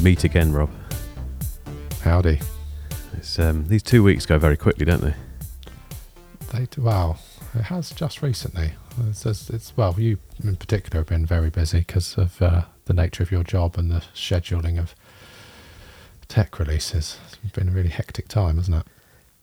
we 0.00 0.04
meet 0.04 0.24
again, 0.24 0.52
Rob. 0.52 0.70
Howdy. 2.02 2.40
It's, 3.14 3.38
um, 3.38 3.66
these 3.66 3.82
two 3.82 4.02
weeks 4.02 4.24
go 4.24 4.38
very 4.38 4.56
quickly, 4.56 4.86
don't 4.86 5.02
they? 5.02 5.14
They 6.52 6.66
do, 6.66 6.82
well, 6.82 7.20
it 7.54 7.62
has 7.62 7.90
just 7.90 8.22
recently. 8.22 8.72
It's, 9.08 9.26
it's, 9.26 9.50
it's 9.50 9.76
well, 9.76 9.94
you 9.98 10.18
in 10.42 10.56
particular 10.56 11.00
have 11.00 11.08
been 11.08 11.26
very 11.26 11.50
busy 11.50 11.80
because 11.80 12.16
of 12.16 12.40
uh, 12.40 12.62
the 12.86 12.94
nature 12.94 13.22
of 13.22 13.30
your 13.30 13.42
job 13.44 13.76
and 13.76 13.90
the 13.90 14.02
scheduling 14.14 14.78
of 14.78 14.94
tech 16.28 16.58
releases. 16.58 17.18
It's 17.44 17.52
been 17.52 17.68
a 17.68 17.72
really 17.72 17.90
hectic 17.90 18.26
time, 18.28 18.56
hasn't 18.56 18.78
it? 18.78 18.86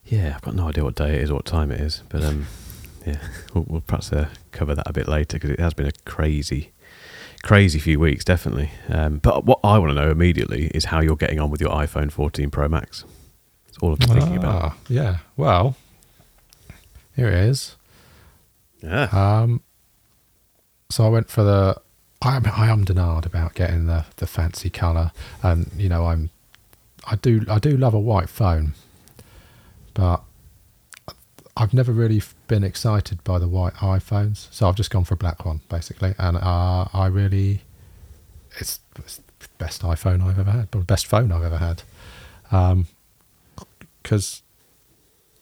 Yeah, 0.06 0.34
I've 0.36 0.42
got 0.42 0.56
no 0.56 0.70
idea 0.70 0.84
what 0.84 0.96
day 0.96 1.18
it 1.18 1.22
is 1.22 1.30
or 1.30 1.36
what 1.36 1.46
time 1.46 1.72
it 1.72 1.82
is, 1.82 2.02
but 2.10 2.24
um, 2.24 2.48
yeah, 3.06 3.20
we'll, 3.54 3.66
we'll 3.68 3.82
perhaps 3.82 4.12
uh, 4.12 4.30
cover 4.52 4.74
that 4.74 4.90
a 4.90 4.94
bit 4.94 5.08
later 5.08 5.38
because 5.38 5.52
it 5.52 5.60
has 5.60 5.76
been 5.76 5.88
a 5.88 5.92
crazy, 6.06 6.72
crazy 7.48 7.80
few 7.80 8.00
weeks, 8.00 8.26
definitely. 8.26 8.70
Um, 8.90 9.20
but 9.20 9.46
what 9.46 9.60
I 9.64 9.78
want 9.80 9.92
to 9.92 9.96
know 9.96 10.12
immediately 10.12 10.68
is 10.76 10.86
how 10.86 11.00
you're 11.02 11.16
getting 11.16 11.40
on 11.40 11.50
with 11.50 11.62
your 11.62 11.72
iPhone 11.72 12.12
14 12.12 12.50
Pro 12.52 12.68
Max. 12.68 13.06
That's 13.66 13.78
all 13.82 13.94
I've 13.94 14.00
been 14.00 14.10
thinking 14.10 14.38
about. 14.38 14.64
Ah, 14.64 14.78
Yeah. 14.90 15.18
Well, 15.38 15.76
here 17.16 17.30
it 17.30 17.36
is. 17.50 17.76
Yeah. 18.84 19.04
Um, 19.12 19.62
so 20.90 21.06
I 21.06 21.10
went 21.10 21.30
for 21.30 21.44
the. 21.44 21.82
I 22.22 22.36
am 22.36 22.44
I 22.48 22.68
am 22.70 22.84
denied 22.84 23.26
about 23.26 23.54
getting 23.54 23.86
the 23.86 24.06
the 24.18 24.28
fancy 24.28 24.70
color, 24.70 25.12
and 25.44 25.72
you 25.78 25.88
know 25.90 26.06
I'm. 26.08 26.30
I 27.10 27.16
do 27.16 27.46
I 27.50 27.60
do 27.60 27.78
love 27.78 27.94
a 27.94 28.00
white 28.00 28.30
phone, 28.30 28.74
but 29.94 30.22
I've 31.56 31.74
never 31.74 31.92
really 31.92 32.22
been 32.48 32.64
excited 32.64 33.24
by 33.24 33.40
the 33.40 33.48
white 33.48 33.74
iPhones, 33.76 34.48
so 34.52 34.68
I've 34.68 34.76
just 34.76 34.90
gone 34.90 35.04
for 35.04 35.14
a 35.14 35.18
black 35.18 35.46
one 35.46 35.62
basically, 35.70 36.16
and 36.18 36.38
uh, 36.38 36.86
I 36.94 37.08
really, 37.08 37.62
it's, 38.60 38.80
it's 38.98 39.18
the 39.18 39.48
best 39.58 39.82
iPhone 39.82 40.22
I've 40.24 40.40
ever 40.40 40.52
had, 40.52 40.72
the 40.72 40.80
best 40.80 41.08
phone 41.08 41.32
I've 41.32 41.44
ever 41.44 41.58
had, 41.58 41.84
because. 44.04 44.42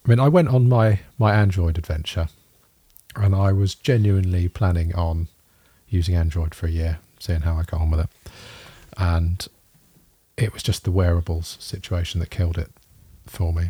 I 0.04 0.08
mean, 0.08 0.20
I 0.20 0.28
went 0.28 0.50
on 0.50 0.70
my, 0.70 1.00
my 1.18 1.34
Android 1.34 1.80
adventure 1.80 2.28
and 3.16 3.34
I 3.34 3.52
was 3.52 3.74
genuinely 3.74 4.48
planning 4.48 4.94
on 4.94 5.30
using 5.90 6.16
Android 6.16 6.54
for 6.54 6.68
a 6.68 6.70
year, 6.72 7.00
seeing 7.20 7.42
how 7.42 7.56
I 7.56 7.64
got 7.64 7.82
on 7.82 7.92
with 7.92 8.02
it. 8.02 8.10
And 8.98 9.48
it 10.38 10.54
was 10.54 10.62
just 10.62 10.84
the 10.84 10.92
wearables 10.92 11.58
situation 11.60 12.20
that 12.20 12.30
killed 12.30 12.58
it 12.58 12.72
for 13.26 13.54
me 13.54 13.70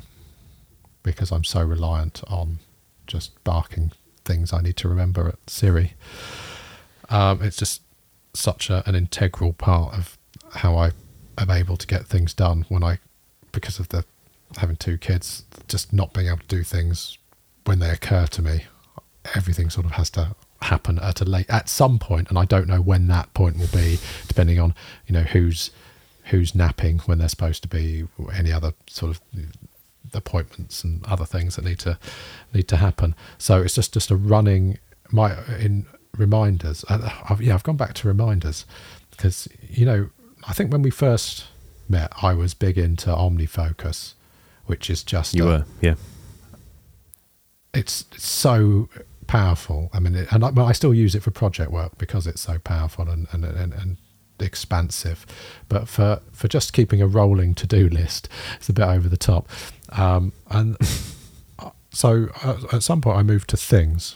because 1.04 1.32
I'm 1.32 1.44
so 1.44 1.64
reliant 1.64 2.22
on 2.28 2.60
just 3.08 3.44
barking 3.44 3.92
things 4.24 4.54
I 4.54 4.62
need 4.62 4.78
to 4.78 4.90
remember 4.90 5.28
at 5.28 5.50
Siri. 5.50 5.94
Um, 7.10 7.42
it's 7.44 7.58
just 7.58 7.82
such 8.34 8.70
a, 8.70 8.88
an 8.88 8.96
integral 8.96 9.54
part 9.54 9.94
of 9.94 10.18
how 10.52 10.76
I 10.76 10.92
am 11.38 11.52
able 11.52 11.78
to 11.78 11.88
get 11.88 12.06
things 12.06 12.34
done 12.34 12.66
when 12.70 12.84
I, 12.84 13.00
because 13.52 13.80
of 13.80 13.90
the 13.90 14.06
having 14.58 14.76
two 14.76 14.98
kids, 14.98 15.44
just 15.68 15.92
not 15.94 16.14
being 16.14 16.28
able 16.28 16.40
to 16.40 16.48
do 16.48 16.64
things 16.64 17.18
when 17.66 17.80
they 17.80 17.90
occur 17.90 18.28
to 18.28 18.42
me 18.42 18.66
everything 19.34 19.70
sort 19.70 19.86
of 19.86 19.94
has 19.94 20.10
to 20.12 20.36
happen 20.62 21.00
at 21.00 21.22
a 21.22 21.26
late 21.26 21.50
at 21.50 21.68
some 21.68 22.00
point 22.00 22.30
and 22.30 22.38
i 22.38 22.46
don't 22.46 22.68
know 22.68 22.82
when 22.82 23.08
that 23.08 23.32
point 23.34 23.58
will 23.58 23.68
be 23.68 23.98
depending 24.28 24.60
on 24.60 24.74
you 25.08 25.14
know 25.14 25.22
who's 25.22 25.72
who's 26.26 26.56
napping 26.56 27.00
when 27.00 27.18
they're 27.18 27.30
supposed 27.30 27.62
to 27.62 27.68
be 27.68 28.06
any 28.34 28.52
other 28.52 28.74
sort 28.88 29.12
of 29.12 29.22
appointments 30.14 30.84
and 30.84 31.04
other 31.06 31.26
things 31.26 31.56
that 31.56 31.66
need 31.66 31.80
to 31.80 31.98
need 32.54 32.68
to 32.68 32.78
happen 32.78 33.16
so 33.38 33.62
it's 33.62 33.76
just 33.76 33.94
just 33.94 34.12
a 34.12 34.16
running 34.16 34.78
my 35.12 35.36
in 35.60 35.86
reminders 36.18 36.86
and 36.90 37.04
I've, 37.30 37.42
yeah 37.42 37.54
i've 37.54 37.64
gone 37.64 37.78
back 37.78 37.94
to 37.96 38.08
reminders 38.08 38.66
because 39.12 39.48
you 39.70 39.86
know 39.86 40.10
i 40.48 40.54
think 40.54 40.72
when 40.72 40.82
we 40.82 40.90
first 40.92 41.46
met 41.90 42.12
i 42.22 42.34
was 42.34 42.54
big 42.54 42.78
into 42.78 43.08
omnifocus 43.10 44.14
which 44.66 44.90
is 44.90 45.04
just 45.04 45.34
You 45.36 45.44
a- 45.44 45.48
were, 45.48 45.66
yeah. 45.82 45.96
it's, 47.74 48.06
it's 48.14 48.26
so 48.28 48.90
powerful. 49.28 49.90
I 49.94 50.00
mean, 50.00 50.16
it, 50.16 50.32
and 50.32 50.44
I, 50.44 50.50
well, 50.52 50.66
I 50.66 50.72
still 50.72 50.94
use 50.94 51.14
it 51.16 51.22
for 51.24 51.32
project 51.32 51.72
work 51.72 51.98
because 51.98 52.26
it's 52.28 52.42
so 52.42 52.58
powerful 52.60 53.08
and 53.10 53.28
and, 53.32 53.44
and, 53.46 53.74
and 53.74 53.98
expansive. 54.40 55.26
But 55.70 55.88
for 55.88 56.22
for 56.32 56.48
just 56.48 56.74
keeping 56.74 57.02
a 57.02 57.08
rolling 57.08 57.54
to 57.56 57.68
do 57.68 57.90
list, 57.90 58.30
it's 58.56 58.70
a 58.70 58.74
bit 58.74 58.86
over 58.88 59.08
the 59.10 59.18
top. 59.18 59.48
Um, 59.90 60.34
and 60.50 60.78
so 61.92 62.30
uh, 62.44 62.58
at 62.74 62.84
some 62.84 63.02
point, 63.02 63.18
I 63.18 63.24
moved 63.24 63.50
to 63.52 63.58
Things, 63.58 64.16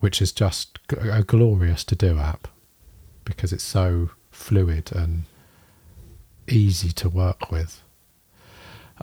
which 0.00 0.20
is 0.20 0.32
just 0.32 0.78
a 0.90 1.22
glorious 1.22 1.84
to 1.84 1.94
do 1.94 2.18
app 2.18 2.48
because 3.24 3.52
it's 3.52 3.64
so 3.64 4.10
fluid 4.30 4.92
and 4.92 5.24
easy 6.48 6.90
to 6.92 7.08
work 7.08 7.50
with. 7.50 7.82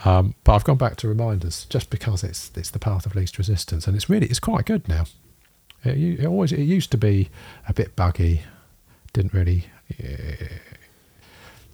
Um, 0.06 0.34
but 0.44 0.56
I've 0.56 0.64
gone 0.64 0.78
back 0.78 0.96
to 0.97 1.08
reminders 1.08 1.66
just 1.66 1.90
because 1.90 2.24
it's 2.24 2.52
it's 2.56 2.72
the 2.72 2.80
path 2.80 3.06
of 3.06 3.16
least 3.16 3.38
resistance, 3.38 3.85
and 3.85 3.96
it's 3.96 4.09
really 4.09 4.28
it's 4.28 4.40
quite 4.40 4.66
good 4.66 4.88
now. 4.88 5.06
It, 5.84 6.22
it 6.22 6.25
always 6.25 6.52
it 6.52 6.64
used 6.64 6.91
to 6.91 6.97
be 6.97 7.30
a 7.68 7.74
bit 7.74 7.96
buggy, 7.96 8.41
didn't 9.14 9.34
really. 9.34 9.68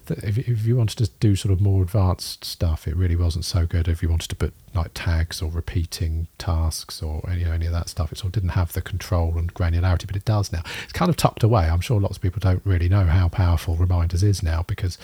If, 0.08 0.38
if 0.38 0.66
you 0.66 0.76
wanted 0.76 1.04
to 1.04 1.10
do 1.20 1.36
sort 1.36 1.52
of 1.52 1.60
more 1.60 1.82
advanced 1.82 2.44
stuff, 2.44 2.88
it 2.88 2.96
really 2.96 3.16
wasn't 3.16 3.44
so 3.44 3.66
good. 3.66 3.86
If 3.86 4.02
you 4.02 4.08
wanted 4.08 4.28
to 4.28 4.36
put 4.36 4.54
like 4.74 4.90
tags 4.94 5.40
or 5.42 5.50
repeating 5.50 6.28
tasks 6.38 7.02
or 7.02 7.28
any 7.28 7.44
any 7.44 7.66
of 7.66 7.72
that 7.72 7.88
stuff, 7.88 8.12
it 8.12 8.18
sort 8.18 8.26
of 8.26 8.32
didn't 8.32 8.50
have 8.50 8.72
the 8.72 8.82
control 8.82 9.36
and 9.38 9.52
granularity, 9.54 10.06
but 10.06 10.16
it 10.16 10.24
does 10.24 10.52
now. 10.52 10.62
It's 10.84 10.92
kind 10.92 11.08
of 11.08 11.16
tucked 11.16 11.42
away. 11.42 11.68
I'm 11.68 11.80
sure 11.80 12.00
lots 12.00 12.16
of 12.16 12.22
people 12.22 12.40
don't 12.40 12.64
really 12.64 12.88
know 12.88 13.04
how 13.04 13.28
powerful 13.28 13.76
reminders 13.76 14.22
is 14.22 14.42
now 14.42 14.64
because 14.66 14.98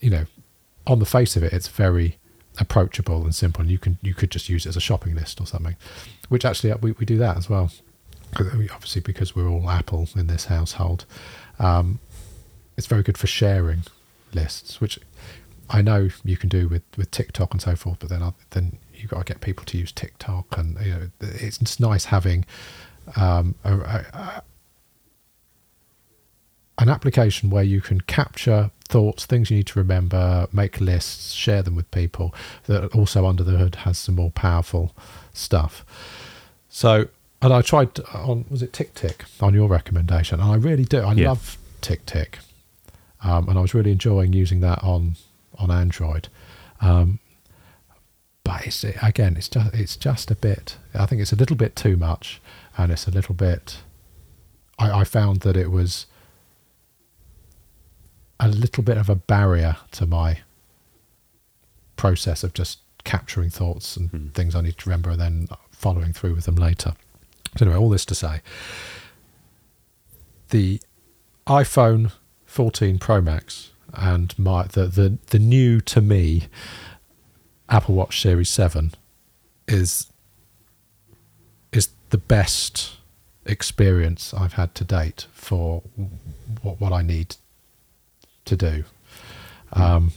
you 0.00 0.10
know 0.10 0.26
on 0.86 0.98
the 0.98 1.06
face 1.06 1.36
of 1.36 1.42
it, 1.42 1.52
it's 1.52 1.68
very 1.68 2.18
approachable 2.58 3.22
and 3.22 3.34
simple. 3.34 3.62
And 3.62 3.70
you 3.70 3.78
can 3.78 3.98
you 4.02 4.14
could 4.14 4.30
just 4.30 4.48
use 4.48 4.66
it 4.66 4.70
as 4.70 4.76
a 4.76 4.80
shopping 4.80 5.14
list 5.14 5.40
or 5.40 5.46
something, 5.46 5.76
which 6.28 6.44
actually 6.44 6.72
uh, 6.72 6.78
we, 6.80 6.92
we 6.92 7.06
do 7.06 7.18
that 7.18 7.36
as 7.36 7.48
well. 7.48 7.70
Obviously, 8.34 9.02
because 9.02 9.36
we're 9.36 9.48
all 9.48 9.68
Apple 9.68 10.08
in 10.16 10.26
this 10.26 10.46
household, 10.46 11.04
um, 11.58 12.00
it's 12.82 12.88
very 12.88 13.04
good 13.04 13.16
for 13.16 13.28
sharing 13.28 13.84
lists, 14.34 14.80
which 14.80 14.98
I 15.70 15.82
know 15.82 16.08
you 16.24 16.36
can 16.36 16.48
do 16.48 16.66
with, 16.68 16.82
with 16.96 17.12
Tick 17.12 17.32
Tick 17.32 17.52
and 17.52 17.62
so 17.62 17.76
forth. 17.76 17.98
But 18.00 18.08
then 18.08 18.24
I, 18.24 18.32
then 18.50 18.78
you 18.92 19.06
got 19.06 19.24
to 19.24 19.32
get 19.32 19.40
people 19.40 19.64
to 19.66 19.78
use 19.78 19.92
Tick 19.92 20.18
Tick, 20.18 20.44
and 20.56 20.76
you 20.84 20.90
know 20.90 21.10
it's, 21.20 21.58
it's 21.60 21.78
nice 21.78 22.06
having 22.06 22.44
um, 23.14 23.54
a, 23.62 23.72
a, 23.72 24.42
an 26.78 26.88
application 26.88 27.50
where 27.50 27.62
you 27.62 27.80
can 27.80 28.00
capture 28.00 28.72
thoughts, 28.88 29.26
things 29.26 29.48
you 29.48 29.58
need 29.58 29.68
to 29.68 29.78
remember, 29.78 30.48
make 30.52 30.80
lists, 30.80 31.32
share 31.32 31.62
them 31.62 31.76
with 31.76 31.88
people 31.92 32.34
that 32.64 32.86
also 32.96 33.26
under 33.26 33.44
the 33.44 33.52
hood 33.58 33.76
has 33.76 33.96
some 33.96 34.16
more 34.16 34.32
powerful 34.32 34.92
stuff. 35.32 35.84
So, 36.68 37.06
and 37.40 37.52
I 37.52 37.62
tried 37.62 38.00
on, 38.12 38.44
was 38.50 38.60
it 38.60 38.72
Tick 38.72 38.94
Tick 38.94 39.24
on 39.40 39.54
your 39.54 39.68
recommendation? 39.68 40.40
And 40.40 40.50
I 40.50 40.56
really 40.56 40.84
do. 40.84 40.98
I 40.98 41.12
Yeah. 41.12 41.28
love 41.28 41.56
Tick 41.80 42.04
Tick. 42.06 42.38
Um, 43.22 43.48
and 43.48 43.58
I 43.58 43.62
was 43.62 43.74
really 43.74 43.92
enjoying 43.92 44.32
using 44.32 44.60
that 44.60 44.82
on, 44.82 45.16
on 45.58 45.70
Android. 45.70 46.28
Um, 46.80 47.18
but 48.44 48.66
it's, 48.66 48.84
again, 48.84 49.36
it's 49.36 49.48
just, 49.48 49.74
it's 49.74 49.96
just 49.96 50.30
a 50.30 50.34
bit, 50.34 50.76
I 50.94 51.06
think 51.06 51.22
it's 51.22 51.32
a 51.32 51.36
little 51.36 51.56
bit 51.56 51.76
too 51.76 51.96
much 51.96 52.40
and 52.76 52.90
it's 52.90 53.06
a 53.06 53.12
little 53.12 53.34
bit, 53.34 53.78
I, 54.78 55.00
I 55.00 55.04
found 55.04 55.40
that 55.40 55.56
it 55.56 55.70
was, 55.70 56.06
a 58.42 58.48
little 58.48 58.82
bit 58.82 58.98
of 58.98 59.08
a 59.08 59.14
barrier 59.14 59.76
to 59.92 60.04
my 60.04 60.40
process 61.94 62.42
of 62.42 62.52
just 62.52 62.80
capturing 63.04 63.50
thoughts 63.50 63.96
and 63.96 64.34
things 64.34 64.56
I 64.56 64.62
need 64.62 64.78
to 64.78 64.88
remember 64.88 65.10
and 65.10 65.20
then 65.20 65.48
following 65.70 66.12
through 66.12 66.34
with 66.34 66.46
them 66.46 66.56
later. 66.56 66.94
So 67.56 67.66
anyway, 67.66 67.78
all 67.78 67.88
this 67.88 68.04
to 68.06 68.16
say, 68.16 68.40
the 70.50 70.80
iPhone 71.46 72.10
14 72.52 72.98
Pro 72.98 73.22
Max 73.22 73.70
and 73.94 74.38
my 74.38 74.64
the 74.64 74.86
the, 74.86 75.18
the 75.28 75.38
new 75.38 75.80
to 75.80 76.02
me 76.02 76.48
Apple 77.70 77.94
Watch 77.94 78.20
Series 78.20 78.50
7 78.50 78.92
is 79.66 80.08
is 81.72 81.88
the 82.10 82.18
best 82.18 82.96
experience 83.46 84.34
I've 84.34 84.52
had 84.52 84.74
to 84.74 84.84
date 84.84 85.26
for 85.32 85.82
what, 86.60 86.78
what 86.78 86.92
I 86.92 87.00
need 87.00 87.36
to 88.44 88.56
do. 88.56 88.84
Um, 89.72 90.12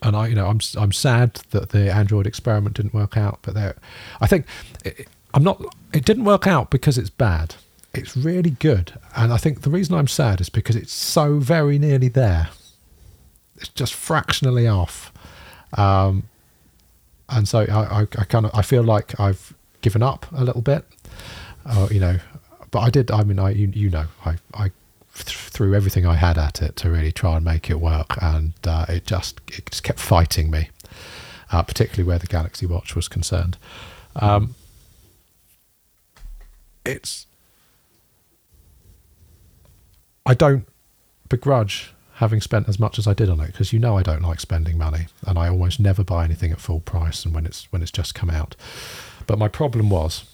and 0.00 0.14
I, 0.14 0.28
you 0.28 0.36
know, 0.36 0.46
I'm 0.46 0.60
I'm 0.78 0.92
sad 0.92 1.40
that 1.50 1.70
the 1.70 1.92
Android 1.92 2.28
experiment 2.28 2.76
didn't 2.76 2.94
work 2.94 3.16
out, 3.16 3.40
but 3.42 3.54
there, 3.54 3.74
I 4.20 4.28
think 4.28 4.46
it, 4.84 5.08
I'm 5.34 5.42
not. 5.42 5.60
It 5.92 6.04
didn't 6.04 6.24
work 6.24 6.46
out 6.46 6.70
because 6.70 6.96
it's 6.96 7.10
bad. 7.10 7.56
It's 7.96 8.16
really 8.16 8.50
good, 8.50 8.92
and 9.16 9.32
I 9.32 9.36
think 9.36 9.62
the 9.62 9.70
reason 9.70 9.94
I'm 9.94 10.08
sad 10.08 10.40
is 10.40 10.48
because 10.48 10.76
it's 10.76 10.92
so 10.92 11.38
very 11.38 11.78
nearly 11.78 12.08
there. 12.08 12.48
It's 13.56 13.68
just 13.68 13.94
fractionally 13.94 14.68
off, 14.68 15.12
um, 15.74 16.24
and 17.28 17.48
so 17.48 17.60
I, 17.60 18.00
I, 18.00 18.00
I 18.02 18.24
kind 18.24 18.46
of 18.46 18.54
I 18.54 18.62
feel 18.62 18.82
like 18.82 19.18
I've 19.18 19.54
given 19.80 20.02
up 20.02 20.26
a 20.32 20.44
little 20.44 20.62
bit, 20.62 20.84
uh, 21.64 21.88
you 21.90 22.00
know. 22.00 22.18
But 22.70 22.80
I 22.80 22.90
did. 22.90 23.10
I 23.10 23.22
mean, 23.24 23.38
I 23.38 23.50
you, 23.50 23.68
you 23.68 23.90
know, 23.90 24.06
I 24.24 24.36
I 24.54 24.70
threw 25.14 25.74
everything 25.74 26.06
I 26.06 26.14
had 26.14 26.36
at 26.36 26.60
it 26.60 26.76
to 26.76 26.90
really 26.90 27.12
try 27.12 27.36
and 27.36 27.44
make 27.44 27.70
it 27.70 27.80
work, 27.80 28.20
and 28.22 28.52
uh, 28.66 28.86
it 28.88 29.06
just 29.06 29.40
it 29.48 29.70
just 29.70 29.82
kept 29.82 29.98
fighting 29.98 30.50
me, 30.50 30.70
uh, 31.50 31.62
particularly 31.62 32.06
where 32.06 32.18
the 32.18 32.26
Galaxy 32.26 32.66
Watch 32.66 32.94
was 32.94 33.08
concerned. 33.08 33.56
Um, 34.16 34.54
it's 36.84 37.26
I 40.26 40.34
don't 40.34 40.66
begrudge 41.28 41.94
having 42.14 42.40
spent 42.40 42.68
as 42.68 42.78
much 42.78 42.98
as 42.98 43.06
I 43.06 43.14
did 43.14 43.28
on 43.28 43.40
it 43.40 43.48
because 43.48 43.72
you 43.72 43.78
know 43.78 43.96
I 43.96 44.02
don't 44.02 44.22
like 44.22 44.40
spending 44.40 44.78
money 44.78 45.06
and 45.26 45.38
I 45.38 45.48
almost 45.48 45.78
never 45.78 46.02
buy 46.02 46.24
anything 46.24 46.50
at 46.50 46.60
full 46.60 46.80
price 46.80 47.24
and 47.24 47.34
when 47.34 47.46
it's 47.46 47.70
when 47.70 47.82
it's 47.82 47.90
just 47.90 48.14
come 48.14 48.30
out. 48.30 48.56
But 49.26 49.38
my 49.38 49.48
problem 49.48 49.90
was 49.90 50.24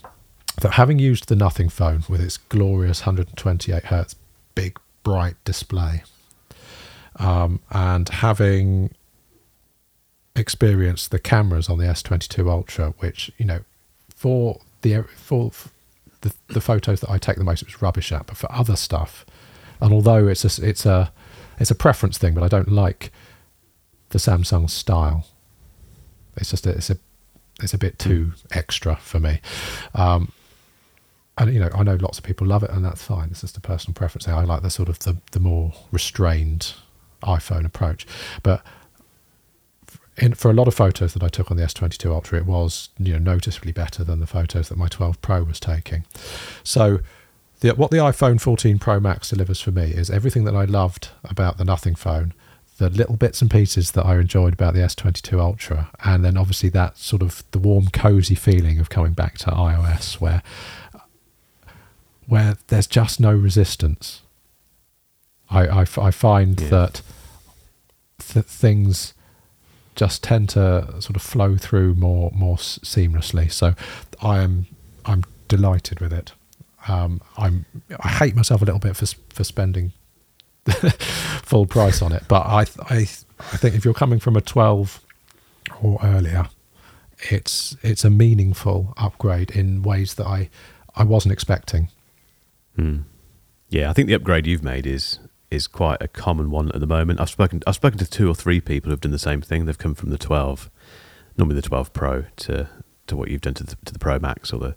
that 0.61 0.73
having 0.73 0.99
used 0.99 1.29
the 1.29 1.37
Nothing 1.37 1.69
phone 1.69 2.05
with 2.09 2.21
its 2.21 2.37
glorious 2.37 3.00
128 3.00 3.85
hertz 3.85 4.15
big 4.55 4.79
bright 5.03 5.37
display, 5.44 6.05
um, 7.17 7.61
and 7.71 8.09
having 8.09 8.95
experienced 10.37 11.11
the 11.11 11.19
cameras 11.19 11.69
on 11.69 11.79
the 11.79 11.85
S22 11.85 12.49
Ultra, 12.49 12.95
which 12.99 13.31
you 13.38 13.45
know, 13.45 13.61
for 14.15 14.61
the 14.83 15.03
for 15.03 15.50
the, 16.21 16.33
the 16.49 16.61
photos 16.61 17.00
that 17.00 17.11
I 17.11 17.19
take 17.19 17.37
the 17.37 17.45
most, 17.45 17.62
it 17.62 17.69
was 17.69 17.83
rubbish 17.83 18.12
at. 18.12 18.27
But 18.27 18.37
for 18.37 18.50
other 18.53 18.77
stuff, 18.77 19.27
and 19.82 19.93
although 19.93 20.29
it's 20.29 20.44
a 20.44 20.67
it's 20.67 20.87
a 20.87 21.12
it's 21.58 21.70
a 21.70 21.75
preference 21.75 22.17
thing, 22.17 22.34
but 22.34 22.43
I 22.43 22.49
don't 22.49 22.70
like 22.70 23.12
the 24.11 24.19
Samsung 24.19 24.70
style. 24.70 25.26
It's 26.37 26.50
just 26.50 26.67
a, 26.67 26.70
it's 26.70 26.88
a 26.88 26.96
it's 27.61 27.75
a 27.75 27.79
bit 27.79 27.99
too 27.99 28.32
extra 28.52 28.96
for 28.96 29.20
me. 29.20 29.40
Um, 29.94 30.32
and 31.37 31.52
you 31.52 31.61
know, 31.61 31.70
I 31.75 31.82
know 31.82 31.96
lots 31.96 32.19
of 32.19 32.25
people 32.25 32.46
love 32.46 32.62
it, 32.62 32.70
and 32.70 32.84
that's 32.84 33.02
fine. 33.02 33.29
It's 33.31 33.40
just 33.40 33.56
a 33.56 33.61
personal 33.61 33.94
preference. 33.94 34.29
I 34.29 34.44
like 34.44 34.62
the 34.62 34.70
sort 34.70 34.88
of 34.88 35.00
the 35.00 35.17
the 35.32 35.40
more 35.40 35.73
restrained 35.90 36.75
iPhone 37.23 37.67
approach, 37.67 38.06
but. 38.43 38.64
In, 40.19 40.35
for 40.35 40.50
a 40.50 40.52
lot 40.52 40.69
of 40.69 40.75
photos 40.75 41.14
that 41.14 41.23
I 41.23 41.28
took 41.28 41.50
on 41.50 41.56
the 41.56 41.62
S22 41.62 42.12
Ultra, 42.12 42.38
it 42.38 42.44
was 42.44 42.90
you 42.99 43.14
know 43.14 43.19
noticeably 43.19 43.73
better 43.73 44.05
than 44.05 44.20
the 44.20 44.26
photos 44.26 44.69
that 44.69 44.76
my 44.76 44.87
12 44.87 45.23
Pro 45.23 45.43
was 45.43 45.58
taking. 45.58 46.05
So, 46.62 47.00
the, 47.62 47.75
what 47.76 47.93
the 47.93 47.99
iPhone 47.99 48.41
14 48.41 48.81
Pro 48.81 48.99
Max 48.99 49.31
delivers 49.31 49.61
for 49.61 49.70
me 49.70 49.85
is 49.85 50.11
everything 50.11 50.43
that 50.44 50.56
I 50.56 50.64
loved 50.64 51.11
about 51.23 51.59
the 51.59 51.64
Nothing 51.64 51.94
phone, 51.94 52.35
the 52.79 52.91
little 52.91 53.17
bits 53.17 53.41
and 53.41 53.49
pieces 53.49 53.93
that 53.93 54.05
I 54.05 54.19
enjoyed 54.19 54.53
about 54.53 54.75
the 54.75 54.81
S22 54.81 55.38
Ultra, 55.38 55.91
and 56.05 56.25
then 56.25 56.37
obviously 56.37 56.70
that 56.70 56.99
sort 56.99 57.23
of 57.23 57.44
the 57.53 57.61
warm, 57.61 57.87
cozy 57.93 58.35
feeling 58.35 58.81
of 58.81 58.91
coming 58.91 59.12
back 59.12 59.38
to 59.38 59.47
iOS, 59.47 60.20
where 60.20 60.43
where 62.26 62.56
there's 62.67 62.88
just 62.88 63.20
no 63.20 63.32
resistance. 63.32 64.23
I, 65.49 65.67
I, 65.69 65.81
I 65.82 66.11
find 66.11 66.61
yeah. 66.61 66.69
that 66.69 67.03
th- 68.19 68.47
things 68.47 69.14
just 69.94 70.25
tend 70.25 70.49
to 70.50 71.00
sort 71.00 71.14
of 71.14 71.23
flow 71.23 71.56
through 71.56 71.94
more 71.94 72.32
more 72.35 72.56
seamlessly. 72.56 73.53
So 73.53 73.75
I 74.20 74.41
am 74.41 74.67
I'm 75.05 75.23
delighted 75.47 76.00
with 76.00 76.12
it. 76.12 76.32
Um, 76.88 77.20
I'm 77.37 77.64
I 78.00 78.08
hate 78.08 78.34
myself 78.34 78.62
a 78.62 78.64
little 78.64 78.81
bit 78.81 78.96
for 78.96 79.06
for 79.32 79.44
spending 79.44 79.93
full 81.43 81.67
price 81.67 82.02
on 82.02 82.12
it, 82.12 82.25
but 82.29 82.43
I 82.46 82.67
I 82.88 83.06
I 83.38 83.56
think 83.56 83.75
if 83.75 83.84
you're 83.84 83.94
coming 83.94 84.19
from 84.19 84.37
a 84.37 84.40
12 84.40 85.00
or 85.82 85.99
earlier, 86.02 86.49
it's 87.31 87.76
it's 87.82 88.05
a 88.05 88.11
meaningful 88.11 88.94
upgrade 88.96 89.50
in 89.50 89.82
ways 89.82 90.14
that 90.14 90.26
I 90.26 90.50
I 90.94 91.05
wasn't 91.05 91.32
expecting. 91.32 91.88
Hmm. 92.76 93.00
Yeah, 93.69 93.90
I 93.90 93.93
think 93.93 94.08
the 94.08 94.14
upgrade 94.14 94.46
you've 94.46 94.62
made 94.62 94.87
is 94.87 95.19
is 95.50 95.67
quite 95.67 96.00
a 96.00 96.08
common 96.08 96.50
one 96.50 96.70
at 96.73 96.81
the 96.81 96.87
moment. 96.87 97.20
I've 97.20 97.31
spoken 97.31 97.62
I've 97.67 97.75
spoken 97.75 97.99
to 97.99 98.08
two 98.08 98.28
or 98.28 98.35
three 98.35 98.61
people 98.61 98.90
who've 98.90 99.00
done 99.00 99.12
the 99.12 99.19
same 99.19 99.40
thing. 99.40 99.67
They've 99.67 99.78
come 99.78 99.94
from 99.94 100.11
the 100.11 100.19
12, 100.19 100.70
normally 101.37 101.56
the 101.56 101.62
12 101.62 101.93
Pro, 101.93 102.25
to 102.37 102.69
to 103.06 103.17
what 103.17 103.28
you've 103.28 103.40
done 103.40 103.55
to 103.55 103.64
the, 103.64 103.76
to 103.85 103.93
the 103.93 103.99
Pro 103.99 104.19
Max 104.19 104.52
or 104.52 104.58
the, 104.58 104.69
the 104.69 104.76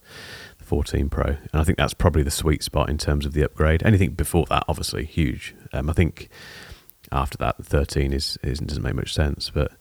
14 0.66 1.10
Pro, 1.10 1.24
and 1.24 1.50
I 1.54 1.64
think 1.64 1.78
that's 1.78 1.94
probably 1.94 2.24
the 2.24 2.32
sweet 2.32 2.64
spot 2.64 2.90
in 2.90 2.98
terms 2.98 3.26
of 3.26 3.34
the 3.34 3.44
upgrade. 3.44 3.84
Anything 3.84 4.12
before 4.12 4.46
that, 4.50 4.64
obviously, 4.68 5.06
huge. 5.06 5.56
Um, 5.74 5.90
I 5.90 5.94
think 5.94 6.30
after 7.12 7.38
that, 7.38 7.64
13 7.64 8.14
is, 8.14 8.38
is 8.44 8.60
doesn't 8.60 8.84
make 8.84 8.96
much 8.96 9.14
sense. 9.14 9.50
But 9.50 9.72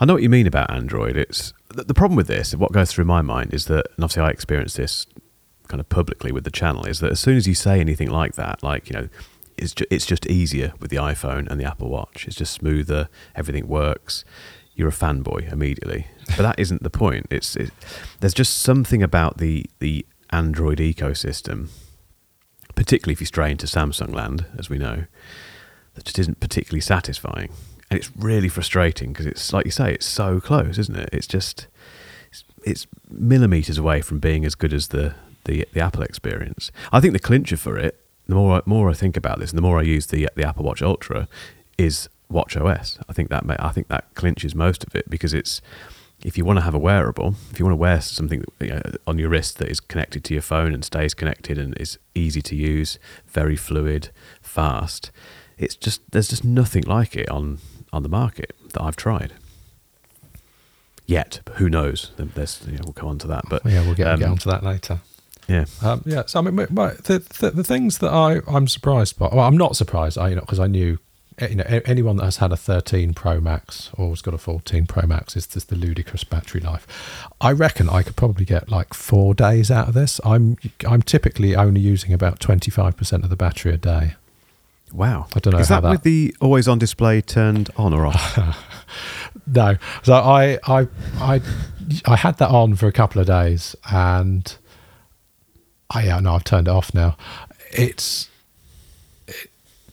I 0.00 0.04
know 0.04 0.14
what 0.14 0.22
you 0.22 0.28
mean 0.28 0.46
about 0.46 0.70
Android. 0.70 1.16
It's 1.16 1.52
the, 1.68 1.84
the 1.84 1.94
problem 1.94 2.16
with 2.16 2.26
this. 2.26 2.54
What 2.54 2.72
goes 2.72 2.92
through 2.92 3.04
my 3.04 3.22
mind 3.22 3.54
is 3.54 3.66
that, 3.66 3.86
and 3.96 4.04
obviously 4.04 4.22
I 4.22 4.30
experienced 4.30 4.76
this 4.76 5.06
kind 5.68 5.80
of 5.80 5.88
publicly 5.88 6.32
with 6.32 6.44
the 6.44 6.50
channel 6.50 6.84
is 6.84 7.00
that 7.00 7.12
as 7.12 7.20
soon 7.20 7.36
as 7.36 7.46
you 7.46 7.54
say 7.54 7.80
anything 7.80 8.10
like 8.10 8.34
that, 8.34 8.62
like 8.62 8.90
you 8.90 8.94
know, 8.94 9.08
it's 9.56 9.72
ju- 9.72 9.86
it's 9.90 10.06
just 10.06 10.26
easier 10.26 10.74
with 10.80 10.90
the 10.90 10.96
iPhone 10.96 11.48
and 11.48 11.60
the 11.60 11.64
Apple 11.64 11.88
Watch. 11.88 12.26
It's 12.26 12.36
just 12.36 12.52
smoother. 12.52 13.08
Everything 13.34 13.68
works. 13.68 14.24
You're 14.74 14.88
a 14.88 14.92
fanboy 14.92 15.52
immediately, 15.52 16.06
but 16.28 16.38
that 16.38 16.58
isn't 16.58 16.82
the 16.82 16.90
point. 16.90 17.26
It's 17.30 17.56
it, 17.56 17.70
there's 18.20 18.34
just 18.34 18.58
something 18.60 19.02
about 19.02 19.38
the 19.38 19.66
the 19.78 20.04
Android 20.32 20.78
ecosystem, 20.78 21.68
particularly 22.74 23.12
if 23.12 23.20
you 23.20 23.26
stray 23.26 23.50
into 23.50 23.66
Samsung 23.66 24.12
land, 24.12 24.46
as 24.58 24.70
we 24.70 24.78
know, 24.78 25.04
that 25.94 26.04
just 26.04 26.18
isn't 26.18 26.40
particularly 26.40 26.80
satisfying, 26.80 27.50
and 27.90 27.98
it's 27.98 28.10
really 28.16 28.48
frustrating 28.48 29.12
because 29.12 29.26
it's 29.26 29.52
like 29.52 29.66
you 29.66 29.70
say, 29.70 29.92
it's 29.92 30.06
so 30.06 30.40
close, 30.40 30.78
isn't 30.78 30.96
it? 30.96 31.10
It's 31.12 31.26
just 31.26 31.66
it's, 32.30 32.44
it's 32.64 32.86
millimeters 33.10 33.78
away 33.78 34.00
from 34.00 34.18
being 34.18 34.44
as 34.44 34.54
good 34.54 34.72
as 34.72 34.88
the 34.88 35.14
the 35.44 35.66
the 35.72 35.80
Apple 35.80 36.02
experience. 36.02 36.72
I 36.92 37.00
think 37.00 37.12
the 37.12 37.18
clincher 37.18 37.56
for 37.56 37.78
it, 37.78 38.00
the 38.26 38.34
more 38.34 38.62
more 38.64 38.88
I 38.88 38.94
think 38.94 39.16
about 39.16 39.38
this, 39.38 39.50
and 39.50 39.58
the 39.58 39.62
more 39.62 39.78
I 39.78 39.82
use 39.82 40.06
the 40.06 40.28
the 40.34 40.48
Apple 40.48 40.64
Watch 40.64 40.82
Ultra, 40.82 41.28
is 41.76 42.08
Watch 42.30 42.56
OS. 42.56 42.98
I 43.08 43.12
think 43.12 43.28
that 43.28 43.44
may, 43.44 43.56
I 43.58 43.70
think 43.70 43.88
that 43.88 44.14
clinches 44.14 44.54
most 44.54 44.84
of 44.84 44.96
it 44.96 45.10
because 45.10 45.34
it's 45.34 45.60
if 46.24 46.38
you 46.38 46.44
want 46.44 46.58
to 46.58 46.62
have 46.62 46.74
a 46.74 46.78
wearable, 46.78 47.34
if 47.50 47.58
you 47.58 47.64
want 47.64 47.72
to 47.72 47.80
wear 47.80 48.00
something 48.00 48.44
you 48.60 48.68
know, 48.68 48.82
on 49.06 49.18
your 49.18 49.28
wrist 49.28 49.58
that 49.58 49.68
is 49.68 49.80
connected 49.80 50.24
to 50.24 50.34
your 50.34 50.42
phone 50.42 50.72
and 50.72 50.84
stays 50.84 51.14
connected 51.14 51.58
and 51.58 51.76
is 51.78 51.98
easy 52.14 52.42
to 52.42 52.56
use, 52.56 52.98
very 53.26 53.56
fluid, 53.56 54.10
fast, 54.40 55.10
it's 55.58 55.76
just 55.76 56.00
there's 56.10 56.28
just 56.28 56.44
nothing 56.44 56.84
like 56.84 57.16
it 57.16 57.28
on 57.28 57.58
on 57.92 58.02
the 58.02 58.08
market 58.08 58.54
that 58.72 58.82
I've 58.82 58.96
tried 58.96 59.34
yet. 61.06 61.40
But 61.44 61.56
who 61.56 61.68
knows? 61.68 62.12
There's, 62.16 62.62
you 62.66 62.72
know, 62.72 62.80
we'll 62.84 62.92
come 62.92 63.08
on 63.08 63.18
to 63.18 63.26
that. 63.28 63.44
But 63.48 63.64
yeah, 63.64 63.84
we'll 63.84 63.94
get, 63.94 64.06
um, 64.06 64.18
get 64.18 64.28
on 64.28 64.38
to 64.38 64.48
that 64.48 64.62
later. 64.62 65.00
Yeah, 65.48 65.64
um, 65.82 66.02
yeah. 66.06 66.22
So 66.26 66.38
I 66.38 66.42
mean, 66.42 66.56
the, 66.56 67.24
the, 67.40 67.50
the 67.50 67.64
things 67.64 67.98
that 67.98 68.12
I 68.12 68.40
I'm 68.46 68.68
surprised 68.68 69.18
by. 69.18 69.28
Well, 69.32 69.40
I'm 69.40 69.56
not 69.56 69.76
surprised. 69.76 70.16
I 70.16 70.28
you 70.28 70.34
know 70.36 70.40
because 70.42 70.60
I 70.60 70.68
knew 70.68 70.98
you 71.40 71.56
know 71.56 71.64
anyone 71.84 72.16
that 72.16 72.24
has 72.24 72.36
had 72.38 72.52
a 72.52 72.56
13 72.56 73.14
Pro 73.14 73.40
Max 73.40 73.90
or 73.96 74.10
has 74.10 74.22
got 74.22 74.34
a 74.34 74.38
14 74.38 74.86
Pro 74.86 75.06
Max 75.06 75.36
is 75.36 75.46
just 75.46 75.68
the 75.68 75.76
ludicrous 75.76 76.24
battery 76.24 76.60
life. 76.60 76.86
I 77.40 77.52
reckon 77.52 77.88
I 77.88 78.02
could 78.02 78.16
probably 78.16 78.44
get 78.44 78.68
like 78.68 78.94
four 78.94 79.34
days 79.34 79.70
out 79.70 79.88
of 79.88 79.94
this. 79.94 80.20
I'm 80.24 80.56
I'm 80.86 81.02
typically 81.02 81.56
only 81.56 81.80
using 81.80 82.12
about 82.12 82.40
25 82.40 82.96
percent 82.96 83.24
of 83.24 83.30
the 83.30 83.36
battery 83.36 83.74
a 83.74 83.78
day. 83.78 84.14
Wow, 84.92 85.26
I 85.34 85.38
don't 85.40 85.54
know. 85.54 85.58
Is 85.58 85.68
that, 85.68 85.82
that, 85.82 85.90
with 85.90 86.02
the 86.02 86.34
always 86.40 86.68
on 86.68 86.78
display 86.78 87.22
turned 87.22 87.70
on 87.76 87.94
or 87.94 88.06
off? 88.06 88.38
no. 89.46 89.76
So 90.02 90.14
I 90.14 90.58
I 90.66 90.88
I 91.18 91.40
I 92.04 92.16
had 92.16 92.38
that 92.38 92.50
on 92.50 92.74
for 92.76 92.86
a 92.86 92.92
couple 92.92 93.20
of 93.20 93.26
days 93.26 93.74
and 93.90 94.54
I 95.90 96.04
yeah, 96.04 96.20
no, 96.20 96.34
I've 96.34 96.44
turned 96.44 96.68
it 96.68 96.70
off 96.70 96.92
now. 96.92 97.16
It's 97.70 98.24
it 98.26 98.31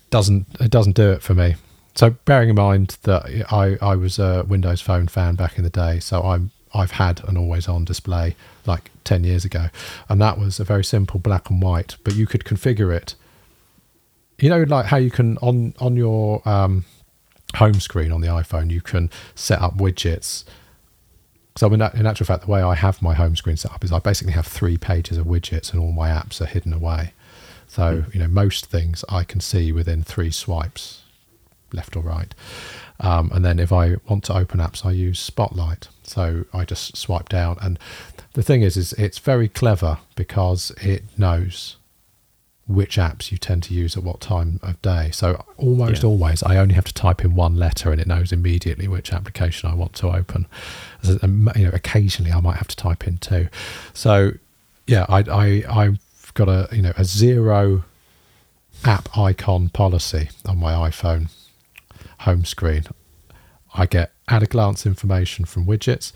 doesn't 0.09 0.47
it 0.59 0.71
doesn't 0.71 0.95
do 0.95 1.11
it 1.11 1.21
for 1.21 1.33
me. 1.33 1.55
So 1.95 2.11
bearing 2.25 2.49
in 2.49 2.55
mind 2.55 2.97
that 3.03 3.25
I 3.51 3.77
I 3.81 3.95
was 3.95 4.19
a 4.19 4.43
Windows 4.47 4.81
Phone 4.81 5.07
fan 5.07 5.35
back 5.35 5.57
in 5.57 5.63
the 5.63 5.69
day, 5.69 5.99
so 5.99 6.21
I'm 6.23 6.51
I've 6.73 6.91
had 6.91 7.23
an 7.27 7.37
always 7.37 7.67
on 7.67 7.85
display 7.85 8.35
like 8.65 8.91
10 9.03 9.23
years 9.23 9.43
ago 9.43 9.69
and 10.07 10.21
that 10.21 10.37
was 10.37 10.59
a 10.59 10.63
very 10.63 10.83
simple 10.83 11.19
black 11.19 11.49
and 11.49 11.63
white 11.63 11.95
but 12.03 12.13
you 12.13 12.27
could 12.27 12.43
configure 12.43 12.95
it 12.95 13.15
you 14.37 14.49
know 14.49 14.61
like 14.61 14.85
how 14.85 14.97
you 14.97 15.09
can 15.09 15.35
on 15.39 15.73
on 15.79 15.95
your 15.95 16.47
um, 16.47 16.85
home 17.55 17.79
screen 17.79 18.11
on 18.11 18.21
the 18.21 18.27
iphone 18.27 18.69
you 18.69 18.81
can 18.81 19.09
set 19.33 19.59
up 19.59 19.79
widgets 19.79 20.43
so 21.59 21.67
in, 21.73 21.81
in 21.81 22.05
actual 22.05 22.25
fact, 22.25 22.45
the 22.45 22.51
way 22.51 22.61
I 22.61 22.73
have 22.73 23.01
my 23.01 23.13
home 23.13 23.35
screen 23.35 23.57
set 23.57 23.73
up 23.73 23.83
is 23.83 23.91
I 23.91 23.99
basically 23.99 24.31
have 24.31 24.47
three 24.47 24.77
pages 24.77 25.17
of 25.17 25.25
widgets 25.25 25.73
and 25.73 25.81
all 25.81 25.91
my 25.91 26.07
apps 26.07 26.39
are 26.39 26.45
hidden 26.45 26.71
away. 26.71 27.11
So, 27.69 28.01
mm. 28.01 28.13
you 28.13 28.19
know, 28.19 28.27
most 28.27 28.65
things 28.65 29.05
I 29.07 29.23
can 29.23 29.39
see 29.39 29.71
within 29.71 30.03
three 30.03 30.31
swipes, 30.31 31.03
left 31.71 31.95
or 31.95 32.01
right. 32.01 32.35
Um, 32.99 33.31
and 33.33 33.45
then 33.45 33.59
if 33.59 33.71
I 33.71 33.95
want 34.09 34.25
to 34.25 34.35
open 34.35 34.59
apps, 34.59 34.85
I 34.85 34.91
use 34.91 35.19
Spotlight. 35.19 35.87
So 36.03 36.45
I 36.51 36.65
just 36.65 36.97
swipe 36.97 37.29
down. 37.29 37.57
And 37.61 37.79
the 38.33 38.43
thing 38.43 38.63
is, 38.63 38.75
is 38.75 38.93
it's 38.93 39.19
very 39.19 39.47
clever 39.47 39.99
because 40.15 40.71
it 40.81 41.03
knows 41.17 41.77
which 42.67 42.97
apps 42.97 43.31
you 43.31 43.37
tend 43.37 43.63
to 43.63 43.73
use 43.73 43.97
at 43.97 44.03
what 44.03 44.19
time 44.19 44.59
of 44.61 44.79
day. 44.81 45.09
So 45.11 45.43
almost 45.57 46.03
yeah. 46.03 46.09
always, 46.09 46.43
I 46.43 46.57
only 46.57 46.75
have 46.75 46.85
to 46.85 46.93
type 46.93 47.23
in 47.23 47.33
one 47.33 47.55
letter, 47.55 47.91
and 47.91 47.99
it 47.99 48.05
knows 48.05 48.31
immediately 48.31 48.87
which 48.87 49.11
application 49.11 49.69
I 49.69 49.73
want 49.73 49.93
to 49.93 50.09
open. 50.09 50.45
You 51.03 51.19
know, 51.23 51.71
occasionally 51.73 52.31
I 52.31 52.39
might 52.41 52.57
have 52.57 52.67
to 52.67 52.75
type 52.75 53.07
in 53.07 53.17
two. 53.17 53.47
So 53.93 54.33
yeah, 54.85 55.05
I 55.09 55.19
I 55.67 55.97
Got 56.33 56.47
a 56.47 56.69
you 56.71 56.81
know 56.81 56.93
a 56.95 57.03
zero 57.03 57.83
app 58.85 59.17
icon 59.17 59.69
policy 59.69 60.29
on 60.45 60.57
my 60.57 60.73
iPhone 60.89 61.29
home 62.19 62.45
screen. 62.45 62.85
I 63.73 63.85
get 63.85 64.13
at 64.27 64.43
a 64.43 64.45
glance 64.45 64.85
information 64.85 65.45
from 65.45 65.65
widgets, 65.65 66.11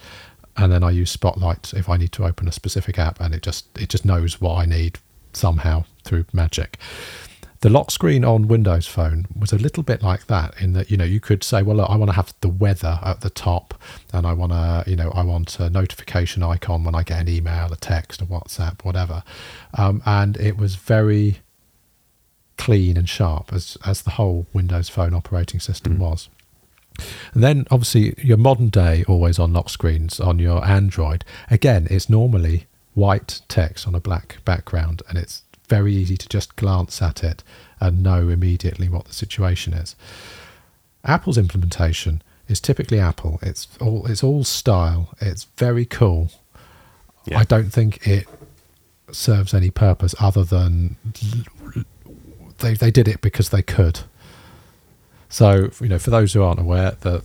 and 0.55 0.71
then 0.71 0.83
I 0.83 0.91
use 0.91 1.11
Spotlight 1.11 1.73
if 1.73 1.89
I 1.89 1.97
need 1.97 2.11
to 2.13 2.25
open 2.25 2.47
a 2.47 2.51
specific 2.51 2.97
app, 2.97 3.19
and 3.19 3.33
it 3.33 3.41
just 3.41 3.65
it 3.77 3.89
just 3.89 4.05
knows 4.05 4.39
what 4.39 4.55
I 4.55 4.65
need 4.65 4.99
somehow 5.33 5.85
through 6.03 6.25
magic. 6.31 6.77
The 7.63 7.69
lock 7.69 7.91
screen 7.91 8.25
on 8.25 8.49
Windows 8.49 8.87
Phone 8.87 9.25
was 9.39 9.53
a 9.53 9.57
little 9.57 9.83
bit 9.83 10.03
like 10.03 10.27
that 10.27 10.53
in 10.59 10.73
that 10.73 10.91
you 10.91 10.97
know 10.97 11.05
you 11.05 11.21
could 11.21 11.45
say, 11.45 11.63
well, 11.63 11.77
look, 11.77 11.89
I 11.89 11.95
want 11.95 12.09
to 12.09 12.15
have 12.17 12.33
the 12.41 12.49
weather 12.49 12.99
at 13.01 13.21
the 13.21 13.29
top, 13.29 13.73
and 14.11 14.27
I 14.27 14.33
want 14.33 14.51
to 14.51 14.83
you 14.85 14.97
know 14.97 15.11
I 15.11 15.23
want 15.23 15.61
a 15.61 15.69
notification 15.69 16.43
icon 16.43 16.83
when 16.83 16.93
I 16.93 17.03
get 17.03 17.21
an 17.21 17.29
email, 17.29 17.71
a 17.71 17.77
text, 17.77 18.21
a 18.21 18.25
WhatsApp, 18.25 18.83
whatever, 18.83 19.23
um, 19.75 20.03
and 20.05 20.35
it 20.35 20.57
was 20.57 20.75
very 20.75 21.37
clean 22.57 22.97
and 22.97 23.07
sharp 23.07 23.53
as 23.53 23.77
as 23.85 24.01
the 24.01 24.11
whole 24.11 24.45
Windows 24.51 24.89
Phone 24.89 25.13
operating 25.13 25.61
system 25.61 25.95
mm. 25.95 25.99
was. 25.99 26.27
And 27.33 27.41
then 27.41 27.65
obviously 27.71 28.13
your 28.17 28.35
modern 28.35 28.71
day 28.71 29.05
always 29.07 29.39
on 29.39 29.53
lock 29.53 29.69
screens 29.69 30.19
on 30.19 30.37
your 30.37 30.65
Android, 30.65 31.23
again, 31.49 31.87
it's 31.89 32.09
normally 32.09 32.67
white 32.93 33.39
text 33.47 33.87
on 33.87 33.95
a 33.95 34.01
black 34.01 34.43
background 34.43 35.01
and 35.07 35.17
it's 35.17 35.43
very 35.67 35.93
easy 35.93 36.17
to 36.17 36.27
just 36.29 36.55
glance 36.55 37.01
at 37.01 37.23
it 37.23 37.43
and 37.79 38.03
know 38.03 38.29
immediately 38.29 38.89
what 38.89 39.05
the 39.05 39.13
situation 39.13 39.73
is. 39.73 39.95
Apple's 41.03 41.37
implementation 41.37 42.21
is 42.47 42.59
typically 42.59 42.99
Apple. 42.99 43.39
It's 43.41 43.67
all 43.79 44.05
it's 44.05 44.23
all 44.23 44.43
style. 44.43 45.09
It's 45.19 45.45
very 45.57 45.85
cool. 45.85 46.31
Yeah. 47.25 47.39
I 47.39 47.43
don't 47.43 47.71
think 47.71 48.05
it 48.07 48.27
serves 49.11 49.53
any 49.53 49.69
purpose 49.69 50.15
other 50.19 50.43
than 50.43 50.95
they 52.59 52.73
they 52.73 52.91
did 52.91 53.07
it 53.07 53.21
because 53.21 53.49
they 53.49 53.61
could. 53.61 54.01
So 55.29 55.71
you 55.79 55.89
know, 55.89 55.99
for 55.99 56.09
those 56.09 56.33
who 56.33 56.43
aren't 56.43 56.59
aware, 56.59 56.91
that 57.01 57.23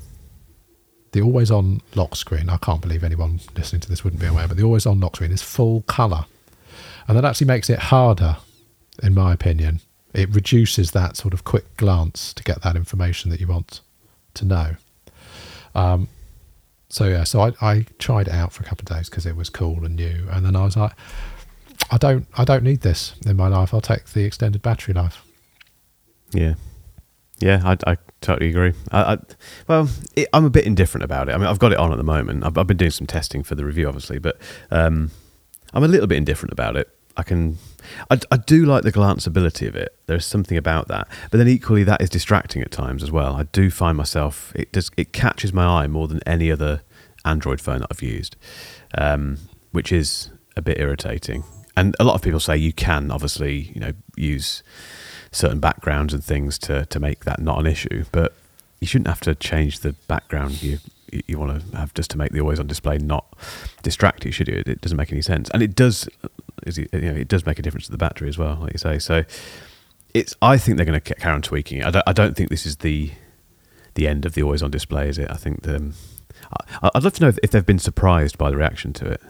the 1.12 1.22
always 1.22 1.50
on 1.50 1.80
lock 1.94 2.16
screen, 2.16 2.48
I 2.48 2.56
can't 2.58 2.80
believe 2.80 3.02
anyone 3.02 3.40
listening 3.56 3.80
to 3.80 3.88
this 3.88 4.04
wouldn't 4.04 4.20
be 4.20 4.26
aware, 4.26 4.46
but 4.48 4.56
the 4.56 4.62
always 4.62 4.86
on 4.86 5.00
lock 5.00 5.16
screen 5.16 5.32
is 5.32 5.42
full 5.42 5.82
color. 5.82 6.26
And 7.08 7.16
that 7.16 7.24
actually 7.24 7.46
makes 7.46 7.70
it 7.70 7.78
harder, 7.78 8.36
in 9.02 9.14
my 9.14 9.32
opinion. 9.32 9.80
It 10.14 10.28
reduces 10.30 10.92
that 10.92 11.16
sort 11.16 11.34
of 11.34 11.44
quick 11.44 11.76
glance 11.76 12.32
to 12.34 12.42
get 12.42 12.62
that 12.62 12.76
information 12.76 13.30
that 13.30 13.40
you 13.40 13.46
want 13.48 13.80
to 14.34 14.44
know. 14.44 14.76
Um, 15.74 16.08
so 16.88 17.04
yeah, 17.04 17.24
so 17.24 17.40
I, 17.40 17.52
I 17.60 17.86
tried 17.98 18.28
it 18.28 18.34
out 18.34 18.52
for 18.52 18.62
a 18.62 18.66
couple 18.66 18.82
of 18.82 18.96
days 18.96 19.08
because 19.08 19.26
it 19.26 19.36
was 19.36 19.50
cool 19.50 19.84
and 19.84 19.96
new, 19.96 20.26
and 20.30 20.44
then 20.44 20.56
I 20.56 20.64
was 20.64 20.76
like, 20.76 20.92
I 21.90 21.98
don't 21.98 22.26
I 22.36 22.44
don't 22.44 22.62
need 22.62 22.80
this 22.80 23.14
in 23.26 23.36
my 23.36 23.48
life. 23.48 23.74
I'll 23.74 23.80
take 23.80 24.06
the 24.06 24.24
extended 24.24 24.62
battery 24.62 24.94
life. 24.94 25.22
Yeah, 26.32 26.54
yeah, 27.40 27.62
I, 27.64 27.92
I 27.92 27.96
totally 28.20 28.48
agree. 28.48 28.72
I, 28.90 29.14
I 29.14 29.18
well, 29.66 29.88
it, 30.16 30.28
I'm 30.32 30.44
a 30.44 30.50
bit 30.50 30.64
indifferent 30.64 31.04
about 31.04 31.28
it. 31.28 31.34
I 31.34 31.38
mean, 31.38 31.46
I've 31.46 31.58
got 31.58 31.72
it 31.72 31.78
on 31.78 31.92
at 31.92 31.98
the 31.98 32.04
moment. 32.04 32.44
I've, 32.44 32.56
I've 32.56 32.66
been 32.66 32.76
doing 32.76 32.90
some 32.90 33.06
testing 33.06 33.42
for 33.42 33.54
the 33.54 33.64
review, 33.64 33.86
obviously, 33.86 34.18
but 34.18 34.38
um, 34.70 35.10
I'm 35.72 35.84
a 35.84 35.88
little 35.88 36.06
bit 36.06 36.18
indifferent 36.18 36.52
about 36.52 36.76
it. 36.76 36.88
I 37.18 37.24
can, 37.24 37.58
I, 38.10 38.18
I 38.30 38.36
do 38.36 38.64
like 38.64 38.84
the 38.84 38.92
glanceability 38.92 39.66
of 39.66 39.74
it. 39.74 39.94
There's 40.06 40.24
something 40.24 40.56
about 40.56 40.88
that, 40.88 41.08
but 41.30 41.38
then 41.38 41.48
equally 41.48 41.82
that 41.84 42.00
is 42.00 42.08
distracting 42.08 42.62
at 42.62 42.70
times 42.70 43.02
as 43.02 43.10
well. 43.10 43.34
I 43.34 43.42
do 43.42 43.70
find 43.70 43.98
myself 43.98 44.52
it 44.54 44.70
does 44.72 44.90
it 44.96 45.12
catches 45.12 45.52
my 45.52 45.66
eye 45.66 45.86
more 45.88 46.06
than 46.06 46.20
any 46.26 46.50
other 46.50 46.82
Android 47.24 47.60
phone 47.60 47.80
that 47.80 47.88
I've 47.90 48.02
used, 48.02 48.36
um, 48.96 49.38
which 49.72 49.92
is 49.92 50.30
a 50.56 50.62
bit 50.62 50.78
irritating. 50.78 51.42
And 51.76 51.94
a 52.00 52.04
lot 52.04 52.14
of 52.14 52.22
people 52.22 52.40
say 52.40 52.56
you 52.56 52.72
can 52.72 53.10
obviously 53.10 53.72
you 53.74 53.80
know 53.80 53.92
use 54.16 54.62
certain 55.32 55.60
backgrounds 55.60 56.14
and 56.14 56.22
things 56.22 56.56
to 56.60 56.86
to 56.86 57.00
make 57.00 57.24
that 57.24 57.40
not 57.40 57.58
an 57.58 57.66
issue, 57.66 58.04
but 58.12 58.34
you 58.80 58.86
shouldn't 58.86 59.08
have 59.08 59.20
to 59.22 59.34
change 59.34 59.80
the 59.80 59.92
background 60.06 60.62
you 60.62 60.78
you 61.26 61.38
want 61.38 61.60
to 61.60 61.76
have 61.76 61.94
just 61.94 62.10
to 62.10 62.18
make 62.18 62.32
the 62.32 62.40
always 62.40 62.60
on 62.60 62.66
display 62.66 62.98
not 62.98 63.26
distract 63.82 64.24
you, 64.24 64.32
should 64.32 64.48
you? 64.48 64.62
It, 64.66 64.80
doesn't 64.80 64.96
make 64.96 65.12
any 65.12 65.22
sense, 65.22 65.50
and 65.50 65.62
it 65.62 65.74
does. 65.74 66.08
It, 66.66 66.76
you 66.92 67.00
know, 67.00 67.14
it 67.14 67.28
does 67.28 67.46
make 67.46 67.58
a 67.58 67.62
difference 67.62 67.86
to 67.86 67.92
the 67.92 67.98
battery 67.98 68.28
as 68.28 68.38
well, 68.38 68.58
like 68.60 68.72
you 68.72 68.78
say. 68.78 68.98
So 68.98 69.24
it's. 70.14 70.34
I 70.42 70.58
think 70.58 70.76
they're 70.76 70.86
going 70.86 71.00
to 71.00 71.14
carry 71.14 71.34
on 71.34 71.42
tweaking 71.42 71.78
it. 71.78 71.86
I 71.86 71.90
don't, 71.90 72.04
I 72.06 72.12
don't 72.12 72.36
think 72.36 72.50
this 72.50 72.66
is 72.66 72.76
the 72.76 73.12
the 73.94 74.08
end 74.08 74.24
of 74.24 74.34
the 74.34 74.42
always 74.42 74.62
on 74.62 74.70
display. 74.70 75.08
Is 75.08 75.18
it? 75.18 75.30
I 75.30 75.36
think 75.36 75.62
the. 75.62 75.92
I, 76.82 76.90
I'd 76.94 77.02
love 77.02 77.14
to 77.14 77.22
know 77.22 77.28
if, 77.28 77.38
if 77.42 77.50
they've 77.50 77.66
been 77.66 77.78
surprised 77.78 78.38
by 78.38 78.50
the 78.50 78.56
reaction 78.56 78.92
to 78.94 79.06
it, 79.06 79.22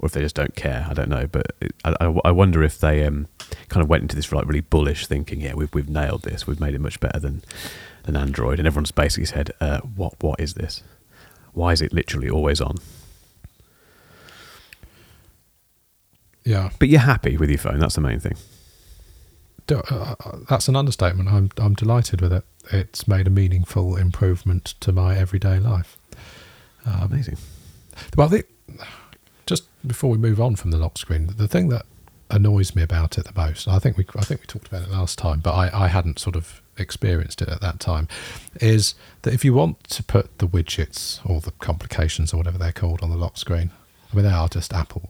or 0.00 0.06
if 0.06 0.12
they 0.12 0.20
just 0.20 0.34
don't 0.34 0.54
care. 0.54 0.86
I 0.88 0.94
don't 0.94 1.08
know, 1.08 1.26
but 1.26 1.52
it, 1.60 1.72
I, 1.84 2.14
I, 2.24 2.30
wonder 2.30 2.62
if 2.62 2.78
they 2.78 3.04
um, 3.04 3.26
kind 3.68 3.82
of 3.82 3.88
went 3.88 4.02
into 4.02 4.16
this 4.16 4.30
like 4.32 4.46
really 4.46 4.60
bullish 4.60 5.06
thinking. 5.06 5.40
Yeah, 5.40 5.54
we've 5.54 5.72
we've 5.74 5.88
nailed 5.88 6.22
this. 6.22 6.46
We've 6.46 6.60
made 6.60 6.74
it 6.74 6.80
much 6.80 7.00
better 7.00 7.18
than 7.18 7.42
than 8.04 8.16
Android, 8.16 8.58
and 8.58 8.66
everyone's 8.66 8.92
basically 8.92 9.26
said, 9.26 9.50
uh, 9.60 9.80
"What 9.80 10.14
what 10.22 10.40
is 10.40 10.54
this?" 10.54 10.82
Why 11.52 11.72
is 11.72 11.82
it 11.82 11.92
literally 11.92 12.30
always 12.30 12.60
on? 12.60 12.76
Yeah. 16.44 16.70
But 16.78 16.88
you're 16.88 17.00
happy 17.00 17.36
with 17.36 17.50
your 17.50 17.58
phone. 17.58 17.78
That's 17.78 17.96
the 17.96 18.00
main 18.00 18.20
thing. 18.20 18.36
Uh, 19.70 19.82
uh, 19.90 20.38
that's 20.48 20.66
an 20.68 20.76
understatement. 20.76 21.28
I'm 21.28 21.50
I'm 21.58 21.74
delighted 21.74 22.22
with 22.22 22.32
it. 22.32 22.44
It's 22.72 23.06
made 23.06 23.26
a 23.26 23.30
meaningful 23.30 23.96
improvement 23.96 24.74
to 24.80 24.92
my 24.92 25.16
everyday 25.16 25.58
life. 25.58 25.98
Um, 26.86 27.02
Amazing. 27.02 27.36
Well, 28.16 28.28
the, 28.28 28.44
just 29.46 29.64
before 29.86 30.10
we 30.10 30.18
move 30.18 30.40
on 30.40 30.56
from 30.56 30.70
the 30.70 30.78
lock 30.78 30.96
screen, 30.96 31.26
the 31.36 31.48
thing 31.48 31.68
that 31.68 31.84
annoys 32.30 32.74
me 32.74 32.82
about 32.82 33.18
it 33.18 33.24
the 33.24 33.32
most, 33.34 33.68
I 33.68 33.78
think 33.78 33.96
we 33.98 34.06
I 34.16 34.22
think 34.22 34.40
we 34.40 34.46
talked 34.46 34.68
about 34.68 34.82
it 34.82 34.90
last 34.90 35.18
time, 35.18 35.40
but 35.40 35.52
I, 35.52 35.84
I 35.84 35.88
hadn't 35.88 36.18
sort 36.18 36.36
of 36.36 36.62
experienced 36.78 37.42
it 37.42 37.48
at 37.48 37.60
that 37.60 37.80
time, 37.80 38.08
is 38.60 38.94
that 39.22 39.34
if 39.34 39.44
you 39.44 39.54
want 39.54 39.84
to 39.84 40.02
put 40.02 40.38
the 40.38 40.46
widgets 40.46 41.20
or 41.28 41.40
the 41.40 41.52
complications 41.52 42.32
or 42.32 42.38
whatever 42.38 42.58
they're 42.58 42.72
called 42.72 43.02
on 43.02 43.10
the 43.10 43.16
lock 43.16 43.36
screen, 43.36 43.70
I 44.12 44.16
mean, 44.16 44.24
they 44.24 44.32
are 44.32 44.48
just 44.48 44.72
Apple. 44.72 45.02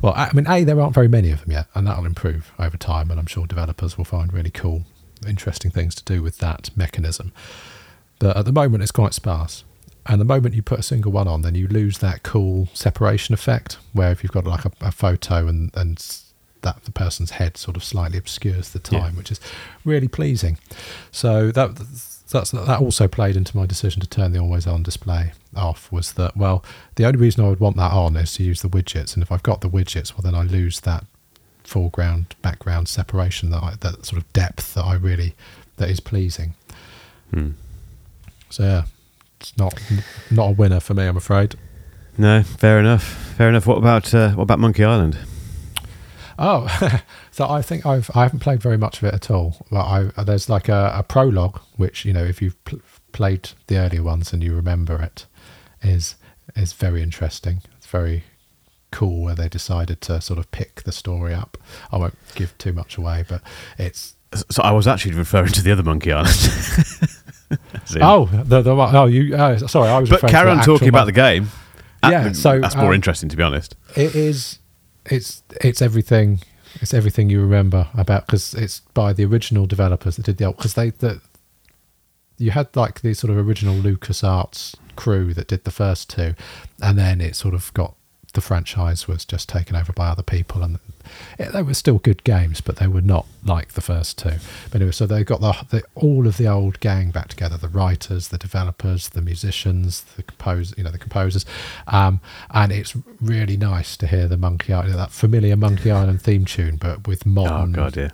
Well, 0.00 0.14
I 0.16 0.32
mean, 0.32 0.46
A, 0.48 0.62
there 0.64 0.80
aren't 0.80 0.94
very 0.94 1.08
many 1.08 1.30
of 1.30 1.40
them 1.40 1.52
yet, 1.52 1.66
and 1.74 1.86
that'll 1.86 2.06
improve 2.06 2.52
over 2.58 2.76
time, 2.76 3.10
and 3.10 3.18
I'm 3.18 3.26
sure 3.26 3.46
developers 3.46 3.98
will 3.98 4.04
find 4.04 4.32
really 4.32 4.50
cool, 4.50 4.84
interesting 5.26 5.70
things 5.70 5.94
to 5.96 6.04
do 6.04 6.22
with 6.22 6.38
that 6.38 6.70
mechanism. 6.76 7.32
But 8.20 8.36
at 8.36 8.44
the 8.44 8.52
moment, 8.52 8.82
it's 8.82 8.92
quite 8.92 9.12
sparse. 9.12 9.64
And 10.06 10.20
the 10.20 10.24
moment 10.24 10.54
you 10.54 10.62
put 10.62 10.78
a 10.78 10.82
single 10.84 11.10
one 11.10 11.26
on, 11.26 11.42
then 11.42 11.54
you 11.54 11.66
lose 11.66 11.98
that 11.98 12.22
cool 12.22 12.68
separation 12.74 13.32
effect, 13.32 13.78
where 13.92 14.12
if 14.12 14.22
you've 14.22 14.32
got 14.32 14.44
like 14.44 14.64
a, 14.64 14.72
a 14.80 14.92
photo 14.92 15.48
and, 15.48 15.70
and 15.74 15.98
that 16.64 16.84
the 16.84 16.90
person's 16.90 17.30
head 17.32 17.56
sort 17.56 17.76
of 17.76 17.84
slightly 17.84 18.18
obscures 18.18 18.70
the 18.70 18.78
time, 18.78 19.12
yeah. 19.12 19.18
which 19.18 19.30
is 19.30 19.40
really 19.84 20.08
pleasing. 20.08 20.58
So 21.12 21.50
that 21.52 21.76
that's 21.76 22.50
that 22.50 22.80
also 22.80 23.06
played 23.06 23.36
into 23.36 23.56
my 23.56 23.66
decision 23.66 24.00
to 24.00 24.08
turn 24.08 24.32
the 24.32 24.40
always 24.40 24.66
on 24.66 24.82
display 24.82 25.32
off. 25.54 25.92
Was 25.92 26.14
that 26.14 26.36
well? 26.36 26.64
The 26.96 27.04
only 27.06 27.20
reason 27.20 27.44
I 27.44 27.48
would 27.48 27.60
want 27.60 27.76
that 27.76 27.92
on 27.92 28.16
is 28.16 28.34
to 28.34 28.42
use 28.42 28.62
the 28.62 28.68
widgets, 28.68 29.14
and 29.14 29.22
if 29.22 29.30
I've 29.30 29.42
got 29.42 29.60
the 29.60 29.70
widgets, 29.70 30.12
well 30.12 30.22
then 30.22 30.34
I 30.34 30.42
lose 30.42 30.80
that 30.80 31.04
foreground 31.62 32.34
background 32.42 32.88
separation 32.88 33.50
that 33.50 33.62
I, 33.62 33.74
that 33.80 34.04
sort 34.04 34.20
of 34.20 34.30
depth 34.32 34.74
that 34.74 34.84
I 34.84 34.96
really 34.96 35.34
that 35.76 35.88
is 35.88 36.00
pleasing. 36.00 36.54
Hmm. 37.32 37.50
So 38.50 38.62
yeah, 38.64 38.84
it's 39.40 39.56
not 39.56 39.74
not 40.30 40.48
a 40.48 40.52
winner 40.52 40.80
for 40.80 40.94
me, 40.94 41.04
I'm 41.04 41.16
afraid. 41.16 41.56
No, 42.16 42.42
fair 42.42 42.78
enough. 42.78 43.02
Fair 43.36 43.48
enough. 43.48 43.66
What 43.66 43.78
about 43.78 44.14
uh, 44.14 44.30
what 44.32 44.44
about 44.44 44.60
Monkey 44.60 44.84
Island? 44.84 45.18
Oh, 46.38 47.00
so 47.30 47.48
I 47.48 47.62
think 47.62 47.86
I've 47.86 48.10
I 48.14 48.22
haven't 48.22 48.40
played 48.40 48.62
very 48.62 48.76
much 48.76 48.98
of 48.98 49.04
it 49.04 49.14
at 49.14 49.30
all. 49.30 49.66
But 49.70 49.84
I 50.16 50.22
there's 50.24 50.48
like 50.48 50.68
a, 50.68 50.92
a 50.94 51.02
prologue, 51.02 51.60
which 51.76 52.04
you 52.04 52.12
know 52.12 52.24
if 52.24 52.42
you've 52.42 52.62
pl- 52.64 52.80
played 53.12 53.50
the 53.66 53.78
earlier 53.78 54.02
ones 54.02 54.32
and 54.32 54.42
you 54.42 54.54
remember 54.54 55.00
it, 55.00 55.26
is 55.82 56.16
is 56.56 56.72
very 56.72 57.02
interesting. 57.02 57.62
It's 57.76 57.86
very 57.86 58.24
cool 58.90 59.22
where 59.22 59.34
they 59.34 59.48
decided 59.48 60.00
to 60.00 60.20
sort 60.20 60.38
of 60.38 60.50
pick 60.52 60.82
the 60.84 60.92
story 60.92 61.34
up. 61.34 61.58
I 61.90 61.96
won't 61.98 62.16
give 62.34 62.56
too 62.58 62.72
much 62.72 62.96
away, 62.96 63.24
but 63.28 63.42
it's. 63.78 64.14
So 64.50 64.62
I 64.62 64.72
was 64.72 64.88
actually 64.88 65.14
referring 65.14 65.52
to 65.52 65.62
the 65.62 65.70
other 65.70 65.84
Monkey 65.84 66.12
Island. 66.12 66.34
oh, 68.00 68.26
the, 68.26 68.62
the 68.62 68.72
oh 68.72 69.06
you 69.06 69.36
uh, 69.36 69.58
sorry 69.68 69.88
I 69.88 69.98
was. 69.98 70.10
But 70.10 70.22
carry 70.22 70.50
on 70.50 70.64
talking 70.64 70.88
about 70.88 71.06
the 71.06 71.12
game. 71.12 71.48
Yeah, 72.02 72.32
so 72.32 72.60
that's 72.60 72.76
more 72.76 72.88
um, 72.88 72.94
interesting 72.94 73.28
to 73.30 73.36
be 73.36 73.42
honest. 73.42 73.76
It 73.96 74.14
is 74.14 74.58
it's 75.10 75.42
it's 75.60 75.82
everything 75.82 76.40
it's 76.80 76.94
everything 76.94 77.30
you 77.30 77.40
remember 77.40 77.88
about 77.94 78.26
because 78.26 78.54
it's 78.54 78.80
by 78.94 79.12
the 79.12 79.24
original 79.24 79.66
developers 79.66 80.16
that 80.16 80.26
did 80.26 80.38
the 80.38 80.50
because 80.50 80.74
they 80.74 80.90
the 80.90 81.20
you 82.38 82.50
had 82.50 82.74
like 82.74 83.00
the 83.00 83.14
sort 83.14 83.30
of 83.30 83.46
original 83.46 83.74
Lucas 83.74 84.24
Arts 84.24 84.76
crew 84.96 85.34
that 85.34 85.48
did 85.48 85.64
the 85.64 85.70
first 85.70 86.10
two, 86.10 86.34
and 86.82 86.98
then 86.98 87.20
it 87.20 87.36
sort 87.36 87.54
of 87.54 87.72
got 87.74 87.94
the 88.34 88.40
franchise 88.40 89.08
was 89.08 89.24
just 89.24 89.48
taken 89.48 89.74
over 89.74 89.92
by 89.92 90.08
other 90.08 90.22
people, 90.22 90.62
and 90.62 90.78
it, 91.38 91.52
they 91.52 91.62
were 91.62 91.74
still 91.74 91.98
good 91.98 92.22
games, 92.24 92.60
but 92.60 92.76
they 92.76 92.86
were 92.86 93.00
not 93.00 93.26
like 93.44 93.72
the 93.72 93.80
first 93.80 94.18
two. 94.18 94.34
But 94.70 94.76
anyway, 94.76 94.92
so 94.92 95.06
they 95.06 95.24
got 95.24 95.40
the, 95.40 95.54
the, 95.70 95.82
all 95.94 96.26
of 96.26 96.36
the 96.36 96.46
old 96.46 96.80
gang 96.80 97.10
back 97.10 97.28
together: 97.28 97.56
the 97.56 97.68
writers, 97.68 98.28
the 98.28 98.38
developers, 98.38 99.08
the 99.08 99.22
musicians, 99.22 100.02
the 100.02 100.22
compose, 100.22 100.74
you 100.76 100.84
know, 100.84 100.90
the 100.90 100.98
composers, 100.98 101.46
um, 101.86 102.20
and 102.50 102.72
it's 102.72 102.94
really 103.20 103.56
nice 103.56 103.96
to 103.96 104.06
hear 104.06 104.28
the 104.28 104.36
Monkey 104.36 104.72
Island, 104.72 104.94
that 104.94 105.12
familiar 105.12 105.56
Monkey 105.56 105.90
Island 105.90 106.20
theme 106.20 106.44
tune, 106.44 106.76
but 106.76 107.06
with 107.06 107.24
modern. 107.24 107.72
Oh 107.74 107.84
God, 107.84 107.96
yeah. 107.96 108.10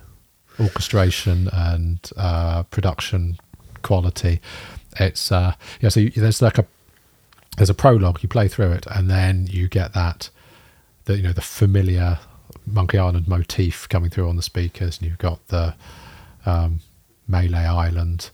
orchestration 0.59 1.49
and 1.51 2.09
uh, 2.15 2.63
production 2.63 3.37
quality. 3.81 4.39
It's 4.99 5.31
uh, 5.31 5.53
yeah. 5.79 5.89
So 5.89 5.99
you, 5.99 6.11
there's 6.11 6.41
like 6.41 6.57
a 6.57 6.65
there's 7.57 7.69
a 7.69 7.73
prologue. 7.73 8.21
You 8.23 8.29
play 8.29 8.47
through 8.47 8.71
it, 8.71 8.85
and 8.89 9.09
then 9.09 9.47
you 9.49 9.67
get 9.67 9.93
that 9.93 10.29
the 11.05 11.17
you 11.17 11.23
know 11.23 11.33
the 11.33 11.41
familiar 11.41 12.19
Monkey 12.65 12.97
Island 12.97 13.27
motif 13.27 13.87
coming 13.89 14.09
through 14.09 14.29
on 14.29 14.35
the 14.35 14.41
speakers, 14.41 14.97
and 14.99 15.07
you've 15.07 15.17
got 15.17 15.45
the 15.47 15.75
um, 16.45 16.79
Melee 17.27 17.65
Island, 17.65 18.29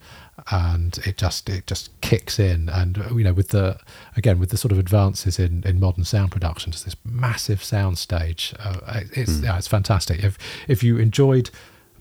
and 0.51 0.97
it 1.05 1.17
just 1.17 1.49
it 1.49 1.65
just 1.67 1.89
kicks 2.01 2.39
in, 2.39 2.69
and 2.69 2.97
you 3.11 3.23
know 3.23 3.33
with 3.33 3.49
the 3.49 3.79
again 4.15 4.39
with 4.39 4.49
the 4.49 4.57
sort 4.57 4.71
of 4.71 4.79
advances 4.79 5.39
in, 5.39 5.63
in 5.65 5.79
modern 5.79 6.03
sound 6.03 6.31
production, 6.31 6.71
just 6.71 6.85
this 6.85 6.95
massive 7.05 7.63
sound 7.63 7.97
stage. 7.97 8.53
Uh, 8.59 9.01
it's 9.13 9.31
Mm. 9.33 9.43
yeah, 9.43 9.57
it's 9.57 9.67
fantastic. 9.67 10.23
If 10.23 10.37
if 10.67 10.83
you 10.83 10.97
enjoyed 10.97 11.49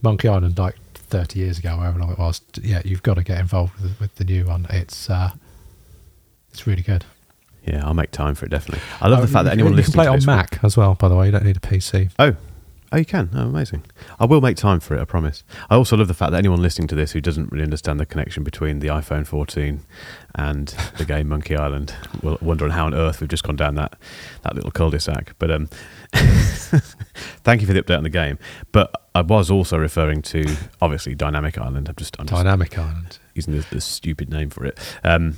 Monkey 0.01 0.27
Island 0.27 0.57
like 0.59 0.75
30 0.93 1.39
years 1.39 1.57
ago, 1.59 1.77
however 1.77 1.99
long 1.99 2.11
it 2.11 2.19
was, 2.19 2.41
yeah, 2.61 2.81
you've 2.85 3.01
got 3.03 3.15
to 3.15 3.23
get 3.23 3.39
involved 3.39 3.81
with, 3.81 3.99
with 3.99 4.15
the 4.15 4.23
new 4.25 4.45
one. 4.45 4.67
It's 4.69 5.09
uh, 5.09 5.31
it's 6.57 6.65
really 6.65 6.81
good. 6.81 7.05
Yeah, 7.65 7.85
I'll 7.85 7.93
make 7.93 8.09
time 8.11 8.33
for 8.33 8.45
it 8.45 8.49
definitely. 8.49 8.81
I 9.01 9.07
love 9.09 9.19
Oh, 9.19 9.21
the 9.23 9.27
fact 9.27 9.45
that 9.45 9.51
anyone 9.53 9.73
can, 9.73 9.77
you 9.77 9.83
can 9.83 9.93
play 9.93 10.05
to 10.05 10.13
it 10.13 10.21
on 10.21 10.25
Mac 10.25 10.63
as 10.63 10.75
well. 10.75 10.95
By 10.95 11.07
the 11.09 11.15
way, 11.15 11.27
you 11.27 11.31
don't 11.31 11.43
need 11.45 11.57
a 11.57 11.59
PC. 11.59 12.11
Oh, 12.17 12.35
oh, 12.91 12.97
you 12.97 13.05
can. 13.05 13.29
Oh, 13.35 13.41
amazing. 13.47 13.83
I 14.19 14.25
will 14.25 14.41
make 14.41 14.55
time 14.57 14.79
for 14.79 14.95
it. 14.95 15.01
I 15.01 15.05
promise. 15.05 15.43
I 15.69 15.75
also 15.75 15.95
love 15.97 16.07
the 16.07 16.13
fact 16.15 16.31
that 16.31 16.37
anyone 16.39 16.61
listening 16.61 16.87
to 16.87 16.95
this 16.95 17.11
who 17.11 17.21
doesn't 17.21 17.51
really 17.51 17.63
understand 17.65 17.99
the 17.99 18.05
connection 18.07 18.43
between 18.43 18.79
the 18.79 18.87
iPhone 18.87 19.27
14 19.27 19.81
and 20.35 20.67
the 20.97 21.05
game 21.05 21.27
Monkey 21.33 21.55
Island 21.55 21.93
will 22.23 22.37
wonder 22.41 22.67
how 22.69 22.85
on 22.87 22.93
earth 22.95 23.19
we've 23.21 23.29
just 23.29 23.43
gone 23.43 23.57
down 23.57 23.75
that 23.75 23.97
that 24.43 24.55
little 24.55 24.71
cul-de-sac. 24.71 25.35
But 25.37 25.51
um, 25.51 25.69
thank 27.43 27.61
you 27.61 27.67
for 27.67 27.73
the 27.73 27.81
update 27.83 27.97
on 27.97 28.03
the 28.03 28.09
game. 28.09 28.39
But 28.71 28.91
I 29.13 29.21
was 29.21 29.49
also 29.51 29.77
referring 29.77 30.21
to 30.23 30.55
obviously 30.81 31.15
Dynamic 31.15 31.57
Island. 31.57 31.89
I'm 31.89 31.95
just, 31.95 32.15
I'm 32.19 32.27
just 32.27 32.41
Dynamic 32.41 32.77
Island. 32.77 33.19
using 33.33 33.57
the, 33.57 33.65
the 33.71 33.81
stupid 33.81 34.29
name 34.29 34.49
for 34.49 34.65
it. 34.65 34.77
Um, 35.03 35.37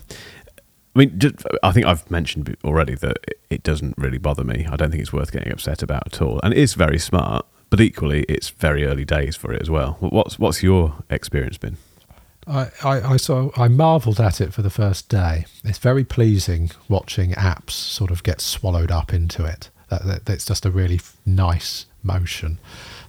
I 0.95 0.99
mean, 0.99 1.19
just, 1.19 1.35
I 1.61 1.71
think 1.71 1.85
I've 1.85 2.09
mentioned 2.09 2.55
already 2.63 2.95
that 2.95 3.17
it- 3.49 3.63
doesn't 3.63 3.95
really 3.97 4.17
bother 4.17 4.43
me. 4.43 4.65
I 4.71 4.75
don't 4.75 4.89
think 4.89 5.01
it's 5.01 5.13
worth 5.13 5.31
getting 5.31 5.51
upset 5.51 5.83
about 5.83 6.03
at 6.07 6.21
all, 6.21 6.39
and 6.43 6.53
it 6.53 6.57
is 6.59 6.73
very 6.73 6.97
smart. 6.97 7.45
But 7.69 7.79
equally, 7.81 8.23
it's 8.23 8.49
very 8.49 8.85
early 8.85 9.05
days 9.05 9.35
for 9.35 9.53
it 9.53 9.61
as 9.61 9.69
well. 9.69 9.97
What's 9.99 10.39
what's 10.39 10.63
your 10.63 10.95
experience 11.09 11.57
been? 11.59 11.77
I, 12.47 12.69
I, 12.83 13.13
I 13.13 13.17
saw 13.17 13.51
I 13.55 13.67
marvelled 13.67 14.19
at 14.19 14.41
it 14.41 14.53
for 14.53 14.63
the 14.63 14.71
first 14.71 15.07
day. 15.07 15.45
It's 15.63 15.77
very 15.77 16.03
pleasing 16.03 16.71
watching 16.87 17.31
apps 17.33 17.71
sort 17.71 18.09
of 18.09 18.23
get 18.23 18.41
swallowed 18.41 18.89
up 18.89 19.13
into 19.13 19.45
it. 19.45 19.69
That, 19.89 20.03
that 20.05 20.25
that's 20.25 20.45
just 20.45 20.65
a 20.65 20.71
really 20.71 20.99
nice 21.27 21.85
motion. 22.01 22.57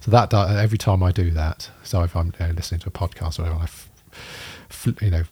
So 0.01 0.11
that 0.11 0.35
every 0.35 0.79
time 0.79 1.03
I 1.03 1.11
do 1.13 1.31
that, 1.31 1.71
so 1.83 2.03
if 2.03 2.15
I'm 2.15 2.35
you 2.39 2.47
know, 2.49 2.53
listening 2.53 2.81
to 2.81 2.89
a 2.89 2.93
podcast 2.93 3.39
or 3.39 3.45
whatever, 3.45 5.05
you 5.05 5.11
know 5.11 5.23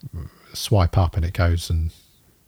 swipe 0.53 0.97
up 0.97 1.15
and 1.15 1.23
it 1.23 1.33
goes 1.33 1.69
and 1.69 1.91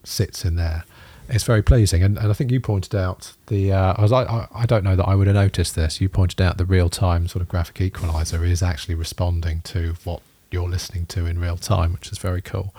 sits 0.04 0.46
in 0.46 0.56
there. 0.56 0.84
It's 1.30 1.44
very 1.46 1.62
pleasing, 1.62 2.04
and, 2.04 2.18
and 2.18 2.30
I 2.30 2.34
think 2.34 2.52
you 2.52 2.60
pointed 2.60 2.94
out 2.94 3.34
the. 3.48 3.72
Uh, 3.72 3.94
I 3.98 4.02
was 4.02 4.12
like, 4.12 4.30
I, 4.30 4.48
I 4.54 4.66
don't 4.66 4.84
know 4.84 4.96
that 4.96 5.06
I 5.06 5.16
would 5.16 5.28
have 5.28 5.36
noticed 5.36 5.76
this. 5.76 6.02
You 6.02 6.10
pointed 6.10 6.42
out 6.42 6.58
the 6.58 6.66
real 6.66 6.90
time 6.90 7.28
sort 7.28 7.42
of 7.42 7.48
graphic 7.48 7.80
equalizer 7.80 8.44
is 8.44 8.62
actually 8.62 8.96
responding 8.96 9.62
to 9.62 9.96
what 10.04 10.22
you're 10.52 10.70
listening 10.70 11.06
to 11.08 11.26
in 11.26 11.40
real 11.40 11.58
time, 11.58 11.94
which 11.94 12.12
is 12.12 12.18
very 12.18 12.42
cool. 12.42 12.74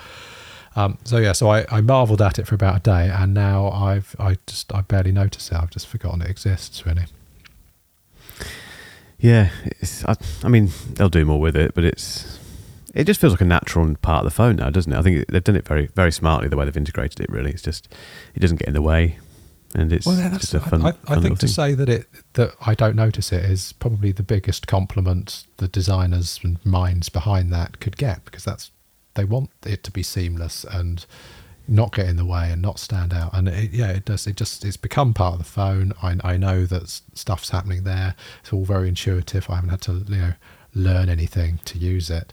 Um, 0.75 0.99
so 1.05 1.19
yeah, 1.19 1.33
so 1.33 1.51
I, 1.51 1.67
I 1.71 1.81
marvelled 1.81 2.23
at 2.23 2.39
it 2.39 2.47
for 2.47 2.55
about 2.55 2.77
a 2.77 2.81
day, 2.81 3.11
and 3.11 3.35
now 3.35 3.71
I've 3.71 4.17
I 4.19 4.37
just 4.47 4.73
I 4.75 4.83
barely 4.83 5.13
notice 5.13 5.51
it. 5.51 5.55
I've 5.55 5.71
just 5.71 5.87
forgotten 5.87 6.23
it 6.23 6.31
exists 6.31 6.87
really. 6.87 7.05
Yeah, 9.19 9.51
it's, 9.81 10.05
I, 10.05 10.17
I 10.43 10.49
mean 10.49 10.71
they'll 10.95 11.09
do 11.09 11.25
more 11.25 11.41
with 11.41 11.57
it, 11.57 11.75
but 11.75 11.85
it's 11.85 12.32
it 12.95 13.05
just 13.05 13.21
feels 13.21 13.33
like 13.33 13.41
a 13.41 13.47
natural 13.47 13.95
part 13.97 14.25
of 14.25 14.31
the 14.31 14.35
phone 14.35 14.57
now, 14.57 14.71
doesn't 14.71 14.93
it? 14.93 14.97
I 14.99 15.03
think 15.03 15.27
they've 15.29 15.45
done 15.45 15.57
it 15.57 15.67
very 15.67 15.87
very 15.89 16.13
smartly 16.13 16.49
the 16.49 16.57
way 16.57 16.65
they've 16.65 16.77
integrated 16.77 17.21
it. 17.21 17.31
Really, 17.31 17.51
it's 17.51 17.63
just 17.63 17.93
it 18.35 18.41
doesn't 18.41 18.59
get 18.59 18.69
in 18.69 18.75
the 18.75 18.83
way, 18.83 19.19
and 19.75 19.93
it's 19.93 20.07
Well, 20.07 20.19
yeah, 20.19 20.31
just 20.37 20.55
a 20.55 20.61
fun. 20.61 20.83
I, 20.83 20.89
I, 20.89 20.93
fun 20.93 21.19
I 21.19 21.21
think 21.21 21.39
to 21.41 21.49
say 21.49 21.75
that 21.75 21.89
it 21.89 22.07
that 22.35 22.55
I 22.67 22.75
don't 22.75 22.97
notice 22.97 23.33
it 23.33 23.45
is 23.45 23.73
probably 23.73 24.13
the 24.13 24.23
biggest 24.23 24.67
compliment 24.67 25.45
the 25.57 25.69
designers 25.69 26.41
and 26.43 26.65
minds 26.65 27.09
behind 27.09 27.53
that 27.53 27.81
could 27.81 27.97
get 27.97 28.25
because 28.25 28.45
that's 28.45 28.71
they 29.15 29.25
want 29.25 29.51
it 29.65 29.85
to 29.85 29.91
be 29.91 30.03
seamless 30.03 30.65
and 30.65 31.07
not 31.69 31.95
get 31.95 32.09
in 32.09 32.17
the 32.17 32.25
way 32.25 32.51
and 32.51 32.61
not 32.61 32.79
stand 32.79 33.15
out 33.15 33.31
and 33.33 33.49
it, 33.49 33.71
yeah 33.71 33.89
it 33.89 34.05
does 34.05 34.27
it 34.27 34.37
just 34.37 34.65
it's 34.65 34.77
become 34.77 35.15
part 35.15 35.35
of 35.35 35.39
the 35.39 35.45
phone 35.45 35.93
I, 36.03 36.17
I 36.25 36.37
know 36.37 36.67
that 36.67 36.89
stuff's 37.15 37.51
happening 37.51 37.85
there 37.85 38.17
it's 38.41 38.53
all 38.53 38.65
very 38.65 38.89
intuitive 38.89 39.49
I 39.49 39.57
haven't 39.57 39.71
had 39.71 39.81
to 39.83 40.05
you 40.09 40.17
know 40.17 40.33
learn 40.75 41.09
anything 41.09 41.61
to 41.67 41.79
use 41.79 42.11
it 42.11 42.33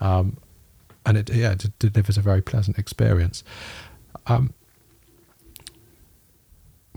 um, 0.00 0.36
and 1.06 1.16
it 1.16 1.32
yeah 1.32 1.52
it 1.52 1.78
delivers 1.78 2.16
a 2.16 2.22
very 2.22 2.42
pleasant 2.42 2.78
experience 2.78 3.42
um, 4.26 4.52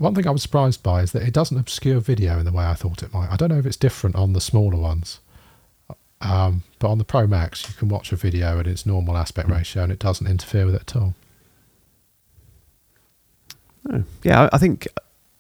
one 0.02 0.16
thing 0.16 0.28
I 0.28 0.32
was 0.32 0.42
surprised 0.42 0.82
by 0.82 1.02
is 1.02 1.12
that 1.12 1.22
it 1.22 1.34
doesn't 1.34 1.58
obscure 1.58 2.00
video 2.00 2.40
in 2.40 2.46
the 2.46 2.52
way 2.52 2.66
I 2.66 2.74
thought 2.74 3.04
it 3.04 3.14
might. 3.14 3.30
I 3.30 3.36
don't 3.36 3.50
know 3.50 3.60
if 3.60 3.68
it's 3.68 3.78
different 3.78 4.16
on 4.16 4.34
the 4.34 4.42
smaller 4.42 4.78
ones, 4.78 5.20
um, 6.22 6.64
but 6.80 6.90
on 6.90 6.98
the 6.98 7.04
Pro 7.04 7.28
Max 7.28 7.68
you 7.68 7.76
can 7.76 7.88
watch 7.88 8.12
a 8.12 8.16
video 8.16 8.60
at 8.60 8.66
its 8.66 8.86
normal 8.86 9.16
aspect 9.16 9.48
ratio 9.48 9.84
and 9.84 9.92
it 9.92 10.00
doesn't 10.00 10.26
interfere 10.26 10.66
with 10.66 10.76
it 10.76 10.82
at 10.82 10.96
all. 10.96 11.14
Oh, 13.92 14.04
yeah, 14.24 14.50
I, 14.52 14.58
think 14.58 14.88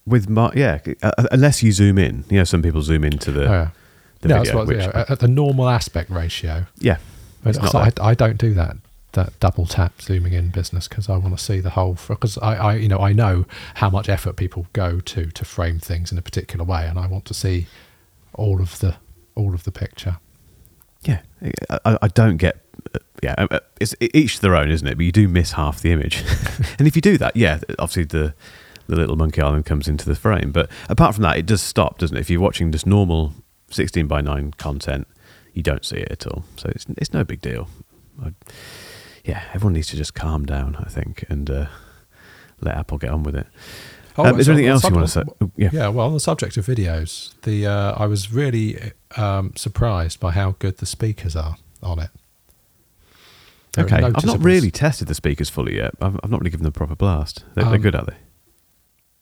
with 0.06 0.30
my 0.30 0.52
yeah, 0.56 0.80
uh, 1.02 1.12
unless 1.32 1.63
you 1.63 1.71
zoom 1.71 1.97
in, 1.97 2.24
you 2.30 2.38
know, 2.38 2.43
some 2.43 2.62
people 2.62 2.82
zoom 2.82 3.04
into 3.04 3.32
the 3.32 3.47
oh, 3.47 3.52
yeah. 3.52 3.69
the 4.21 4.30
yeah, 4.30 4.39
video, 4.39 4.56
what, 4.58 4.67
which, 4.67 4.78
yeah, 4.78 5.06
at 5.10 5.19
the 5.19 5.28
normal 5.28 5.69
aspect 5.69 6.12
ratio. 6.12 6.65
yeah, 6.78 6.97
But 7.43 7.75
I, 7.75 7.91
I 8.10 8.13
don't 8.13 8.38
do 8.38 8.54
that 8.54 8.77
that 9.13 9.38
double 9.41 9.65
tap 9.65 10.01
zooming 10.01 10.32
in 10.32 10.51
business 10.51 10.88
because 10.88 11.10
I 11.10 11.17
want 11.17 11.38
to 11.38 11.43
see 11.43 11.60
the 11.60 11.71
whole. 11.71 11.97
Because 12.08 12.38
I, 12.38 12.56
I, 12.56 12.75
you 12.75 12.88
know, 12.88 12.99
I 12.99 13.12
know 13.13 13.45
how 13.75 13.89
much 13.89 14.08
effort 14.10 14.36
people 14.38 14.67
go 14.73 14.99
to 15.01 15.25
to 15.32 15.45
frame 15.45 15.80
things 15.80 16.12
in 16.12 16.17
a 16.17 16.21
particular 16.21 16.63
way, 16.63 16.88
and 16.88 16.97
I 16.97 17.08
want 17.08 17.25
to 17.25 17.34
see 17.34 17.67
all 18.34 18.62
of 18.62 18.80
the 18.80 18.95
all 19.36 19.54
of 19.54 19.63
the 19.63 19.71
picture. 19.71 20.17
yeah. 21.06 21.19
I, 21.86 21.97
I 22.04 22.08
don't 22.10 22.38
get. 22.38 22.58
uh, 22.95 22.99
Yeah, 23.23 23.36
uh, 23.38 23.60
it's 23.80 23.95
each 23.99 24.39
their 24.39 24.56
own, 24.56 24.69
isn't 24.71 24.88
it? 24.88 24.95
But 24.97 25.06
you 25.06 25.12
do 25.12 25.27
miss 25.27 25.54
half 25.54 25.82
the 25.82 25.91
image, 25.91 26.23
and 26.80 26.88
if 26.88 26.95
you 26.95 27.01
do 27.01 27.17
that, 27.17 27.36
yeah, 27.36 27.60
obviously 27.80 28.06
the 28.06 28.34
the 28.88 28.95
little 28.95 29.15
monkey 29.15 29.41
island 29.41 29.65
comes 29.65 29.88
into 29.88 30.06
the 30.06 30.15
frame. 30.15 30.51
But 30.51 30.69
apart 30.89 31.15
from 31.15 31.23
that, 31.23 31.38
it 31.38 31.45
does 31.45 31.62
stop, 31.62 31.97
doesn't 31.99 32.15
it? 32.15 32.19
If 32.19 32.30
you're 32.30 32.41
watching 32.41 32.71
just 32.71 32.86
normal 32.88 33.34
sixteen 33.69 34.08
by 34.08 34.21
nine 34.21 34.51
content, 34.58 35.08
you 35.53 35.63
don't 35.63 35.85
see 35.85 35.97
it 35.97 36.11
at 36.11 36.27
all. 36.27 36.43
So 36.57 36.69
it's 36.69 36.85
it's 36.97 37.13
no 37.13 37.23
big 37.23 37.41
deal. 37.41 37.67
I, 38.23 38.33
yeah, 39.23 39.43
everyone 39.53 39.73
needs 39.73 39.87
to 39.87 39.97
just 39.97 40.13
calm 40.13 40.45
down, 40.45 40.75
I 40.77 40.89
think, 40.89 41.25
and 41.29 41.49
uh, 41.49 41.65
let 42.59 42.75
Apple 42.75 42.97
get 42.97 43.09
on 43.11 43.23
with 43.23 43.35
it. 43.35 43.47
Um, 44.17 44.39
is 44.39 44.45
there 44.47 44.53
anything 44.53 44.69
else 44.69 44.83
you 44.83 44.93
want 44.93 45.07
to 45.07 45.11
say? 45.11 45.23
Oh, 45.41 45.51
yeah. 45.55 45.69
Yeah, 45.71 45.87
well, 45.87 46.07
on 46.07 46.13
the 46.13 46.19
subject 46.19 46.57
of 46.57 46.65
videos, 46.65 47.33
the 47.43 47.65
uh, 47.67 47.93
I 47.97 48.07
was 48.07 48.31
really 48.33 48.91
um, 49.15 49.53
surprised 49.55 50.19
by 50.19 50.31
how 50.31 50.55
good 50.59 50.77
the 50.77 50.85
speakers 50.85 51.35
are 51.35 51.55
on 51.81 51.99
it. 51.99 52.09
They're 53.73 53.85
Okay, 53.85 54.03
I've 54.03 54.25
not 54.25 54.43
really 54.43 54.69
tested 54.69 55.07
the 55.07 55.15
speakers 55.15 55.49
fully 55.49 55.77
yet. 55.77 55.91
I've, 56.01 56.19
I've 56.23 56.29
not 56.29 56.41
really 56.41 56.49
given 56.49 56.65
them 56.65 56.71
a 56.75 56.77
proper 56.77 56.95
blast. 56.95 57.45
They're, 57.55 57.63
they're 57.63 57.75
Um, 57.75 57.81
good, 57.81 57.95
are 57.95 58.03
they? 58.05 58.17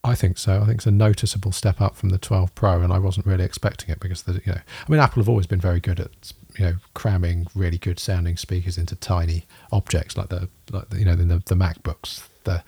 I 0.03 0.15
think 0.15 0.37
so. 0.37 0.61
I 0.61 0.65
think 0.65 0.77
it's 0.77 0.85
a 0.87 0.91
noticeable 0.91 1.51
step 1.51 1.81
up 1.81 1.95
from 1.95 2.09
the 2.09 2.17
12 2.17 2.55
Pro, 2.55 2.81
and 2.81 2.93
I 2.93 2.99
wasn't 2.99 3.25
really 3.25 3.43
expecting 3.43 3.89
it 3.89 3.99
because 3.99 4.23
the 4.23 4.33
you 4.45 4.53
know, 4.53 4.59
I 4.87 4.91
mean, 4.91 4.99
Apple 4.99 5.21
have 5.21 5.29
always 5.29 5.47
been 5.47 5.59
very 5.59 5.79
good 5.79 5.99
at 5.99 6.31
you 6.57 6.65
know 6.65 6.73
cramming 6.93 7.47
really 7.53 7.77
good 7.77 7.99
sounding 7.99 8.37
speakers 8.37 8.77
into 8.77 8.95
tiny 8.95 9.45
objects 9.71 10.15
like 10.15 10.29
the 10.29 10.47
like 10.71 10.89
the, 10.89 10.99
you 10.99 11.05
know 11.05 11.15
the 11.15 11.25
the 11.25 11.55
MacBooks. 11.55 12.25
The 12.45 12.63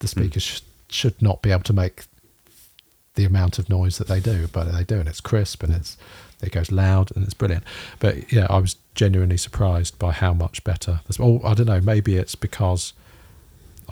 the 0.00 0.06
hmm. 0.06 0.20
speakers 0.20 0.42
sh- 0.42 0.60
should 0.88 1.22
not 1.22 1.40
be 1.40 1.52
able 1.52 1.62
to 1.64 1.72
make 1.72 2.04
the 3.14 3.24
amount 3.24 3.58
of 3.58 3.68
noise 3.68 3.98
that 3.98 4.08
they 4.08 4.20
do, 4.20 4.48
but 4.48 4.64
they 4.72 4.84
do, 4.84 4.98
and 4.98 5.08
it's 5.08 5.20
crisp 5.20 5.62
and 5.62 5.72
it's 5.72 5.96
it 6.42 6.50
goes 6.50 6.72
loud 6.72 7.14
and 7.14 7.24
it's 7.24 7.34
brilliant. 7.34 7.62
But 8.00 8.32
yeah, 8.32 8.48
I 8.50 8.58
was 8.58 8.74
genuinely 8.96 9.36
surprised 9.36 9.98
by 9.98 10.10
how 10.10 10.32
much 10.32 10.64
better. 10.64 11.00
this- 11.06 11.20
Oh, 11.20 11.40
I 11.44 11.54
don't 11.54 11.66
know. 11.66 11.80
Maybe 11.80 12.16
it's 12.16 12.34
because 12.34 12.92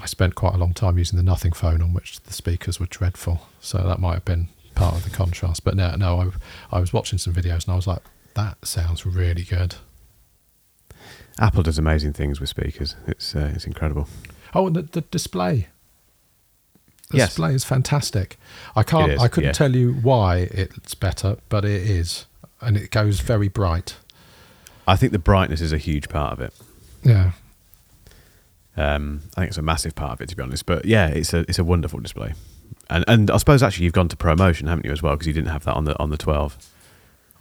I 0.01 0.07
spent 0.07 0.35
quite 0.35 0.55
a 0.55 0.59
long 0.59 0.73
time 0.73 0.99
using 0.99 1.17
the 1.17 1.23
Nothing 1.23 1.53
phone 1.53 1.83
on 1.83 1.93
which 1.93 2.21
the 2.21 2.33
speakers 2.33 2.81
were 2.81 2.87
dreadful, 2.87 3.47
so 3.61 3.79
that 3.79 3.99
might 4.01 4.15
have 4.15 4.25
been 4.25 4.49
part 4.75 4.95
of 4.95 5.05
the 5.05 5.11
contrast. 5.11 5.63
But 5.65 5.77
no, 5.77 5.95
no, 5.97 6.21
I, 6.73 6.77
I 6.77 6.81
was 6.81 6.93
watching 6.93 7.19
some 7.19 7.35
videos 7.35 7.65
and 7.65 7.73
I 7.73 7.77
was 7.77 7.87
like, 7.87 8.01
that 8.35 8.65
sounds 8.67 9.05
really 9.05 9.43
good. 9.45 9.75
Apple 11.39 11.63
does 11.63 11.79
amazing 11.79 12.13
things 12.13 12.41
with 12.41 12.49
speakers. 12.49 12.97
It's 13.07 13.35
uh, 13.35 13.53
it's 13.55 13.67
incredible. 13.67 14.09
Oh, 14.55 14.67
and 14.67 14.77
the, 14.77 14.83
the 14.83 15.01
display. 15.03 15.69
The 17.11 17.19
Yes. 17.19 17.31
display 17.31 17.55
is 17.55 17.65
fantastic. 17.65 18.39
I 18.77 18.83
can't. 18.83 19.13
Is, 19.13 19.21
I 19.21 19.29
couldn't 19.29 19.49
yeah. 19.49 19.53
tell 19.53 19.75
you 19.75 19.95
why 19.95 20.49
it's 20.51 20.95
better, 20.95 21.39
but 21.49 21.65
it 21.65 21.83
is, 21.83 22.27
and 22.61 22.77
it 22.77 22.91
goes 22.91 23.21
very 23.21 23.49
bright. 23.49 23.97
I 24.87 24.97
think 24.97 25.13
the 25.13 25.19
brightness 25.19 25.61
is 25.61 25.73
a 25.73 25.79
huge 25.79 26.09
part 26.09 26.33
of 26.33 26.41
it. 26.41 26.55
Yeah. 27.03 27.33
Um, 28.81 29.23
I 29.37 29.41
think 29.41 29.49
it's 29.49 29.59
a 29.59 29.63
massive 29.63 29.95
part 29.95 30.13
of 30.13 30.21
it, 30.21 30.29
to 30.31 30.37
be 30.37 30.43
honest. 30.43 30.67
But 30.67 30.85
yeah, 30.85 31.09
it's 31.09 31.35
a 31.35 31.41
it's 31.41 31.59
a 31.59 31.65
wonderful 31.65 32.01
display. 32.01 32.35
And 32.89 33.05
and 33.07 33.31
I 33.31 33.37
suppose 33.37 33.63
actually 33.63 33.85
you've 33.85 33.93
gone 33.93 34.09
to 34.09 34.17
ProMotion, 34.17 34.69
haven't 34.69 34.87
you, 34.87 34.93
as 34.93 35.03
well? 35.03 35.15
Because 35.15 35.27
you 35.27 35.33
didn't 35.33 35.51
have 35.51 35.65
that 35.65 35.75
on 35.75 35.85
the 35.85 35.99
on 35.99 36.11
the 36.11 36.17
twelve. 36.17 36.57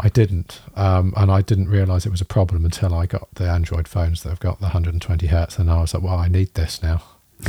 I 0.02 0.08
didn't, 0.08 0.62
um, 0.75 1.13
and 1.17 1.30
I 1.30 1.41
didn't 1.41 1.67
realize 1.67 2.06
it 2.06 2.12
was 2.12 2.21
a 2.21 2.25
problem 2.25 2.63
until 2.63 2.93
I 2.93 3.06
got 3.06 3.28
the 3.34 3.49
Android 3.49 3.86
phones 3.86 4.23
that 4.23 4.30
have 4.30 4.39
got 4.39 4.60
the 4.60 4.67
120 4.67 5.28
hertz, 5.28 5.60
and 5.60 5.69
I 5.69 5.82
was 5.82 5.93
like, 5.93 6.04
"Well, 6.04 6.15
I 6.15 6.30
need 6.30 6.54
this 6.54 6.82
now." 6.82 7.04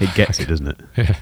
it 0.00 0.14
gets 0.14 0.40
it, 0.40 0.48
doesn't 0.48 0.68
it? 0.68 0.80
Yeah. 0.96 1.16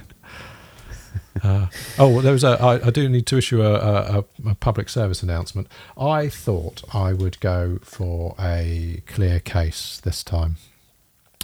Uh, 1.42 1.66
oh, 1.98 2.20
there 2.20 2.32
was 2.32 2.44
a. 2.44 2.60
I, 2.60 2.86
I 2.86 2.90
do 2.90 3.08
need 3.08 3.26
to 3.26 3.38
issue 3.38 3.62
a, 3.62 3.74
a, 3.74 4.24
a 4.46 4.54
public 4.56 4.88
service 4.88 5.22
announcement. 5.22 5.68
I 5.96 6.28
thought 6.28 6.82
I 6.94 7.12
would 7.12 7.40
go 7.40 7.78
for 7.82 8.34
a 8.38 9.02
clear 9.06 9.40
case 9.40 10.00
this 10.02 10.22
time, 10.22 10.56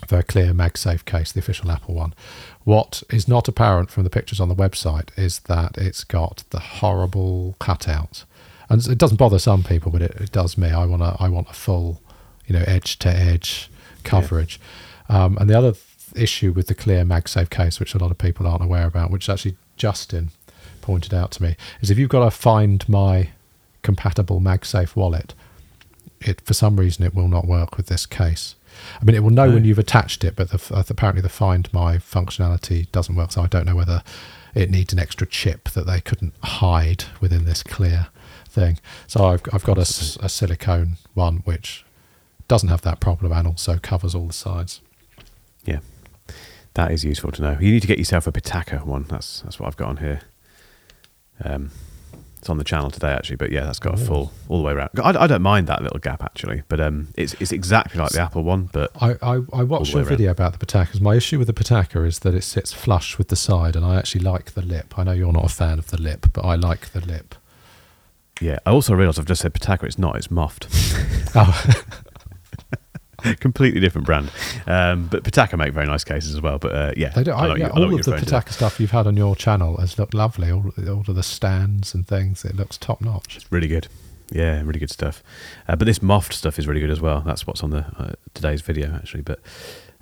for 0.06 0.18
a 0.18 0.22
clear 0.22 0.52
MagSafe 0.52 1.04
case, 1.04 1.32
the 1.32 1.40
official 1.40 1.70
Apple 1.70 1.94
one. 1.94 2.14
What 2.64 3.02
is 3.11 3.26
not 3.26 3.48
apparent 3.48 3.90
from 3.90 4.04
the 4.04 4.11
pictures 4.11 4.40
on 4.40 4.48
the 4.48 4.54
website 4.54 5.09
is 5.16 5.40
that 5.40 5.78
it's 5.78 6.04
got 6.04 6.44
the 6.50 6.61
horrible 6.61 7.56
cutouts 7.61 8.24
and 8.68 8.87
it 8.87 8.98
doesn't 8.98 9.16
bother 9.16 9.38
some 9.38 9.62
people, 9.62 9.92
but 9.92 10.02
it, 10.02 10.12
it 10.16 10.32
does 10.32 10.59
me. 10.59 10.70
I 10.70 10.85
want 10.87 11.02
a 11.02 11.16
I 11.20 11.28
want 11.28 11.48
a 11.48 11.52
full, 11.52 12.00
you 12.46 12.54
know, 12.54 12.64
edge 12.66 12.98
to 13.00 13.09
edge 13.09 13.70
coverage. 14.04 14.61
Yeah. 15.09 15.24
Um, 15.24 15.38
and 15.38 15.48
the 15.48 15.56
other 15.56 15.72
th- 15.72 15.85
issue 16.14 16.52
with 16.52 16.66
the 16.66 16.74
clear 16.74 17.04
MagSafe 17.04 17.50
case, 17.50 17.78
which 17.78 17.94
a 17.94 17.98
lot 17.98 18.11
of 18.11 18.18
people 18.18 18.46
aren't 18.46 18.64
aware 18.64 18.87
about, 18.87 19.11
which 19.11 19.28
actually 19.28 19.56
Justin 19.76 20.30
pointed 20.80 21.14
out 21.14 21.30
to 21.32 21.42
me, 21.42 21.56
is 21.80 21.90
if 21.90 21.98
you've 21.98 22.09
got 22.09 22.24
to 22.24 22.30
find 22.30 22.88
my 22.88 23.30
compatible 23.82 24.40
MagSafe 24.40 24.96
wallet, 24.96 25.35
it 26.20 26.40
for 26.40 26.54
some 26.54 26.76
reason 26.76 27.04
it 27.04 27.14
will 27.14 27.28
not 27.28 27.46
work 27.46 27.76
with 27.76 27.87
this 27.87 28.06
case. 28.06 28.56
I 29.00 29.04
mean, 29.04 29.14
it 29.14 29.22
will 29.22 29.30
know 29.30 29.50
when 29.50 29.64
you've 29.64 29.78
attached 29.78 30.24
it, 30.24 30.37
but 30.37 30.50
the, 30.50 30.74
uh, 30.74 30.82
apparently 30.88 31.22
the 31.22 31.28
Find 31.28 31.72
My 31.72 31.98
functionality 31.98 32.90
doesn't 32.92 33.14
work. 33.14 33.32
So 33.32 33.42
I 33.42 33.46
don't 33.46 33.66
know 33.66 33.76
whether 33.76 34.02
it 34.54 34.70
needs 34.70 34.92
an 34.92 34.98
extra 34.98 35.26
chip 35.26 35.70
that 35.70 35.87
they 35.87 36.00
couldn't 36.00 36.35
hide 36.42 37.04
within 37.20 37.44
this 37.44 37.62
clear 37.62 38.09
thing. 38.48 38.78
So 39.06 39.26
I've, 39.26 39.42
I've 39.52 39.64
got 39.64 39.76
a, 39.76 39.82
a 40.24 40.28
silicone 40.28 40.96
one 41.14 41.38
which 41.44 41.85
doesn't 42.48 42.68
have 42.68 42.82
that 42.82 43.00
problem 43.00 43.32
and 43.32 43.46
also 43.46 43.78
covers 43.78 44.14
all 44.14 44.26
the 44.26 44.32
sides. 44.32 44.80
Yeah, 45.64 45.80
that 46.74 46.90
is 46.90 47.04
useful 47.04 47.32
to 47.32 47.42
know. 47.42 47.59
You 47.61 47.72
need 47.72 47.82
to 47.82 47.88
get 47.88 47.98
yourself 47.98 48.26
a 48.26 48.32
Pitaka 48.32 48.85
one. 48.85 49.04
That's 49.09 49.40
that's 49.40 49.59
what 49.61 49.66
I've 49.66 49.76
got 49.76 49.88
on 49.88 49.96
here. 49.98 50.20
Um, 51.44 51.70
it's 52.46 52.50
on 52.50 52.59
the 52.59 52.64
channel 52.64 52.90
today 52.90 53.11
actually, 53.11 53.37
but 53.37 53.50
yeah, 53.50 53.64
that's 53.64 53.80
got 53.80 53.94
a 53.94 53.96
full 53.96 54.32
all 54.48 54.59
the 54.59 54.64
way 54.64 54.72
around. 54.72 54.90
I, 55.02 55.24
I 55.24 55.26
don't 55.26 55.42
mind 55.42 55.66
that 55.66 55.82
little 55.82 55.98
gap 55.98 56.22
actually, 56.22 56.62
but 56.68 56.80
um, 56.80 57.09
it's 57.16 57.35
it's 57.40 57.50
exactly 57.50 58.00
like 58.00 58.11
the 58.11 58.20
Apple 58.20 58.44
one. 58.44 58.70
But 58.72 58.92
I 59.00 59.16
I, 59.20 59.40
I 59.52 59.62
watched 59.64 59.94
a 59.94 60.04
video 60.04 60.28
around. 60.28 60.32
about 60.32 60.59
the 60.59 60.64
Pitakas. 60.64 61.00
My 61.00 61.16
issue 61.16 61.38
with 61.38 61.48
the 61.48 61.52
Pitaka 61.52 62.06
is 62.06 62.20
that 62.20 62.35
it 62.35 62.44
sits 62.44 62.72
flush 62.72 63.18
with 63.18 63.28
the 63.28 63.37
side, 63.37 63.74
and 63.74 63.85
I 63.85 63.96
actually 63.96 64.22
like 64.22 64.52
the 64.52 64.62
lip. 64.62 64.96
I 64.96 65.02
know 65.02 65.12
you're 65.12 65.32
not 65.32 65.44
a 65.44 65.48
fan 65.48 65.80
of 65.80 65.88
the 65.88 66.00
lip, 66.00 66.26
but 66.32 66.44
I 66.44 66.54
like 66.54 66.92
the 66.92 67.00
lip. 67.00 67.35
Yeah, 68.40 68.59
I 68.64 68.70
also 68.70 68.94
realised 68.94 69.18
I've 69.18 69.26
just 69.26 69.42
said 69.42 69.52
Pitaka. 69.52 69.82
It's 69.82 69.98
not. 69.98 70.14
It's 70.14 70.30
Muffed. 70.30 70.68
oh. 71.35 71.74
Completely 73.41 73.81
different 73.81 74.07
brand, 74.07 74.31
um, 74.67 75.09
but 75.09 75.25
Pitaka 75.25 75.57
make 75.59 75.73
very 75.73 75.87
nice 75.87 76.05
cases 76.05 76.35
as 76.35 76.41
well. 76.41 76.59
But 76.59 76.75
uh, 76.75 76.93
yeah, 76.97 77.11
they 77.11 77.25
do. 77.25 77.33
I, 77.33 77.47
I 77.47 77.57
yeah, 77.57 77.69
all 77.69 77.83
of 77.95 78.05
the 78.05 78.12
Pitaka 78.12 78.53
stuff 78.53 78.81
you've 78.81 78.91
had 78.91 79.07
on 79.07 79.17
your 79.17 79.37
channel 79.37 79.77
has 79.79 79.99
looked 79.99 80.15
lovely. 80.15 80.51
All, 80.51 80.73
all 80.89 81.05
of 81.07 81.15
the 81.15 81.23
stands 81.23 81.95
and 81.95 82.07
things, 82.07 82.45
it 82.45 82.57
looks 82.57 82.77
top 82.79 83.01
notch. 83.01 83.37
It's 83.37 83.51
really 83.51 83.69
good. 83.69 83.89
Yeah, 84.31 84.62
really 84.62 84.81
good 84.81 84.91
stuff. 84.91 85.23
Uh, 85.69 85.77
but 85.77 85.85
this 85.85 86.03
Muffed 86.03 86.33
stuff 86.33 86.59
is 86.59 86.67
really 86.67 86.81
good 86.81 86.91
as 86.91 87.01
well. 87.01 87.21
That's 87.21 87.47
what's 87.47 87.62
on 87.62 87.71
the 87.71 87.87
uh, 87.99 88.12
today's 88.35 88.61
video 88.61 88.93
actually. 88.95 89.23
But 89.23 89.41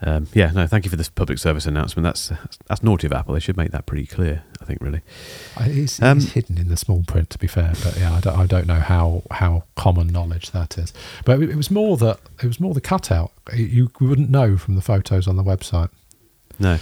um, 0.05 0.29
yeah, 0.35 0.51
no, 0.51 0.67
thank 0.67 0.85
you 0.85 0.91
for 0.91 0.97
this 0.97 1.09
public 1.09 1.39
service 1.39 1.65
announcement. 1.65 2.05
That's 2.05 2.31
that's 2.67 2.83
naughty 2.83 3.07
of 3.07 3.13
Apple. 3.13 3.33
They 3.33 3.41
should 3.41 3.57
make 3.57 3.71
that 3.71 3.87
pretty 3.87 4.07
clear. 4.07 4.45
I 4.61 4.67
think 4.67 4.81
really. 4.83 5.01
It's, 5.61 6.01
um, 6.03 6.19
it's 6.19 6.33
hidden 6.33 6.59
in 6.59 6.69
the 6.69 6.77
small 6.77 7.03
print, 7.07 7.31
to 7.31 7.39
be 7.39 7.47
fair. 7.47 7.73
But 7.83 7.97
yeah, 7.99 8.13
I 8.13 8.21
don't, 8.21 8.39
I 8.39 8.47
don't 8.47 8.67
know 8.67 8.81
how 8.81 9.23
how 9.31 9.65
common 9.77 10.09
knowledge 10.09 10.51
that 10.51 10.77
is. 10.77 10.93
But 11.25 11.43
it, 11.43 11.57
was 11.57 11.71
more 11.71 11.97
that 11.97 12.21
it 12.43 12.47
was 12.47 12.61
more 12.61 12.75
the 12.75 12.83
cutout. 12.83 13.33
You 13.55 13.91
wouldn't 13.99 14.29
know 14.29 14.59
from 14.59 14.75
the 14.75 14.83
photos 14.83 15.27
on 15.27 15.37
the 15.37 15.45
website. 15.45 15.89
No. 16.59 16.79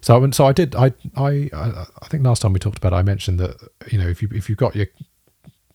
So 0.00 0.30
so 0.30 0.46
I 0.46 0.52
did 0.52 0.76
I 0.76 0.92
I 1.16 1.48
I 1.52 2.08
think 2.08 2.24
last 2.24 2.42
time 2.42 2.52
we 2.52 2.60
talked 2.60 2.78
about 2.78 2.92
it, 2.92 2.96
I 2.96 3.02
mentioned 3.02 3.40
that 3.40 3.56
you 3.90 3.98
know 3.98 4.06
if 4.06 4.22
you 4.22 4.28
if 4.32 4.48
you've 4.48 4.58
got 4.58 4.76
your 4.76 4.86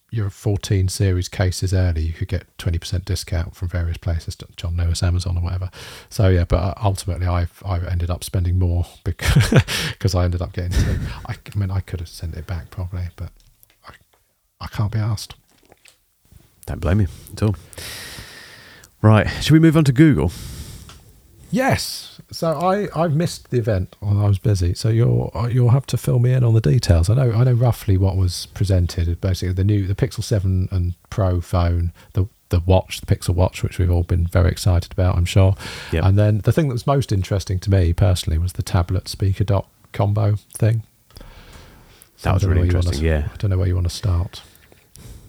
your 0.09 0.29
14 0.29 0.87
series 0.87 1.27
cases 1.27 1.73
early, 1.73 2.01
you 2.01 2.13
could 2.13 2.27
get 2.27 2.45
20% 2.57 3.03
discount 3.05 3.55
from 3.55 3.67
various 3.67 3.97
places, 3.97 4.37
John 4.55 4.77
Lewis, 4.77 5.03
Amazon, 5.03 5.37
or 5.37 5.43
whatever. 5.43 5.69
So 6.09 6.29
yeah, 6.29 6.45
but 6.45 6.57
uh, 6.57 6.73
ultimately, 6.81 7.27
I've 7.27 7.61
I 7.65 7.79
ended 7.79 8.09
up 8.09 8.23
spending 8.23 8.57
more 8.57 8.85
because 9.03 9.49
because 9.91 10.15
I 10.15 10.23
ended 10.23 10.41
up 10.41 10.53
getting. 10.53 10.71
Two. 10.71 10.99
I, 11.25 11.33
I 11.33 11.57
mean, 11.57 11.71
I 11.71 11.81
could 11.81 11.99
have 11.99 12.09
sent 12.09 12.35
it 12.35 12.47
back 12.47 12.69
probably, 12.69 13.09
but 13.15 13.31
I 13.85 13.93
I 14.61 14.67
can't 14.67 14.91
be 14.91 14.99
asked. 14.99 15.35
Don't 16.65 16.79
blame 16.79 17.01
you 17.01 17.07
at 17.33 17.43
all. 17.43 17.55
Right, 19.01 19.27
should 19.41 19.53
we 19.53 19.59
move 19.59 19.77
on 19.77 19.83
to 19.85 19.91
Google? 19.91 20.31
Yes. 21.51 22.16
So 22.31 22.51
I 22.51 22.87
I 22.95 23.07
missed 23.07 23.51
the 23.51 23.57
event 23.57 23.95
I 24.01 24.27
was 24.27 24.37
busy. 24.37 24.73
So 24.73 24.89
you'll 24.89 25.31
uh, 25.33 25.47
you'll 25.47 25.69
have 25.69 25.85
to 25.87 25.97
fill 25.97 26.19
me 26.19 26.33
in 26.33 26.43
on 26.43 26.53
the 26.53 26.61
details. 26.61 27.09
I 27.09 27.15
know 27.15 27.31
I 27.31 27.43
know 27.43 27.53
roughly 27.53 27.97
what 27.97 28.17
was 28.17 28.47
presented. 28.47 29.19
Basically, 29.21 29.53
the 29.53 29.63
new 29.63 29.87
the 29.87 29.95
Pixel 29.95 30.23
Seven 30.23 30.67
and 30.71 30.95
Pro 31.09 31.39
phone, 31.41 31.93
the 32.13 32.27
the 32.49 32.61
watch, 32.61 33.01
the 33.01 33.05
Pixel 33.05 33.35
Watch, 33.35 33.63
which 33.63 33.77
we've 33.77 33.91
all 33.91 34.03
been 34.03 34.25
very 34.25 34.49
excited 34.49 34.91
about, 34.91 35.17
I'm 35.17 35.25
sure. 35.25 35.55
Yep. 35.91 36.03
And 36.03 36.17
then 36.17 36.39
the 36.39 36.51
thing 36.51 36.69
that 36.69 36.73
was 36.73 36.87
most 36.87 37.11
interesting 37.11 37.59
to 37.59 37.69
me 37.69 37.93
personally 37.93 38.37
was 38.37 38.53
the 38.53 38.63
tablet 38.63 39.07
speaker 39.07 39.43
dock 39.43 39.69
combo 39.91 40.35
thing. 40.53 40.83
So 42.17 42.29
that 42.29 42.33
was 42.33 42.45
really 42.45 42.63
interesting. 42.63 42.99
To, 42.99 43.05
yeah. 43.05 43.27
I 43.31 43.35
don't 43.37 43.51
know 43.51 43.57
where 43.57 43.67
you 43.67 43.75
want 43.75 43.89
to 43.89 43.95
start. 43.95 44.41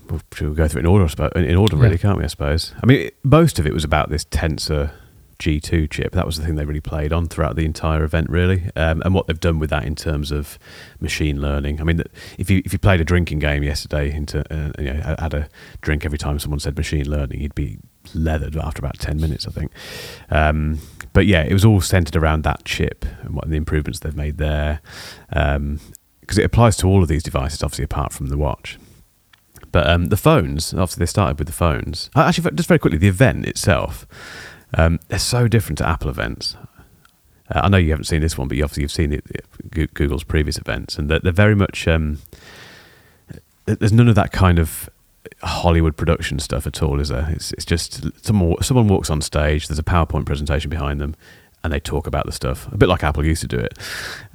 We'll, 0.08 0.54
go 0.54 0.66
through 0.68 0.80
it 0.80 0.84
in 0.84 0.87
order, 0.87 1.06
in 1.37 1.56
order, 1.56 1.76
really, 1.76 1.96
yeah. 1.96 1.98
can't 1.98 2.18
we? 2.18 2.24
I 2.24 2.28
suppose. 2.28 2.72
I 2.82 2.87
mean, 2.87 3.11
most 3.24 3.58
of 3.58 3.66
it 3.66 3.74
was 3.74 3.84
about 3.84 4.08
this 4.08 4.24
tensor 4.24 4.92
G2 5.38 5.88
chip. 5.90 6.12
That 6.12 6.27
was 6.27 6.37
the 6.37 6.44
thing 6.44 6.57
they 6.57 6.64
really 6.64 6.81
played 6.81 7.12
on 7.12 7.29
throughout 7.29 7.55
the 7.55 7.64
entire 7.64 8.03
event, 8.03 8.29
really, 8.29 8.70
um, 8.74 9.03
and 9.03 9.14
what 9.14 9.27
they've 9.27 9.38
done 9.38 9.59
with 9.59 9.70
that 9.70 9.85
in 9.85 9.94
terms 9.94 10.33
of 10.33 10.59
machine 11.01 11.40
learning. 11.40 11.81
I 11.81 11.85
mean, 11.85 12.03
if 12.38 12.51
you 12.51 12.61
if 12.64 12.72
you 12.72 12.79
played 12.79 13.01
a 13.01 13.05
drinking 13.05 13.38
game 13.38 13.62
yesterday, 13.62 14.11
into 14.11 14.40
uh, 14.53 14.72
you 14.79 14.92
know, 14.92 15.16
had 15.18 15.35
a 15.35 15.48
drink 15.81 16.05
every 16.05 16.18
time 16.18 16.38
someone 16.38 16.59
said 16.59 16.77
machine 16.77 17.09
learning, 17.09 17.40
you'd 17.40 17.55
be 17.55 17.79
leathered 18.14 18.57
after 18.57 18.81
about 18.81 18.98
ten 18.98 19.20
minutes, 19.20 19.46
I 19.46 19.51
think. 19.51 19.70
Um, 20.31 20.81
but 21.12 21.27
yeah, 21.27 21.44
it 21.44 21.53
was 21.53 21.64
all 21.64 21.81
centered 21.81 22.16
around 22.16 22.42
that 22.42 22.64
chip 22.64 23.05
and 23.22 23.35
what 23.35 23.48
the 23.48 23.57
improvements 23.57 24.01
they've 24.01 24.16
made 24.16 24.38
there, 24.38 24.81
because 25.29 25.57
um, 25.57 25.81
it 26.27 26.44
applies 26.44 26.77
to 26.79 26.88
all 26.88 27.03
of 27.03 27.09
these 27.09 27.22
devices, 27.22 27.62
obviously 27.62 27.85
apart 27.85 28.12
from 28.12 28.27
the 28.27 28.37
watch. 28.37 28.77
But 29.70 29.87
um, 29.88 30.07
the 30.07 30.16
phones, 30.16 30.72
obviously, 30.72 31.03
they 31.03 31.07
started 31.07 31.38
with 31.38 31.46
the 31.46 31.53
phones. 31.53 32.11
Actually, 32.16 32.51
just 32.53 32.68
very 32.68 32.79
quickly, 32.79 32.98
the 32.98 33.09
event 33.09 33.46
itself 33.46 34.07
um, 34.74 35.00
they're 35.09 35.18
so 35.18 35.48
different 35.48 35.78
to 35.78 35.88
Apple 35.88 36.11
events. 36.11 36.57
Uh, 37.50 37.61
I 37.64 37.68
know 37.68 37.78
you 37.78 37.90
haven't 37.90 38.04
seen 38.04 38.20
this 38.20 38.37
one, 38.37 38.48
but 38.48 38.57
you 38.57 38.64
obviously 38.64 38.83
you've 38.83 38.92
seen 38.92 39.12
it, 39.12 39.94
Google's 39.94 40.24
previous 40.24 40.59
events, 40.59 40.98
and 40.98 41.09
they're, 41.09 41.20
they're 41.20 41.33
very 41.33 41.54
much. 41.54 41.88
Um, 41.88 42.18
there's 43.66 43.92
none 43.92 44.09
of 44.09 44.14
that 44.14 44.33
kind 44.33 44.59
of 44.59 44.88
Hollywood 45.42 45.96
production 45.96 46.38
stuff 46.38 46.66
at 46.66 46.83
all, 46.83 47.00
is 47.00 47.09
there? 47.09 47.28
It's, 47.31 47.52
it's 47.52 47.64
just 47.64 48.04
someone 48.24 48.62
someone 48.62 48.88
walks 48.88 49.11
on 49.11 49.20
stage. 49.20 49.68
There's 49.68 49.78
a 49.78 49.85
PowerPoint 49.85 50.26
presentation 50.26 50.70
behind 50.70 51.00
them, 51.00 51.14
and 51.62 51.72
they 51.72 51.81
talk 51.81 52.07
about 52.07 52.26
the 52.26 52.33
stuff 52.33 52.70
a 52.72 52.76
bit 52.76 52.88
like 52.88 53.02
Apple 53.04 53.24
used 53.24 53.42
to 53.42 53.48
do 53.48 53.59
it. 53.59 53.78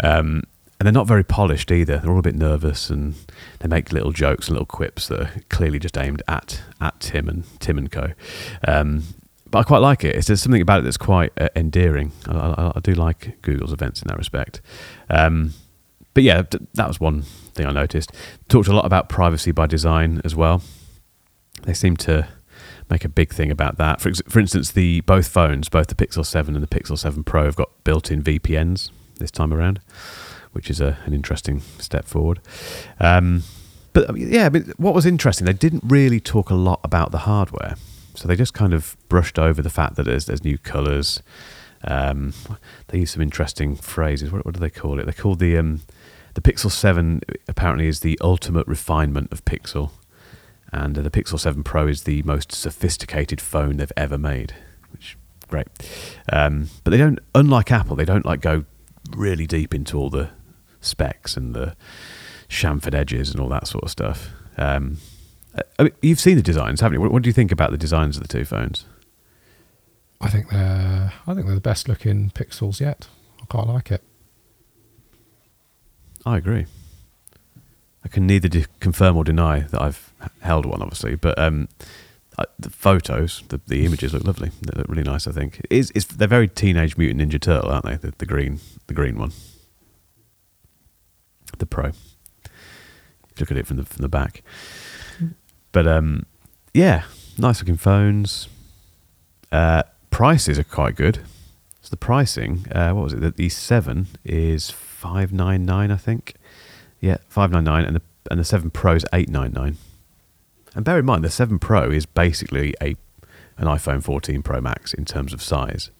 Um, 0.04 0.44
and 0.80 0.88
they're 0.88 0.94
not 0.94 1.08
very 1.08 1.24
polished 1.24 1.72
either. 1.72 1.98
They're 2.00 2.12
all 2.12 2.20
a 2.20 2.24
bit 2.24 2.36
nervous, 2.36 2.90
and 2.90 3.16
they 3.60 3.68
make 3.68 3.92
little 3.92 4.12
jokes 4.12 4.48
and 4.48 4.56
little 4.56 4.66
quips 4.66 5.08
that 5.08 5.20
are 5.20 5.32
clearly 5.50 5.80
just 5.80 5.98
aimed 5.98 6.22
at 6.28 6.62
at 6.82 7.00
Tim 7.00 7.30
and 7.30 7.44
Tim 7.60 7.78
and 7.78 7.92
Co. 7.92 8.12
Um, 8.68 9.04
but 9.54 9.60
I 9.60 9.64
quite 9.64 9.84
like 9.84 10.04
it. 10.04 10.16
It's, 10.16 10.26
there's 10.26 10.42
something 10.42 10.64
about 10.64 10.80
it 10.80 10.84
that's 10.84 10.98
quite 10.98 11.32
uh, 11.40 11.48
endearing. 11.56 12.12
I, 12.28 12.34
I, 12.34 12.72
I, 12.76 12.80
do 12.80 12.94
like 12.96 13.40
Google's 13.44 13.72
events 13.72 14.02
in 14.02 14.08
that 14.08 14.18
respect. 14.18 14.62
Um, 15.12 15.54
but 16.16 16.24
yeah, 16.24 16.42
that 16.74 16.88
was 16.88 17.00
one 17.00 17.22
thing 17.22 17.68
I 17.68 17.72
noticed. 17.72 18.12
Talked 18.48 18.68
a 18.68 18.74
lot 18.74 18.84
about 18.84 19.10
privacy 19.10 19.52
by 19.52 19.68
design 19.68 20.22
as 20.26 20.36
well. 20.36 20.64
They 21.62 21.76
seem 21.76 21.96
to 21.98 22.28
make 22.90 23.06
a 23.06 23.10
big 23.10 23.32
thing 23.32 23.52
about 23.52 23.78
that. 23.78 24.02
For, 24.02 24.12
for 24.28 24.40
instance, 24.40 24.72
the 24.72 25.02
both 25.02 25.28
phones, 25.28 25.70
both 25.70 25.86
the 25.86 25.94
Pixel 25.94 26.26
7 26.26 26.56
and 26.56 26.64
the 26.64 26.80
Pixel 26.80 26.98
7 26.98 27.24
Pro, 27.24 27.44
have 27.46 27.56
got 27.56 27.70
built-in 27.84 28.24
VPNs 28.24 28.90
this 29.20 29.30
time 29.30 29.54
around, 29.54 29.80
which 30.54 30.72
is 30.72 30.82
a, 30.82 30.98
an 31.06 31.14
interesting 31.14 31.60
step 31.78 32.06
forward. 32.06 32.40
Um, 33.00 33.44
but 33.94 34.18
yeah, 34.18 34.50
mean, 34.50 34.74
what 34.78 34.96
was 34.96 35.06
interesting, 35.06 35.46
they 35.46 35.54
didn't 35.54 35.84
really 35.86 36.20
talk 36.20 36.50
a 36.50 36.56
lot 36.56 36.80
about 36.84 37.12
the 37.12 37.20
hardware. 37.20 37.76
So 38.16 38.28
they 38.28 38.36
just 38.36 38.54
kind 38.54 38.74
of 38.74 38.96
brushed 39.10 39.40
over 39.40 39.62
the 39.62 39.70
fact 39.70 39.96
that 39.96 40.04
there's 40.04 40.26
there's 40.26 40.44
new 40.44 40.58
colours. 40.58 41.22
Um, 41.86 42.34
they 42.88 43.00
use 43.00 43.12
some 43.12 43.22
interesting 43.22 43.76
phrases. 43.76 44.32
What, 44.32 44.46
what, 44.46 44.54
do 44.54 44.60
they 44.60 44.70
call 44.70 45.00
it? 45.00 45.06
They 45.06 45.12
call 45.12 45.36
the 45.36 45.58
um, 45.58 45.82
the 46.34 46.42
Pixel 46.42 46.72
Seven 46.72 47.22
apparently 47.48 47.88
is 47.88 48.00
the 48.02 48.18
ultimate 48.22 48.68
refinement 48.68 49.32
of 49.32 49.44
Pixel, 49.46 49.92
and 50.72 50.98
uh, 50.98 51.02
the 51.02 51.12
Pixel 51.12 51.40
Seven 51.40 51.64
Pro 51.64 51.88
is 51.88 52.04
the 52.04 52.24
most 52.24 52.52
sophisticated 52.52 53.42
phone 53.42 53.78
they've 53.78 53.92
ever 53.98 54.18
made. 54.18 54.54
Which 54.92 55.18
great, 55.48 55.68
um, 56.32 56.70
but 56.84 56.92
they 56.92 56.98
don't. 56.98 57.20
Unlike 57.36 57.72
Apple, 57.72 57.96
they 57.96 58.06
don't 58.06 58.26
like 58.26 58.42
go 58.42 58.66
really 59.16 59.48
deep 59.48 59.74
into 59.74 59.98
all 59.98 60.10
the 60.10 60.30
specs 60.82 61.36
and 61.36 61.54
the 61.54 61.76
chamfered 62.48 62.94
edges 62.94 63.32
and 63.32 63.40
all 63.40 63.50
that 63.50 63.68
sort 63.68 63.84
of 63.84 63.90
stuff. 63.90 64.30
Um, 64.58 64.98
Uh, 64.98 65.13
I 65.80 65.84
mean, 65.84 65.94
you've 66.02 66.20
seen 66.20 66.36
the 66.36 66.42
designs, 66.42 66.82
haven't 66.82 66.96
you? 66.96 67.02
What, 67.02 67.12
what 67.12 67.24
do 67.24 67.30
you 67.30 67.34
think 67.34 67.52
about 67.52 67.72
the 67.72 67.78
designs 67.78 68.18
of 68.18 68.24
the 68.24 68.28
two 68.28 68.46
phones? 68.46 68.86
I 70.20 70.30
think 70.30 70.50
they're 70.50 71.14
I 71.28 71.34
think 71.34 71.46
they're 71.46 71.56
the 71.56 71.62
best 71.62 71.88
looking 71.88 72.32
pixels 72.32 72.80
yet. 72.80 73.08
I 73.42 73.46
quite 73.46 73.68
like 73.68 73.92
it. 73.92 74.04
I 76.26 76.38
agree. 76.38 76.66
I 78.06 78.08
can 78.08 78.26
neither 78.26 78.48
de- 78.48 78.66
confirm 78.80 79.18
or 79.18 79.24
deny 79.24 79.62
that 79.62 79.82
I've 79.82 80.14
held 80.42 80.66
one, 80.66 80.82
obviously, 80.82 81.16
but 81.16 81.38
um, 81.38 81.68
I, 82.38 82.46
the 82.60 82.70
photos, 82.70 83.44
the, 83.50 83.62
the 83.68 83.86
images 83.86 84.14
look 84.14 84.24
lovely. 84.26 84.52
They 84.62 84.78
look 84.78 84.88
really 84.88 85.04
nice. 85.04 85.28
I 85.28 85.32
think 85.32 85.60
it 85.60 85.68
is, 85.70 85.92
it's, 85.96 86.06
they're 86.06 86.28
very 86.28 86.48
Teenage 86.48 86.98
Mutant 86.98 87.22
Ninja 87.22 87.40
Turtle, 87.40 87.72
aren't 87.72 87.86
they? 87.86 87.96
The, 87.96 88.14
the 88.18 88.26
green, 88.26 88.60
the 88.88 88.94
green 88.94 89.18
one, 89.18 89.32
the 91.58 91.66
Pro. 91.66 91.92
Look 93.40 93.52
at 93.52 93.58
it 93.58 93.66
from 93.66 93.78
the 93.78 93.86
from 93.86 94.04
the 94.04 94.10
back, 94.10 94.44
but 95.74 95.86
um, 95.86 96.26
yeah, 96.74 97.04
nice 97.38 97.60
looking 97.60 97.76
phones. 97.76 98.48
Uh, 99.52 99.84
prices 100.10 100.58
are 100.58 100.64
quite 100.64 100.96
good. 100.96 101.20
So 101.82 101.90
the 101.90 101.98
pricing, 101.98 102.66
uh, 102.72 102.92
what 102.94 103.04
was 103.04 103.14
it? 103.14 103.20
The, 103.20 103.32
the 103.32 103.50
seven 103.50 104.08
is 104.24 104.70
five 104.72 105.34
nine 105.34 105.66
nine, 105.66 105.92
I 105.92 105.98
think. 105.98 106.36
Yeah, 107.02 107.18
five 107.28 107.52
nine 107.52 107.66
nine, 107.66 107.84
and 107.84 107.98
the 107.98 108.02
and 108.32 108.40
the 108.40 108.46
seven 108.46 108.70
Pro 108.70 108.96
is 108.96 109.06
eight 109.12 109.28
nine 109.28 109.52
nine. 109.52 109.78
And 110.76 110.86
bear 110.86 110.98
in 110.98 111.06
mind, 111.06 111.26
the 111.26 111.30
seven 111.30 111.60
Pro 111.60 111.92
is 111.92 112.06
basically 112.06 112.74
a 112.82 112.96
an 113.58 113.68
iPhone 113.68 114.02
14 114.02 114.42
Pro 114.42 114.62
Max 114.62 114.94
in 114.94 115.06
terms 115.06 115.34
of 115.34 115.42
size 115.42 115.92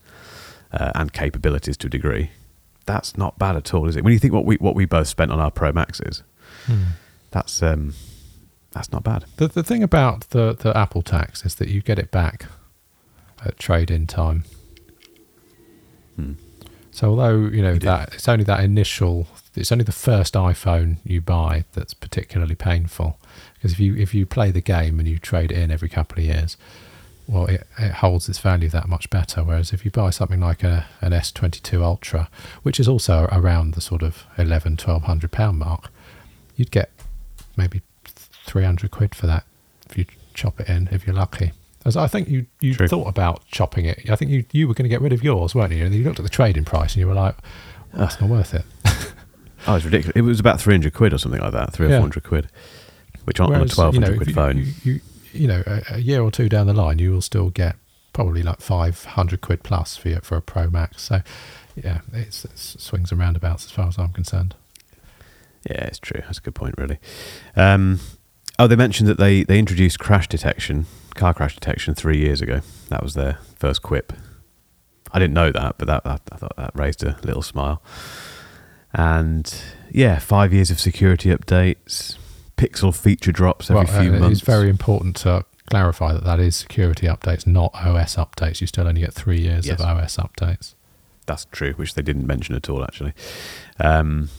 uh, 0.72 0.92
and 0.96 1.14
capabilities 1.14 1.78
to 1.78 1.88
a 1.88 1.90
degree. 1.90 2.32
That's 2.86 3.16
not 3.16 3.38
bad 3.38 3.56
at 3.56 3.74
all, 3.74 3.88
is 3.88 3.96
it? 3.96 4.04
When 4.04 4.14
you 4.14 4.20
think 4.20 4.34
what 4.34 4.46
we 4.46 4.56
what 4.56 4.76
we 4.76 4.86
both 4.86 5.08
spent 5.08 5.32
on 5.32 5.40
our 5.40 5.52
Pro 5.52 5.72
Maxes, 5.72 6.24
that's 7.32 7.62
um, 7.62 7.94
that's 8.74 8.92
not 8.92 9.04
bad. 9.04 9.26
The 9.38 9.48
the 9.48 9.64
thing 9.64 9.84
about 9.84 10.30
the 10.32 10.54
the 10.54 10.76
Apple 10.78 11.02
tax 11.02 11.46
is 11.46 11.56
that 11.56 11.70
you 11.70 11.82
get 11.82 12.00
it 12.00 12.12
back 12.12 12.46
at 13.46 13.60
trade 13.60 13.92
in 13.92 14.08
time. 14.08 14.44
Hmm. 16.16 16.34
So 16.92 17.10
although 17.10 17.38
you 17.48 17.62
know 17.62 17.74
You 17.74 17.80
that 17.80 18.14
it's 18.14 18.28
only 18.28 18.44
that 18.46 18.64
initial, 18.64 19.28
it's 19.56 19.72
only 19.72 19.84
the 19.84 19.92
first 19.92 20.34
iPhone 20.34 20.98
you 21.04 21.22
buy 21.22 21.66
that's 21.74 21.94
particularly 21.94 22.56
painful 22.56 23.20
because 23.56 23.72
if 23.74 23.80
you 23.80 23.96
if 23.96 24.14
you 24.14 24.26
play 24.26 24.52
the 24.52 24.62
game 24.62 25.00
and 25.00 25.08
you 25.08 25.18
trade 25.18 25.52
in 25.52 25.72
every 25.72 25.90
couple 25.90 26.20
of 26.20 26.26
years, 26.26 26.58
well, 27.28 27.46
it, 27.46 27.66
it 27.80 27.94
holds 27.94 28.28
its 28.28 28.40
value 28.40 28.70
that 28.70 28.88
much 28.88 29.10
better. 29.10 29.44
Whereas 29.44 29.72
if 29.72 29.86
you 29.86 29.92
buy 29.92 30.10
something 30.10 30.40
like 30.40 30.64
a 30.64 30.86
an 31.02 31.14
S22 31.14 31.82
Ultra, 31.82 32.30
which 32.64 32.80
is 32.80 32.88
also 32.88 33.28
around 33.32 33.74
the 33.74 33.82
sort 33.82 34.04
of 34.04 34.26
11, 34.38 34.74
1200 34.74 35.32
pound 35.32 35.60
mark, 35.60 35.90
you'd 36.56 36.72
get 36.72 36.92
maybe 37.56 37.82
300 38.44 38.92
quid 38.92 39.16
for 39.16 39.28
that 39.28 39.46
if 39.90 39.98
you 39.98 40.06
chop 40.34 40.60
it 40.60 40.68
in 40.70 40.88
if 40.92 41.06
you're 41.06 41.16
lucky. 41.16 41.52
As 41.86 41.98
I 41.98 42.08
think 42.08 42.30
you 42.30 42.46
you 42.62 42.74
True. 42.76 42.88
thought 42.88 43.08
about 43.08 43.46
chopping 43.48 43.86
it. 43.86 44.10
I 44.10 44.16
think 44.16 44.32
you 44.32 44.46
you 44.52 44.68
were 44.68 44.74
going 44.74 44.86
to 44.86 44.90
get 44.90 45.02
rid 45.02 45.12
of 45.14 45.24
yours, 45.24 45.54
weren't 45.54 45.74
you? 45.74 45.86
And 45.86 45.94
you 45.94 46.04
looked 46.04 46.20
at 46.20 46.24
the 46.24 46.30
trading 46.30 46.64
price 46.66 46.94
and 46.94 47.02
you 47.02 47.08
were 47.08 47.14
like, 47.14 47.36
well, 47.92 48.02
"That's 48.04 48.20
not 48.22 48.30
worth 48.30 48.54
it." 48.54 48.66
Oh, 49.66 49.76
it's 49.76 49.86
ridiculous. 49.86 50.14
It 50.18 50.24
was 50.24 50.42
about 50.42 50.60
three 50.60 50.74
hundred 50.74 50.94
quid 50.94 51.14
or 51.14 51.18
something 51.18 51.40
like 51.40 51.54
that, 51.54 51.72
three 51.72 51.86
or 51.88 51.90
Yeah. 51.90 51.96
four 52.00 52.02
hundred 52.02 52.24
quid, 52.26 52.50
which 53.24 53.40
on, 53.40 53.46
on 53.48 53.62
a 53.62 53.64
1200 53.64 53.94
you 53.94 54.00
know, 54.02 54.18
quid 54.18 54.28
you, 54.28 54.34
phone. 54.34 54.58
You, 54.58 54.74
you, 54.84 55.00
you 55.32 55.48
know, 55.48 55.64
a, 55.66 55.82
a 55.92 55.98
year 56.00 56.22
or 56.22 56.32
two 56.32 56.50
down 56.50 56.68
the 56.68 56.74
line, 56.74 57.00
you 57.00 57.12
will 57.12 57.22
still 57.22 57.50
get 57.50 57.78
probably 58.12 58.44
like 58.44 58.60
500 58.60 59.40
quid 59.40 59.64
plus 59.64 59.96
for, 59.96 60.10
your, 60.10 60.20
for 60.20 60.36
a 60.36 60.42
Pro 60.42 60.70
Max. 60.70 61.04
So, 61.04 61.22
yeah, 61.82 62.02
it's, 62.12 62.44
it's 62.44 62.84
swings 62.84 63.12
and 63.12 63.22
roundabouts 63.22 63.64
as 63.64 63.72
far 63.72 63.88
as 63.88 63.98
I'm 63.98 64.12
concerned. 64.12 64.54
Yeah, 65.70 65.86
it's 65.86 65.98
true. 66.00 66.22
That's 66.26 66.40
a 66.40 66.42
good 66.42 66.56
point, 66.56 66.76
really. 66.78 67.00
Um, 67.56 68.02
oh, 68.64 68.68
they 68.68 68.76
mentioned 68.78 69.10
that 69.10 69.18
they, 69.18 69.44
they 69.44 69.60
introduced 69.60 70.00
crash 70.00 70.28
detection, 70.30 70.86
car 71.16 71.34
crash 71.34 71.54
detection, 71.54 71.94
three 71.94 72.18
years 72.18 72.42
ago. 72.42 72.62
That 72.90 73.04
was 73.04 73.14
their 73.14 73.40
first 73.58 73.82
quip. 73.82 74.14
I 75.12 75.20
didn't 75.20 75.34
know 75.34 75.52
that, 75.52 75.78
but 75.78 75.86
that, 75.88 76.04
that 76.06 76.22
I 76.32 76.36
thought 76.38 76.56
that 76.56 76.72
raised 76.74 77.04
a 77.04 77.18
little 77.24 77.42
smile. 77.42 77.82
And 78.94 79.54
yeah, 79.92 80.20
five 80.20 80.54
years 80.54 80.72
of 80.72 80.80
security 80.80 81.30
updates, 81.30 82.18
pixel 82.58 82.96
feature 82.96 83.32
drops 83.32 83.70
every 83.70 83.86
well, 83.86 84.02
few 84.02 84.14
uh, 84.16 84.20
months. 84.20 84.40
it's 84.40 84.48
very 84.48 84.70
important 84.70 85.18
to 85.18 85.46
clarify 85.70 86.14
that 86.14 86.24
that 86.24 86.40
is 86.40 86.56
security 86.56 87.08
updates, 87.08 87.46
not 87.46 87.72
OS 87.76 88.16
updates. 88.16 88.62
You 88.62 88.68
still 88.68 88.88
only 88.88 89.02
get 89.02 89.14
three 89.14 89.42
years 89.42 89.68
Yes. 89.68 89.80
of 89.80 89.86
OS 89.86 90.16
updates. 90.18 90.76
That's 91.26 91.46
true, 91.52 91.74
which 91.74 91.96
they 91.96 92.02
didn't 92.02 92.28
mention 92.28 92.56
at 92.56 92.70
all, 92.70 92.84
actually. 92.84 93.14
Um, 93.80 94.30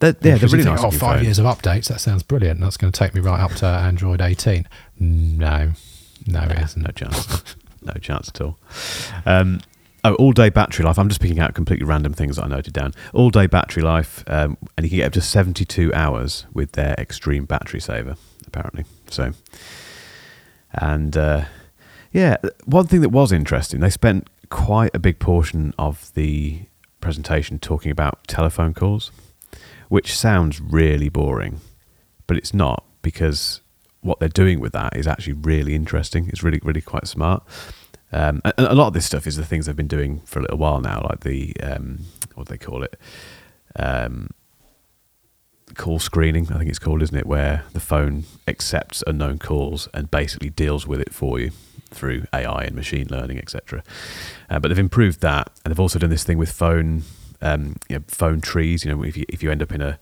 they're, 0.00 0.16
yeah, 0.22 0.36
they're 0.36 0.48
really 0.48 0.64
nice. 0.64 0.82
Oh, 0.82 0.90
five 0.90 1.22
years 1.22 1.38
of 1.38 1.46
updates. 1.46 1.88
That 1.88 2.00
sounds 2.00 2.22
brilliant. 2.22 2.60
That's 2.60 2.76
going 2.76 2.92
to 2.92 2.98
take 2.98 3.14
me 3.14 3.20
right 3.20 3.40
up 3.40 3.52
to 3.56 3.66
Android 3.66 4.20
18. 4.20 4.66
No, 5.00 5.72
no, 6.26 6.42
it 6.42 6.48
Nah, 6.48 6.64
isn't. 6.64 6.82
No 6.82 6.90
chance. 6.90 7.56
no 7.82 7.92
chance 7.94 8.28
at 8.28 8.40
all. 8.40 8.58
Um, 9.26 9.60
oh, 10.04 10.14
all 10.14 10.32
day 10.32 10.50
battery 10.50 10.84
life. 10.84 10.98
I'm 10.98 11.08
just 11.08 11.20
picking 11.20 11.40
out 11.40 11.54
completely 11.54 11.86
random 11.86 12.12
things 12.12 12.36
that 12.36 12.44
I 12.44 12.48
noted 12.48 12.72
down. 12.74 12.94
All 13.12 13.30
day 13.30 13.46
battery 13.46 13.82
life, 13.82 14.24
um, 14.26 14.56
and 14.76 14.84
you 14.84 14.90
can 14.90 14.98
get 14.98 15.06
up 15.06 15.12
to 15.14 15.20
72 15.20 15.92
hours 15.94 16.46
with 16.52 16.72
their 16.72 16.94
extreme 16.98 17.44
battery 17.44 17.80
saver, 17.80 18.16
apparently. 18.46 18.84
So, 19.10 19.32
and 20.72 21.16
uh, 21.16 21.44
yeah, 22.12 22.36
one 22.64 22.86
thing 22.86 23.00
that 23.02 23.10
was 23.10 23.32
interesting, 23.32 23.80
they 23.80 23.90
spent 23.90 24.28
quite 24.50 24.90
a 24.94 24.98
big 24.98 25.18
portion 25.18 25.74
of 25.78 26.12
the 26.14 26.62
presentation 27.00 27.58
talking 27.58 27.90
about 27.92 28.26
telephone 28.26 28.74
calls, 28.74 29.12
which 29.88 30.16
sounds 30.16 30.60
really 30.60 31.08
boring, 31.08 31.60
but 32.26 32.36
it's 32.36 32.54
not 32.54 32.84
because 33.02 33.60
what 34.00 34.20
they're 34.20 34.28
doing 34.28 34.60
with 34.60 34.72
that 34.72 34.96
is 34.96 35.06
actually 35.06 35.32
really 35.32 35.74
interesting. 35.74 36.28
It's 36.28 36.42
really, 36.42 36.60
really 36.62 36.80
quite 36.80 37.06
smart. 37.06 37.42
Um, 38.12 38.40
and 38.44 38.54
a 38.56 38.74
lot 38.74 38.88
of 38.88 38.92
this 38.94 39.04
stuff 39.04 39.26
is 39.26 39.36
the 39.36 39.44
things 39.44 39.66
they've 39.66 39.76
been 39.76 39.86
doing 39.86 40.20
for 40.24 40.38
a 40.38 40.42
little 40.42 40.58
while 40.58 40.80
now, 40.80 41.06
like 41.08 41.20
the 41.20 41.54
um, 41.62 42.00
what 42.34 42.46
do 42.46 42.52
they 42.54 42.58
call 42.58 42.82
it? 42.82 42.98
Um, 43.76 44.30
call 45.74 45.98
screening, 45.98 46.50
I 46.50 46.58
think 46.58 46.70
it's 46.70 46.78
called, 46.78 47.02
isn't 47.02 47.16
it? 47.16 47.26
Where 47.26 47.64
the 47.72 47.80
phone 47.80 48.24
accepts 48.46 49.04
unknown 49.06 49.38
calls 49.38 49.88
and 49.92 50.10
basically 50.10 50.50
deals 50.50 50.86
with 50.86 51.00
it 51.00 51.12
for 51.12 51.38
you 51.38 51.50
through 51.90 52.24
AI 52.32 52.64
and 52.64 52.74
machine 52.74 53.08
learning, 53.10 53.38
etc. 53.38 53.82
Uh, 54.48 54.58
but 54.58 54.68
they've 54.68 54.78
improved 54.78 55.20
that, 55.20 55.50
and 55.64 55.70
they've 55.70 55.80
also 55.80 55.98
done 55.98 56.10
this 56.10 56.24
thing 56.24 56.38
with 56.38 56.50
phone, 56.50 57.02
um, 57.40 57.76
you 57.88 57.96
know, 57.98 58.04
phone 58.08 58.40
trees. 58.40 58.84
You 58.84 58.94
know, 58.94 59.02
if 59.02 59.16
you 59.16 59.24
if 59.28 59.42
you 59.42 59.50
end 59.50 59.62
up 59.62 59.72
in 59.72 59.80
a 59.80 59.98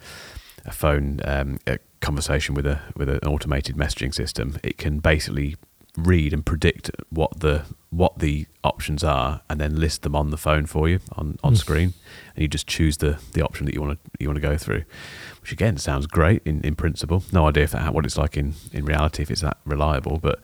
a 0.64 0.72
phone 0.72 1.20
um, 1.24 1.58
a 1.66 1.78
conversation 2.00 2.54
with 2.54 2.66
a 2.66 2.80
with 2.96 3.08
an 3.08 3.18
automated 3.26 3.76
messaging 3.76 4.14
system, 4.14 4.58
it 4.62 4.78
can 4.78 4.98
basically 5.00 5.56
read 5.96 6.32
and 6.34 6.44
predict 6.44 6.90
what 7.10 7.40
the 7.40 7.64
what 7.90 8.18
the 8.18 8.46
options 8.62 9.02
are, 9.02 9.40
and 9.48 9.58
then 9.60 9.76
list 9.80 10.02
them 10.02 10.14
on 10.14 10.30
the 10.30 10.36
phone 10.36 10.66
for 10.66 10.88
you 10.88 10.98
on, 11.12 11.38
on 11.42 11.54
Mm. 11.54 11.56
screen, 11.56 11.94
and 12.34 12.42
you 12.42 12.48
just 12.48 12.66
choose 12.66 12.98
the 12.98 13.18
the 13.32 13.42
option 13.42 13.64
that 13.66 13.74
you 13.74 13.80
want 13.80 13.98
to 14.02 14.10
you 14.20 14.28
want 14.28 14.36
to 14.36 14.46
go 14.48 14.56
through, 14.58 14.84
which 15.40 15.52
again 15.52 15.78
sounds 15.78 16.06
great 16.06 16.42
in, 16.44 16.60
in 16.62 16.74
principle. 16.74 17.22
No 17.32 17.48
idea 17.48 17.64
if 17.64 17.70
that, 17.70 17.94
what 17.94 18.04
it's 18.04 18.18
like 18.18 18.36
in, 18.36 18.54
in 18.72 18.84
reality 18.84 19.22
if 19.22 19.30
it's 19.30 19.40
that 19.40 19.56
reliable, 19.64 20.18
but 20.18 20.40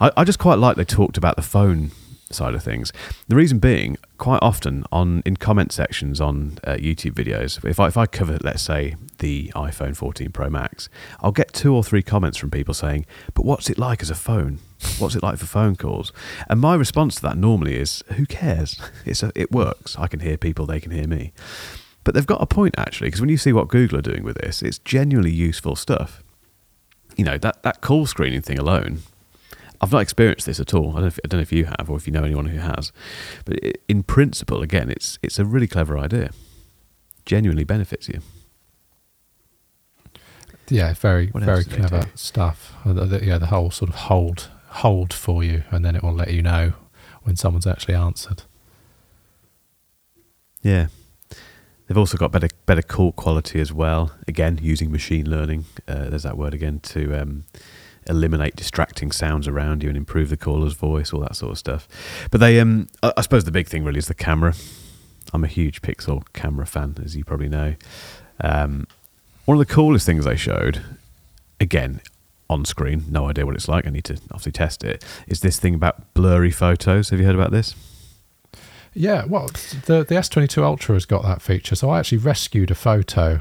I, 0.00 0.10
I 0.16 0.24
just 0.24 0.38
quite 0.40 0.58
like 0.58 0.76
they 0.76 0.84
talked 0.84 1.16
about 1.18 1.36
the 1.36 1.42
phone 1.42 1.90
side 2.32 2.54
of 2.54 2.62
things. 2.62 2.92
The 3.28 3.36
reason 3.36 3.58
being, 3.58 3.96
quite 4.18 4.40
often 4.42 4.84
on 4.92 5.22
in 5.24 5.36
comment 5.36 5.72
sections 5.72 6.20
on 6.20 6.58
uh, 6.64 6.72
YouTube 6.74 7.12
videos, 7.12 7.64
if 7.64 7.80
I 7.80 7.88
if 7.88 7.96
I 7.96 8.06
cover 8.06 8.38
let's 8.42 8.62
say 8.62 8.96
the 9.18 9.52
iPhone 9.54 9.96
14 9.96 10.30
Pro 10.30 10.48
Max, 10.48 10.88
I'll 11.20 11.32
get 11.32 11.52
two 11.52 11.74
or 11.74 11.82
three 11.82 12.02
comments 12.02 12.38
from 12.38 12.50
people 12.50 12.74
saying, 12.74 13.06
"But 13.34 13.44
what's 13.44 13.70
it 13.70 13.78
like 13.78 14.02
as 14.02 14.10
a 14.10 14.14
phone? 14.14 14.60
What's 14.98 15.14
it 15.14 15.22
like 15.22 15.38
for 15.38 15.46
phone 15.46 15.76
calls?" 15.76 16.12
And 16.48 16.60
my 16.60 16.74
response 16.74 17.16
to 17.16 17.22
that 17.22 17.36
normally 17.36 17.76
is, 17.76 18.02
"Who 18.12 18.26
cares? 18.26 18.80
It's 19.04 19.22
a, 19.22 19.32
it 19.34 19.50
works. 19.52 19.96
I 19.98 20.06
can 20.06 20.20
hear 20.20 20.36
people, 20.36 20.66
they 20.66 20.80
can 20.80 20.92
hear 20.92 21.08
me." 21.08 21.32
But 22.02 22.14
they've 22.14 22.26
got 22.26 22.42
a 22.42 22.46
point 22.46 22.74
actually, 22.78 23.08
because 23.08 23.20
when 23.20 23.30
you 23.30 23.36
see 23.36 23.52
what 23.52 23.68
Google 23.68 23.98
are 23.98 24.02
doing 24.02 24.24
with 24.24 24.38
this, 24.38 24.62
it's 24.62 24.78
genuinely 24.78 25.32
useful 25.32 25.76
stuff. 25.76 26.22
You 27.16 27.24
know 27.24 27.38
that 27.38 27.62
that 27.62 27.80
call 27.80 28.06
screening 28.06 28.42
thing 28.42 28.58
alone. 28.58 29.00
I've 29.80 29.92
not 29.92 30.02
experienced 30.02 30.46
this 30.46 30.60
at 30.60 30.74
all. 30.74 30.90
I 30.90 30.92
don't, 30.92 31.00
know 31.02 31.06
if, 31.06 31.18
I 31.24 31.28
don't 31.28 31.38
know 31.38 31.42
if 31.42 31.52
you 31.52 31.64
have 31.64 31.88
or 31.88 31.96
if 31.96 32.06
you 32.06 32.12
know 32.12 32.24
anyone 32.24 32.46
who 32.46 32.58
has, 32.58 32.92
but 33.44 33.58
in 33.88 34.02
principle, 34.02 34.62
again, 34.62 34.90
it's 34.90 35.18
it's 35.22 35.38
a 35.38 35.44
really 35.44 35.66
clever 35.66 35.98
idea. 35.98 36.30
Genuinely 37.24 37.64
benefits 37.64 38.08
you. 38.08 38.20
Yeah, 40.68 40.94
very 40.94 41.28
What 41.28 41.42
very 41.42 41.58
else 41.58 41.66
do 41.66 41.70
they 41.70 41.88
clever 41.88 42.10
stuff. 42.14 42.74
Uh, 42.84 43.18
yeah, 43.22 43.38
the 43.38 43.46
whole 43.46 43.70
sort 43.70 43.88
of 43.88 43.96
hold 43.96 44.48
hold 44.68 45.12
for 45.12 45.42
you, 45.42 45.64
and 45.70 45.84
then 45.84 45.96
it 45.96 46.02
will 46.02 46.14
let 46.14 46.32
you 46.32 46.42
know 46.42 46.74
when 47.22 47.36
someone's 47.36 47.66
actually 47.66 47.94
answered. 47.94 48.42
Yeah. 50.62 50.88
They've 51.86 51.98
also 51.98 52.16
got 52.16 52.30
better 52.30 52.48
better 52.66 52.82
call 52.82 53.12
quality 53.12 53.60
as 53.60 53.72
well. 53.72 54.12
Again, 54.28 54.60
using 54.62 54.92
machine 54.92 55.28
learning. 55.28 55.64
Uh, 55.88 56.08
there's 56.08 56.22
that 56.22 56.36
word 56.36 56.54
again 56.54 56.78
to 56.80 57.20
um, 57.20 57.44
eliminate 58.10 58.56
distracting 58.56 59.12
sounds 59.12 59.48
around 59.48 59.82
you 59.82 59.88
and 59.88 59.96
improve 59.96 60.28
the 60.28 60.36
caller's 60.36 60.74
voice, 60.74 61.12
all 61.12 61.20
that 61.20 61.36
sort 61.36 61.52
of 61.52 61.58
stuff. 61.58 61.88
But 62.30 62.40
they, 62.40 62.60
um, 62.60 62.88
I, 63.02 63.22
suppose, 63.22 63.44
the 63.44 63.50
big 63.50 63.68
thing 63.68 63.84
really 63.84 63.98
is 63.98 64.08
the 64.08 64.14
camera. 64.14 64.54
I'm 65.32 65.44
a 65.44 65.48
huge 65.48 65.80
Pixel 65.80 66.24
camera 66.32 66.66
fan, 66.66 66.96
as 67.02 67.16
you 67.16 67.24
probably 67.24 67.48
know. 67.48 67.76
Um, 68.40 68.86
one 69.44 69.58
of 69.58 69.66
the 69.66 69.72
coolest 69.72 70.04
things 70.04 70.24
they 70.24 70.36
showed, 70.36 70.82
again, 71.60 72.00
on 72.50 72.64
screen. 72.64 73.04
No 73.08 73.28
idea 73.28 73.46
what 73.46 73.54
it's 73.54 73.68
like. 73.68 73.86
I 73.86 73.90
need 73.90 74.04
to 74.04 74.14
obviously 74.30 74.52
test 74.52 74.82
it. 74.84 75.04
Is 75.28 75.40
this 75.40 75.58
thing 75.58 75.74
about 75.74 76.12
blurry 76.14 76.50
photos? 76.50 77.10
Have 77.10 77.20
you 77.20 77.26
heard 77.26 77.36
about 77.36 77.52
this? 77.52 77.74
Yeah, 78.92 79.24
well, 79.24 79.46
the 79.86 80.04
the 80.04 80.16
S22 80.16 80.62
Ultra 80.64 80.96
has 80.96 81.06
got 81.06 81.22
that 81.22 81.40
feature. 81.40 81.76
So 81.76 81.90
I 81.90 82.00
actually 82.00 82.18
rescued 82.18 82.72
a 82.72 82.74
photo 82.74 83.38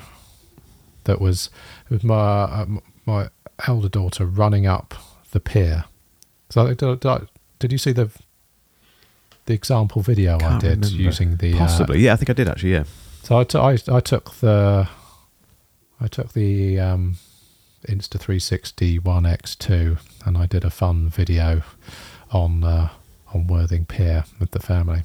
that 1.06 1.20
was 1.20 1.50
with 1.90 2.04
my 2.04 2.16
uh, 2.16 2.66
my 3.08 3.30
elder 3.68 3.90
daughter 3.90 4.26
running 4.26 4.66
up 4.66 4.94
the 5.32 5.40
pier. 5.40 5.86
So 6.50 6.74
did, 6.74 7.00
did, 7.00 7.28
did 7.60 7.72
you 7.72 7.78
see 7.78 7.92
the 7.92 8.10
the 9.46 9.54
example 9.54 10.02
video 10.02 10.36
I 10.36 10.40
Can't 10.40 10.62
did 10.62 10.70
remember. 10.86 10.88
using 11.04 11.36
the 11.38 11.54
uh, 11.56 11.58
Possibly. 11.58 12.00
yeah, 12.00 12.14
I 12.14 12.16
think 12.18 12.30
I 12.30 12.34
did 12.34 12.48
actually. 12.48 12.74
Yeah. 12.74 12.84
so 13.24 13.40
I, 13.40 13.44
t- 13.44 13.58
I, 13.58 13.78
I 13.92 14.00
took 14.00 14.32
the 14.36 14.88
I 16.00 16.08
took 16.08 16.34
the 16.34 16.80
um, 16.80 17.18
Insta360 17.88 19.04
One 19.04 19.24
X2 19.24 20.00
and 20.26 20.38
I 20.38 20.46
did 20.46 20.64
a 20.64 20.70
fun 20.70 21.10
video 21.10 21.64
on 22.32 22.64
uh, 22.64 22.90
on 23.34 23.48
Worthing 23.48 23.86
Pier 23.86 24.24
with 24.40 24.52
the 24.52 24.60
family. 24.60 25.02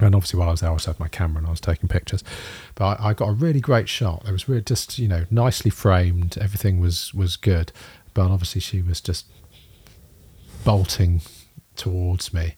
And 0.00 0.14
obviously, 0.14 0.38
while 0.40 0.48
I 0.48 0.50
was 0.52 0.60
there, 0.60 0.70
I 0.70 0.72
also 0.72 0.90
had 0.90 0.98
my 1.00 1.06
camera 1.08 1.38
and 1.38 1.46
I 1.46 1.50
was 1.50 1.60
taking 1.60 1.88
pictures. 1.88 2.24
But 2.74 3.00
I, 3.00 3.10
I 3.10 3.14
got 3.14 3.28
a 3.28 3.32
really 3.32 3.60
great 3.60 3.88
shot. 3.88 4.24
It 4.26 4.32
was 4.32 4.48
really 4.48 4.62
just 4.62 4.98
you 4.98 5.06
know 5.08 5.24
nicely 5.30 5.70
framed. 5.70 6.36
Everything 6.40 6.80
was 6.80 7.14
was 7.14 7.36
good. 7.36 7.70
But 8.12 8.30
obviously, 8.30 8.60
she 8.60 8.82
was 8.82 9.00
just 9.00 9.26
bolting 10.64 11.20
towards 11.76 12.32
me, 12.34 12.54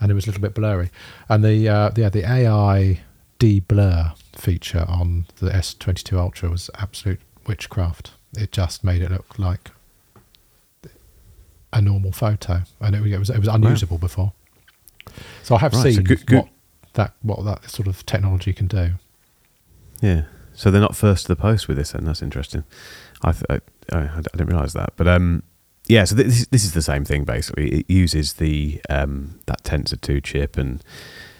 and 0.00 0.10
it 0.10 0.14
was 0.14 0.24
a 0.24 0.28
little 0.28 0.42
bit 0.42 0.54
blurry. 0.54 0.90
And 1.28 1.44
the 1.44 1.68
uh, 1.68 1.90
yeah 1.96 2.08
the 2.08 2.28
AI 2.28 3.00
de-blur 3.38 4.12
feature 4.36 4.84
on 4.88 5.26
the 5.38 5.50
S22 5.50 6.18
Ultra 6.18 6.50
was 6.50 6.70
absolute 6.78 7.20
witchcraft. 7.46 8.12
It 8.36 8.52
just 8.52 8.84
made 8.84 9.00
it 9.02 9.10
look 9.10 9.38
like 9.38 9.70
a 11.72 11.80
normal 11.80 12.12
photo, 12.12 12.62
and 12.80 12.96
it, 12.96 13.18
was 13.18 13.30
it 13.30 13.38
was 13.38 13.48
unusable 13.48 13.98
before. 13.98 14.32
So 15.42 15.54
I 15.54 15.58
have 15.60 15.72
Right, 15.72 15.82
so 15.82 15.90
seen 15.92 16.04
good- 16.04 16.26
good- 16.26 16.36
what 16.38 16.48
that 16.94 17.12
what 17.22 17.44
that 17.44 17.70
sort 17.70 17.88
of 17.88 18.04
technology 18.06 18.52
can 18.52 18.66
do. 18.66 18.92
Yeah. 20.00 20.24
So 20.54 20.70
they're 20.70 20.80
not 20.80 20.96
first 20.96 21.26
to 21.26 21.28
the 21.28 21.40
post 21.40 21.68
with 21.68 21.76
this, 21.76 21.94
and 21.94 22.06
that's 22.06 22.22
interesting. 22.22 22.64
I 23.22 23.32
th- 23.32 23.44
I, 23.48 23.96
I, 23.96 24.02
I 24.16 24.20
didn't 24.20 24.48
realise 24.48 24.72
that, 24.72 24.92
but 24.96 25.06
um, 25.08 25.42
yeah. 25.86 26.04
So 26.04 26.14
this 26.14 26.46
this 26.48 26.64
is 26.64 26.72
the 26.72 26.82
same 26.82 27.04
thing 27.04 27.24
basically. 27.24 27.80
It 27.80 27.90
uses 27.90 28.34
the 28.34 28.80
um 28.88 29.40
that 29.46 29.62
Tensor 29.62 30.00
two 30.00 30.20
chip 30.20 30.56
and 30.58 30.82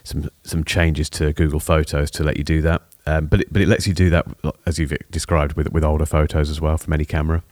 some 0.05 0.31
some 0.43 0.65
changes 0.65 1.11
to 1.11 1.33
Google 1.33 1.61
Photos 1.61 2.11
to 2.13 2.25
let 2.25 2.37
you 2.37 2.45
do 2.45 2.63
that. 2.63 2.83
Um, 3.07 3.27
but 3.27 3.43
it, 3.43 3.53
but 3.53 3.63
it 3.63 3.69
lets 3.69 3.87
you 3.87 3.95
do 3.95 4.11
that 4.11 4.27
as 4.67 4.79
you've 4.79 4.93
described 5.11 5.55
with 5.55 5.73
with 5.73 5.85
older 5.85 6.07
photos 6.07 6.51
as 6.51 6.61
well 6.61 6.79
from 6.79 6.93
any 6.93 7.05
camera. 7.05 7.43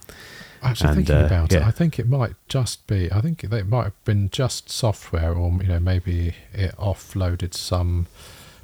Actually, 0.61 0.87
And, 0.89 0.95
thinking 0.97 1.15
uh, 1.15 1.25
about 1.25 1.53
it. 1.53 1.61
I 1.61 1.71
think 1.71 1.99
it 1.99 2.07
might 2.07 2.33
just 2.47 2.85
be. 2.87 3.11
I 3.11 3.21
think 3.21 3.43
it 3.43 3.67
might 3.67 3.83
have 3.83 4.03
been 4.03 4.29
just 4.29 4.69
software, 4.69 5.33
or 5.33 5.51
you 5.61 5.67
know, 5.69 5.79
maybe 5.79 6.33
it 6.53 6.75
offloaded 6.77 7.53
some 7.53 8.07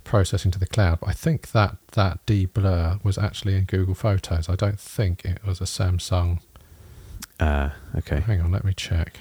processing 0.03 0.51
to 0.51 0.59
the 0.59 0.67
cloud. 0.67 0.99
But 0.99 1.09
I 1.09 1.13
think 1.13 1.51
that 1.51 1.77
that 1.93 2.25
de-blur 2.25 2.99
was 3.03 3.17
actually 3.17 3.55
in 3.55 3.63
Google 3.63 3.95
Photos. 3.95 4.49
I 4.49 4.55
don't 4.55 4.79
think 4.79 5.23
it 5.25 5.43
was 5.45 5.61
a 5.61 5.65
Samsung. 5.65 6.39
Uh, 7.39 7.69
okay. 7.97 8.19
Hang 8.21 8.41
on, 8.41 8.51
let 8.51 8.63
me 8.63 8.73
check. 8.73 9.19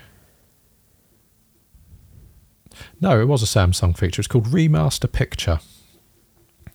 No, 3.01 3.21
it 3.21 3.27
was 3.27 3.43
a 3.43 3.47
Samsung 3.47 3.97
feature. 3.97 4.21
It's 4.21 4.29
called 4.29 4.47
Remaster 4.47 5.11
Picture. 5.11 5.61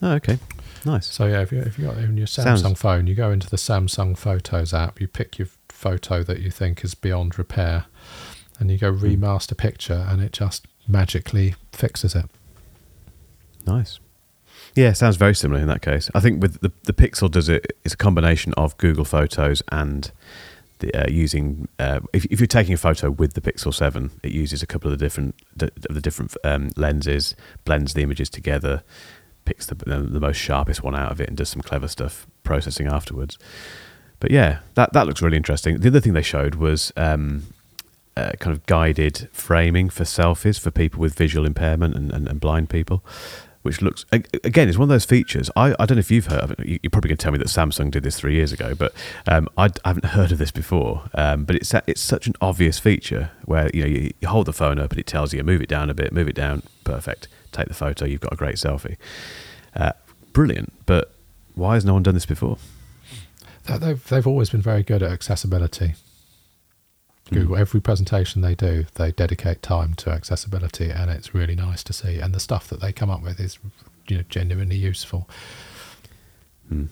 Oh, 0.02 0.14
okay. 0.14 0.40
Nice. 0.86 1.08
So 1.08 1.26
yeah, 1.26 1.42
if 1.42 1.52
you 1.52 1.60
if 1.60 1.78
you 1.78 1.86
got 1.86 1.98
it 1.98 2.06
in 2.06 2.16
your 2.18 2.28
Sounds- 2.28 2.64
Samsung 2.64 2.78
phone, 2.78 3.06
you 3.08 3.16
go 3.16 3.32
into 3.32 3.50
the 3.50 3.58
Samsung 3.58 4.18
Photos 4.18 4.74
app, 4.74 5.02
you 5.02 5.08
pick 5.08 5.38
your 5.38 5.50
photo 5.80 6.24
that 6.24 6.40
you 6.42 6.52
think 6.52 6.84
is 6.84 6.94
beyond 6.94 7.38
repair, 7.40 7.86
and 8.60 8.70
you 8.70 8.78
go 8.78 8.92
Hmm. 8.94 9.06
remaster 9.06 9.56
picture, 9.56 10.06
and 10.10 10.22
it 10.22 10.34
just 10.34 10.68
magically 10.88 11.56
fixes 11.72 12.14
it. 12.16 12.26
Nice. 13.66 14.00
Yeah, 14.76 14.94
sounds 14.94 15.16
very 15.18 15.34
similar 15.36 15.62
in 15.62 15.68
that 15.68 15.82
case. 15.82 16.10
I 16.14 16.20
think 16.20 16.42
with 16.42 16.60
the 16.62 16.72
the 16.84 16.94
Pixel 16.94 17.30
does 17.32 17.50
it. 17.50 17.72
It's 17.84 17.94
a 17.94 17.98
combination 17.98 18.54
of 18.56 18.78
Google 18.78 19.06
Photos 19.06 19.62
and 19.72 20.12
the, 20.80 20.94
uh, 20.94 21.10
using. 21.10 21.68
Uh, 21.80 22.00
if, 22.14 22.26
if 22.26 22.40
you're 22.40 22.48
taking 22.48 22.74
a 22.74 22.78
photo 22.78 23.10
with 23.10 23.34
the 23.34 23.42
Pixel 23.42 23.74
Seven, 23.74 24.12
it 24.24 24.32
uses 24.32 24.62
a 24.62 24.68
couple 24.68 24.92
of 24.92 24.98
the 25.00 25.06
different 25.06 25.36
the, 25.56 25.72
the 25.90 26.02
different 26.02 26.36
um, 26.44 26.70
lenses, 26.76 27.36
blends 27.66 27.94
the 27.94 28.02
images 28.02 28.30
together, 28.30 28.84
picks 29.46 29.66
the 29.66 29.76
the 29.76 30.20
most 30.20 30.38
sharpest 30.38 30.84
one 30.84 30.96
out 30.96 31.12
of 31.12 31.20
it, 31.22 31.28
and 31.30 31.38
does 31.38 31.50
some 31.50 31.62
clever 31.62 31.88
stuff 31.88 32.28
processing 32.44 32.88
afterwards. 32.88 33.38
But 34.20 34.32
yeah, 34.32 34.60
that 34.76 34.94
that 34.94 35.08
looks 35.08 35.22
really 35.22 35.38
interesting. 35.38 35.80
The 35.80 35.88
other 35.90 36.00
thing 36.02 36.14
they 36.14 36.22
showed 36.22 36.56
was. 36.56 36.92
Um, 36.98 37.44
uh, 38.18 38.32
kind 38.40 38.54
of 38.54 38.66
guided 38.66 39.30
framing 39.32 39.90
for 39.90 40.04
selfies 40.04 40.60
for 40.60 40.72
people 40.72 41.00
with 41.00 41.14
visual 41.16 41.46
impairment 41.46 41.96
and, 41.96 42.12
and, 42.12 42.28
and 42.28 42.42
blind 42.42 42.70
people, 42.70 43.02
which 43.62 43.82
looks 43.82 44.04
again 44.12 44.68
is 44.68 44.78
one 44.78 44.84
of 44.84 44.90
those 44.90 45.06
features. 45.06 45.50
I, 45.56 45.74
I 45.80 45.86
don't 45.86 45.92
know 45.96 46.00
if 46.00 46.12
you've 46.12 46.26
heard 46.26 46.42
of 46.42 46.52
it. 46.52 46.60
You- 46.66 46.80
You're 46.84 46.90
probably 46.90 47.08
going 47.10 47.18
to 47.18 47.24
tell 47.24 47.32
me 47.32 47.38
that 47.38 47.48
Samsung 47.48 47.92
did 47.92 48.04
this 48.04 48.20
three 48.20 48.34
years 48.36 48.52
ago, 48.52 48.76
but 48.76 48.92
um, 49.26 49.48
I, 49.58 49.66
I 49.86 49.90
haven't 49.90 50.06
heard 50.08 50.34
of 50.34 50.38
this 50.38 50.52
before. 50.52 51.04
Um, 51.14 51.46
but 51.46 51.56
it's 51.56 51.74
it's 51.88 52.02
such 52.02 52.28
an 52.28 52.34
obvious 52.42 52.78
feature 52.78 53.32
where 53.46 53.70
you 53.74 53.84
know 53.84 53.88
you, 53.88 54.12
you 54.20 54.28
hold 54.28 54.48
the 54.48 54.54
phone 54.54 54.80
up 54.80 54.92
and 54.92 55.00
it 55.00 55.08
tells 55.08 55.34
you 55.34 55.42
move 55.42 55.62
it 55.62 55.70
down 55.70 55.90
a 55.90 55.94
bit, 55.94 56.12
move 56.12 56.28
it 56.28 56.36
down, 56.36 56.64
perfect. 56.84 57.30
Take 57.54 57.70
the 57.70 57.74
photo, 57.74 58.04
you've 58.04 58.20
got 58.22 58.34
a 58.34 58.38
great 58.38 58.56
selfie. 58.56 58.98
Uh, 59.74 59.94
brilliant, 60.34 60.74
but 60.86 61.14
why 61.56 61.76
has 61.76 61.86
no 61.86 61.94
one 61.94 62.04
done 62.04 62.16
this 62.16 62.26
before? 62.26 62.58
They- 63.70 63.78
They've 63.78 64.08
they've 64.10 64.28
always 64.28 64.50
been 64.50 64.62
very 64.62 64.84
good 64.84 65.04
at 65.04 65.12
accessibility. 65.12 65.96
Google 67.32 67.58
every 67.58 67.80
presentation 67.80 68.42
they 68.42 68.56
do, 68.56 68.88
they 68.96 69.12
dedicate 69.12 69.62
time 69.62 69.94
to 69.96 70.10
accessibility, 70.10 70.90
and 70.90 71.12
it's 71.12 71.36
really 71.36 71.56
nice 71.56 71.84
to 71.84 71.94
see. 71.94 72.18
And 72.20 72.34
the 72.34 72.40
stuff 72.40 72.68
that 72.70 72.82
they 72.82 72.92
come 72.92 73.12
up 73.12 73.22
with 73.22 73.40
is, 73.40 73.60
you 74.08 74.18
know, 74.18 74.24
genuinely 74.30 74.76
useful. 74.78 75.30
Th- 76.72 76.90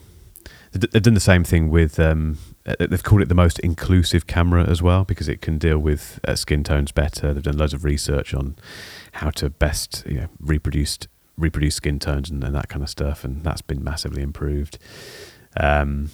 They've 0.92 1.02
done 1.02 1.13
the 1.16 1.20
same 1.20 1.44
thing 1.44 1.70
with. 1.70 2.00
Um, 2.00 2.38
uh, 2.68 2.76
they've 2.80 3.04
called 3.04 3.22
it 3.22 3.30
the 3.30 3.36
most 3.36 3.58
inclusive 3.60 4.28
camera 4.28 4.63
as 4.70 4.82
well 4.82 5.06
because 5.06 5.28
it 5.28 5.42
can 5.42 5.58
deal 5.58 5.80
with 5.80 6.20
uh, 6.28 6.36
skin 6.36 6.63
tones 6.63 6.92
better. 6.92 7.34
They've 7.34 7.42
done 7.42 7.58
loads 7.58 7.74
of 7.74 7.84
research 7.84 8.34
on 8.34 8.58
how 9.13 9.30
to 9.32 9.50
best 9.50 10.04
you 10.06 10.20
know, 10.22 10.28
reproduce 10.40 11.00
reproduce 11.38 11.76
skin 11.76 11.98
tones 12.00 12.30
and, 12.30 12.44
and 12.44 12.54
that 12.54 12.68
kind 12.70 12.84
of 12.84 12.90
stuff, 12.90 13.24
and 13.24 13.44
that's 13.44 13.62
been 13.62 13.84
massively 13.84 14.22
improved. 14.22 14.78
Um, 15.60 16.10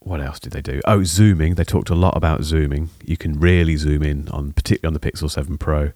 what 0.00 0.20
else 0.20 0.40
did 0.40 0.52
they 0.52 0.62
do? 0.62 0.80
Oh, 0.86 1.04
zooming. 1.04 1.54
They 1.54 1.64
talked 1.64 1.90
a 1.90 1.94
lot 1.94 2.16
about 2.16 2.42
zooming. 2.42 2.90
You 3.04 3.16
can 3.16 3.38
really 3.38 3.76
zoom 3.76 4.02
in 4.02 4.28
on, 4.30 4.52
particularly 4.52 4.94
on 4.94 5.00
the 5.00 5.10
Pixel 5.10 5.30
Seven 5.30 5.58
Pro, 5.58 5.92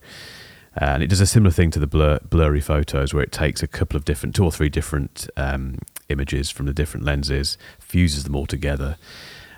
and 0.77 1.03
it 1.03 1.07
does 1.07 1.21
a 1.21 1.27
similar 1.27 1.51
thing 1.51 1.71
to 1.71 1.79
the 1.79 1.87
blur, 1.87 2.19
blurry 2.29 2.61
photos, 2.61 3.14
where 3.14 3.23
it 3.23 3.33
takes 3.33 3.62
a 3.62 3.67
couple 3.67 3.97
of 3.97 4.05
different, 4.05 4.35
two 4.35 4.45
or 4.45 4.53
three 4.53 4.69
different 4.69 5.29
um, 5.37 5.79
images 6.09 6.51
from 6.51 6.67
the 6.67 6.73
different 6.73 7.07
lenses, 7.07 7.57
fuses 7.79 8.25
them 8.25 8.35
all 8.35 8.47
together, 8.47 8.97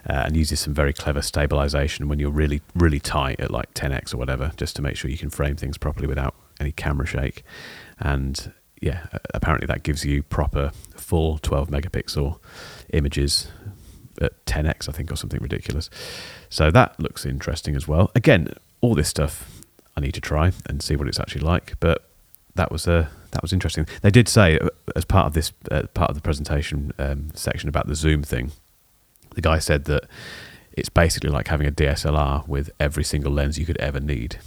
uh, 0.08 0.24
and 0.26 0.36
uses 0.36 0.60
some 0.60 0.74
very 0.74 0.92
clever 0.92 1.22
stabilization 1.22 2.08
when 2.08 2.18
you're 2.18 2.30
really, 2.30 2.60
really 2.74 3.00
tight 3.00 3.40
at 3.40 3.50
like 3.50 3.72
10x 3.74 4.14
or 4.14 4.18
whatever, 4.18 4.52
just 4.56 4.76
to 4.76 4.82
make 4.82 4.96
sure 4.96 5.10
you 5.10 5.18
can 5.18 5.30
frame 5.30 5.56
things 5.56 5.78
properly 5.78 6.06
without 6.06 6.34
any 6.60 6.70
camera 6.70 7.06
shake. 7.06 7.42
And 7.98 8.52
yeah, 8.80 9.06
apparently 9.32 9.66
that 9.66 9.82
gives 9.82 10.04
you 10.04 10.22
proper 10.22 10.70
full 10.96 11.38
12 11.38 11.70
megapixel 11.70 12.38
images 12.92 13.48
at 14.20 14.44
10x, 14.46 14.88
I 14.88 14.92
think, 14.92 15.10
or 15.10 15.16
something 15.16 15.40
ridiculous. 15.40 15.90
So 16.48 16.70
that 16.70 16.98
looks 17.00 17.26
interesting 17.26 17.76
as 17.76 17.86
well. 17.88 18.10
Again, 18.14 18.48
all 18.80 18.94
this 18.94 19.08
stuff 19.08 19.62
I 19.96 20.00
need 20.00 20.14
to 20.14 20.20
try 20.20 20.52
and 20.68 20.82
see 20.82 20.96
what 20.96 21.08
it's 21.08 21.18
actually 21.20 21.42
like, 21.42 21.74
but 21.80 22.08
that 22.54 22.70
was 22.70 22.86
uh, 22.86 23.08
that 23.30 23.42
was 23.42 23.52
interesting. 23.52 23.86
They 24.02 24.10
did 24.10 24.28
say 24.28 24.58
uh, 24.58 24.68
as 24.94 25.04
part 25.04 25.26
of 25.26 25.34
this 25.34 25.52
uh, 25.70 25.82
part 25.94 26.10
of 26.10 26.16
the 26.16 26.22
presentation 26.22 26.92
um, 26.98 27.30
section 27.34 27.68
about 27.68 27.86
the 27.86 27.94
zoom 27.94 28.22
thing, 28.22 28.52
the 29.34 29.40
guy 29.40 29.58
said 29.58 29.84
that 29.84 30.04
it's 30.72 30.88
basically 30.88 31.30
like 31.30 31.48
having 31.48 31.66
a 31.66 31.72
DSLR 31.72 32.46
with 32.46 32.70
every 32.78 33.04
single 33.04 33.32
lens 33.32 33.58
you 33.58 33.64
could 33.64 33.78
ever 33.78 34.00
need, 34.00 34.38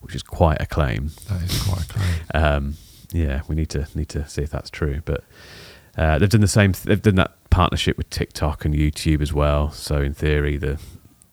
which 0.00 0.14
is 0.14 0.22
quite 0.22 0.60
a 0.60 0.66
claim. 0.66 1.10
That 1.28 1.42
is 1.42 1.62
quite 1.62 1.84
a 1.84 1.88
claim. 1.88 2.08
Um, 2.34 2.76
yeah, 3.10 3.40
we 3.48 3.56
need 3.56 3.70
to 3.70 3.88
need 3.94 4.10
to 4.10 4.28
see 4.28 4.42
if 4.42 4.50
that's 4.50 4.68
true. 4.68 5.00
But 5.04 5.24
uh, 5.96 6.18
they've 6.18 6.28
done 6.28 6.42
the 6.42 6.48
same. 6.48 6.72
they've 6.84 7.00
done 7.00 7.14
that 7.14 7.37
partnership 7.58 7.98
with 7.98 8.08
TikTok 8.08 8.64
and 8.64 8.72
YouTube 8.72 9.20
as 9.20 9.32
well. 9.32 9.72
So 9.72 10.00
in 10.00 10.14
theory, 10.14 10.56
the 10.56 10.78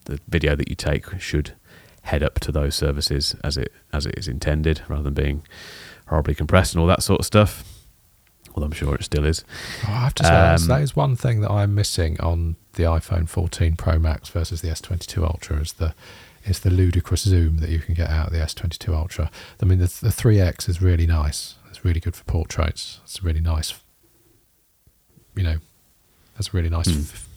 the 0.06 0.20
video 0.28 0.56
that 0.56 0.70
you 0.70 0.76
take 0.76 1.20
should 1.20 1.54
head 2.02 2.24
up 2.24 2.40
to 2.40 2.52
those 2.52 2.74
services 2.74 3.36
as 3.44 3.58
it 3.58 3.72
as 3.94 4.08
it 4.08 4.16
is 4.18 4.28
intended, 4.28 4.82
rather 4.88 5.04
than 5.04 5.14
being 5.14 5.44
horribly 6.08 6.34
compressed 6.34 6.74
and 6.74 6.82
all 6.82 6.88
that 6.88 7.04
sort 7.04 7.20
of 7.20 7.28
stuff. 7.28 7.64
Well, 8.56 8.66
I'm 8.66 8.72
sure 8.72 8.96
it 8.96 9.04
still 9.04 9.24
is. 9.24 9.44
Oh, 9.88 9.92
I 9.92 10.00
have 10.00 10.16
to 10.16 10.24
say, 10.24 10.34
Um, 10.34 10.68
that 10.68 10.82
is 10.82 10.96
one 10.96 11.16
thing 11.16 11.42
that 11.42 11.52
I'm 11.52 11.76
missing 11.76 12.20
on 12.20 12.56
the 12.74 12.84
iPhone 12.84 13.30
14 13.30 13.76
Pro 13.76 14.00
Max 14.00 14.30
versus 14.30 14.62
the 14.62 14.70
S22 14.70 15.22
Ultra 15.24 15.58
is 15.58 15.74
the 15.74 15.94
is 16.44 16.62
the 16.62 16.72
ludicrous 16.72 17.22
zoom 17.22 17.58
that 17.58 17.70
you 17.70 17.78
can 17.80 17.94
get 17.94 18.10
out 18.10 18.28
of 18.28 18.34
the 18.34 18.40
S22 18.40 18.96
Ultra. 18.96 19.30
I 19.62 19.66
mean, 19.66 19.78
the, 19.78 19.94
the 20.02 20.10
3X 20.10 20.70
is 20.70 20.82
really 20.82 21.06
nice. 21.06 21.56
It's 21.70 21.86
really 21.86 22.00
good 22.00 22.16
for 22.16 22.24
portraits. 22.24 23.00
It's 23.04 23.22
really 23.24 23.42
nice. 23.42 23.76
You 25.36 25.44
know, 25.44 25.58
that's 26.36 26.50
a 26.50 26.52
really 26.52 26.70
nice 26.70 26.88
f- 26.88 27.28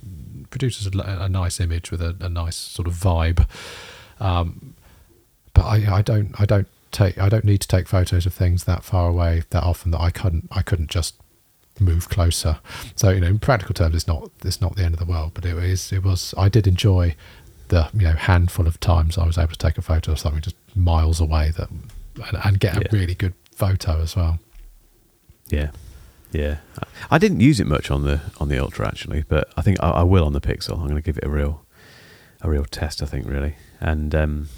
produces 0.50 0.86
a, 0.86 0.98
a 0.98 1.28
nice 1.28 1.60
image 1.60 1.90
with 1.90 2.02
a, 2.02 2.16
a, 2.20 2.28
nice 2.28 2.56
sort 2.56 2.88
of 2.88 2.94
vibe. 2.94 3.46
Um, 4.20 4.74
but 5.54 5.62
I, 5.62 5.96
I 5.96 6.02
don't 6.02 6.38
I 6.40 6.44
don't 6.44 6.68
take 6.90 7.18
I 7.18 7.28
don't 7.28 7.44
need 7.44 7.60
to 7.60 7.68
take 7.68 7.88
photos 7.88 8.26
of 8.26 8.34
things 8.34 8.64
that 8.64 8.84
far 8.84 9.08
away 9.08 9.42
that 9.50 9.62
often 9.62 9.90
that 9.92 10.00
I 10.00 10.10
couldn't 10.10 10.48
I 10.50 10.62
couldn't 10.62 10.90
just 10.90 11.14
move 11.80 12.08
closer. 12.08 12.58
So 12.96 13.10
you 13.10 13.20
know, 13.20 13.28
in 13.28 13.38
practical 13.38 13.74
terms, 13.74 13.94
it's 13.94 14.08
not 14.08 14.30
it's 14.44 14.60
not 14.60 14.76
the 14.76 14.84
end 14.84 14.94
of 14.94 15.00
the 15.00 15.06
world, 15.06 15.32
but 15.34 15.44
it 15.44 15.56
is 15.56 15.92
it 15.92 16.02
was 16.02 16.34
I 16.36 16.48
did 16.48 16.66
enjoy 16.66 17.14
the 17.68 17.88
you 17.94 18.02
know 18.02 18.12
handful 18.12 18.66
of 18.66 18.80
times 18.80 19.18
I 19.18 19.26
was 19.26 19.38
able 19.38 19.52
to 19.52 19.58
take 19.58 19.78
a 19.78 19.82
photo 19.82 20.12
of 20.12 20.18
something 20.18 20.40
just 20.40 20.56
miles 20.74 21.20
away 21.20 21.52
that 21.56 21.68
and, 21.70 22.38
and 22.44 22.60
get 22.60 22.76
a 22.76 22.80
yeah. 22.80 22.88
really 22.92 23.14
good 23.14 23.34
photo 23.52 24.00
as 24.00 24.16
well. 24.16 24.38
Yeah, 25.48 25.70
yeah. 26.32 26.58
I 27.10 27.18
didn't 27.18 27.40
use 27.40 27.60
it 27.60 27.66
much 27.66 27.90
on 27.90 28.02
the 28.02 28.20
on 28.38 28.48
the 28.48 28.58
Ultra 28.58 28.86
actually, 28.86 29.24
but 29.28 29.52
I 29.56 29.62
think 29.62 29.78
I, 29.82 29.90
I 29.90 30.02
will 30.02 30.24
on 30.24 30.32
the 30.32 30.40
Pixel. 30.40 30.74
I'm 30.74 30.84
going 30.84 30.96
to 30.96 31.02
give 31.02 31.18
it 31.18 31.24
a 31.24 31.30
real 31.30 31.64
a 32.40 32.50
real 32.50 32.64
test. 32.64 33.02
I 33.02 33.06
think 33.06 33.26
really, 33.26 33.56
and 33.80 34.14
um, 34.14 34.48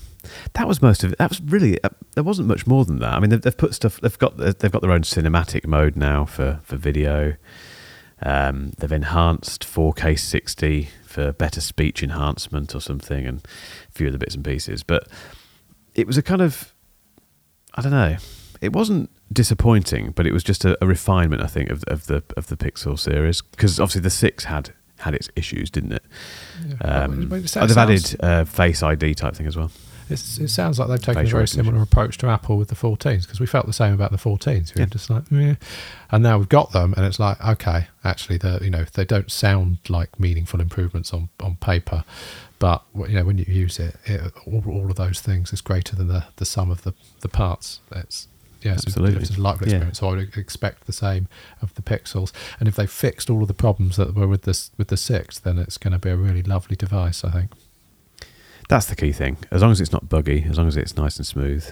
that 0.55 0.67
was 0.67 0.83
most 0.83 1.05
of 1.05 1.13
it. 1.13 1.19
That 1.19 1.31
was 1.31 1.41
really 1.41 1.83
uh, 1.83 1.91
there 2.15 2.25
wasn't 2.25 2.49
much 2.49 2.67
more 2.67 2.85
than 2.85 2.99
that. 2.99 3.15
I 3.15 3.21
mean, 3.21 3.31
they've, 3.31 3.43
they've, 3.43 3.57
put 3.57 3.75
stuff. 3.75 4.01
They've 4.01 4.19
got 4.19 4.37
they've 4.37 4.73
got 4.73 4.83
their 4.83 4.93
own 4.93 5.03
cinematic 5.03 5.67
mode 5.67 5.97
now 5.97 6.25
for 6.25 6.61
for 6.65 6.77
video. 6.77 7.37
Um, 8.23 8.73
they've 8.77 8.93
enhanced 8.93 9.63
4K 9.63 10.19
60 10.19 10.91
for 11.07 11.33
better 11.33 11.63
speech 11.63 12.03
enhancement 12.03 12.75
or 12.75 12.81
something, 12.81 13.27
and 13.27 13.41
a 13.89 13.93
few 13.93 14.09
other 14.09 14.19
bits 14.19 14.35
and 14.35 14.45
pieces. 14.45 14.83
But 14.83 15.09
it 15.95 16.07
was 16.07 16.19
a 16.19 16.23
kind 16.23 16.43
of 16.43 16.75
I 17.75 17.83
don't 17.83 17.93
know. 17.93 18.17
It 18.61 18.73
wasn't 18.73 19.11
disappointing, 19.33 20.13
but 20.13 20.27
it 20.27 20.33
was 20.33 20.45
just 20.45 20.65
a, 20.65 20.77
a 20.83 20.87
refinement, 20.87 21.43
I 21.43 21.47
think, 21.47 21.71
of, 21.71 21.83
of 21.85 22.07
the 22.07 22.23
of 22.37 22.49
the 22.49 22.57
Pixel 22.57 22.99
series 22.99 23.41
because 23.43 23.81
obviously 23.81 24.03
the 24.03 24.11
six 24.11 24.45
had 24.45 24.73
had 24.99 25.15
its 25.15 25.29
issues, 25.35 25.71
didn't 25.71 25.93
it? 25.93 26.05
Yeah. 26.67 27.05
Um, 27.05 27.29
they've 27.29 27.57
added 27.57 28.17
uh, 28.21 28.45
Face 28.45 28.83
ID 28.83 29.15
type 29.15 29.35
thing 29.35 29.47
as 29.47 29.57
well. 29.57 29.71
It's, 30.11 30.39
it 30.39 30.49
sounds 30.49 30.79
like 30.79 30.89
they've 30.89 31.01
taken 31.01 31.25
a 31.25 31.29
very 31.29 31.47
similar 31.47 31.81
approach 31.81 32.19
to 32.19 32.27
Apple 32.27 32.59
with 32.59 32.69
the 32.69 32.75
14s 32.75 33.23
because 33.23 33.39
we 33.39 33.47
felt 33.47 33.67
the 33.67 33.73
same 33.73 33.95
about 33.95 34.11
the 34.11 34.17
14s. 34.17 34.75
We 34.75 34.81
yeah. 34.81 34.87
were 34.87 34.91
just 34.91 35.09
like, 35.09 35.31
Meh. 35.31 35.55
and 36.11 36.23
now 36.23 36.37
we've 36.39 36.49
got 36.49 36.73
them, 36.73 36.95
and 36.97 37.07
it's 37.07 37.21
like, 37.21 37.41
okay, 37.45 37.87
actually, 38.03 38.39
the 38.39 38.59
you 38.63 38.71
know 38.71 38.85
they 38.95 39.05
don't 39.05 39.31
sound 39.31 39.79
like 39.89 40.19
meaningful 40.19 40.61
improvements 40.61 41.15
on 41.15 41.29
on 41.41 41.57
paper, 41.57 42.05
but 42.59 42.83
you 43.09 43.15
know 43.15 43.25
when 43.25 43.39
you 43.39 43.45
use 43.47 43.79
it, 43.79 43.97
it 44.05 44.21
all, 44.47 44.63
all 44.67 44.91
of 44.91 44.97
those 44.97 45.21
things 45.21 45.53
is 45.53 45.61
greater 45.61 45.95
than 45.95 46.09
the 46.09 46.25
the 46.37 46.45
sum 46.45 46.71
of 46.71 46.83
the 46.83 46.93
the 47.21 47.29
parts. 47.29 47.81
It's 47.93 48.27
Yes, 48.63 48.85
absolutely. 48.87 49.23
It's 49.23 49.31
a 49.31 49.35
delightful 49.35 49.67
experience. 49.67 49.99
Yeah. 49.99 50.01
So 50.01 50.09
I 50.09 50.17
would 50.17 50.37
expect 50.37 50.87
the 50.87 50.93
same 50.93 51.29
of 51.63 51.75
the 51.75 51.83
Pixels. 51.83 52.33
And 52.59 52.69
if 52.69 52.77
they 52.77 52.87
fixed 52.87 53.31
all 53.31 53.43
of 53.43 53.49
the 53.49 53.55
problems 53.55 53.97
that 53.97 54.15
were 54.15 54.29
with 54.29 54.43
this 54.43 54.71
with 54.77 54.89
the 54.89 54.97
six, 54.97 55.39
then 55.39 55.59
it's 55.59 55.79
going 55.79 55.93
to 55.93 55.99
be 55.99 56.11
a 56.11 56.17
really 56.17 56.43
lovely 56.43 56.77
device. 56.77 57.25
I 57.25 57.31
think. 57.31 57.51
That's 58.69 58.87
the 58.87 58.97
key 58.97 59.13
thing. 59.13 59.39
As 59.51 59.63
long 59.63 59.73
as 59.73 59.81
it's 59.81 59.93
not 59.93 60.09
buggy, 60.09 60.47
as 60.49 60.57
long 60.57 60.69
as 60.69 60.77
it's 60.77 60.97
nice 60.97 61.17
and 61.17 61.27
smooth. 61.27 61.69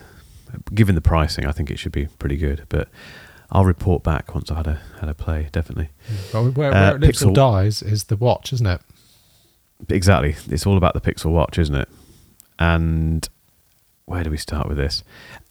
Given 0.74 0.94
the 0.94 1.00
pricing, 1.00 1.46
I 1.46 1.52
think 1.52 1.70
it 1.70 1.78
should 1.78 1.92
be 1.92 2.06
pretty 2.18 2.36
good. 2.36 2.64
But 2.68 2.88
I'll 3.50 3.66
report 3.66 4.02
back 4.02 4.34
once 4.34 4.50
I've 4.50 4.56
had 4.56 4.66
a 4.66 4.80
had 5.00 5.08
a 5.08 5.14
play. 5.14 5.48
Definitely. 5.52 5.90
Well, 6.32 6.50
where, 6.50 6.70
where 6.70 6.94
uh, 6.94 6.94
it 6.96 7.02
Pixel, 7.02 7.34
dies 7.34 7.82
is 7.82 8.04
the 8.04 8.16
watch, 8.16 8.52
isn't 8.52 8.66
it? 8.66 8.80
Exactly. 9.88 10.36
It's 10.50 10.66
all 10.66 10.76
about 10.76 10.94
the 10.94 11.00
Pixel 11.00 11.30
Watch, 11.30 11.58
isn't 11.58 11.74
it? 11.74 11.88
And 12.58 13.28
where 14.06 14.24
do 14.24 14.30
we 14.30 14.36
start 14.36 14.68
with 14.68 14.76
this? 14.76 15.04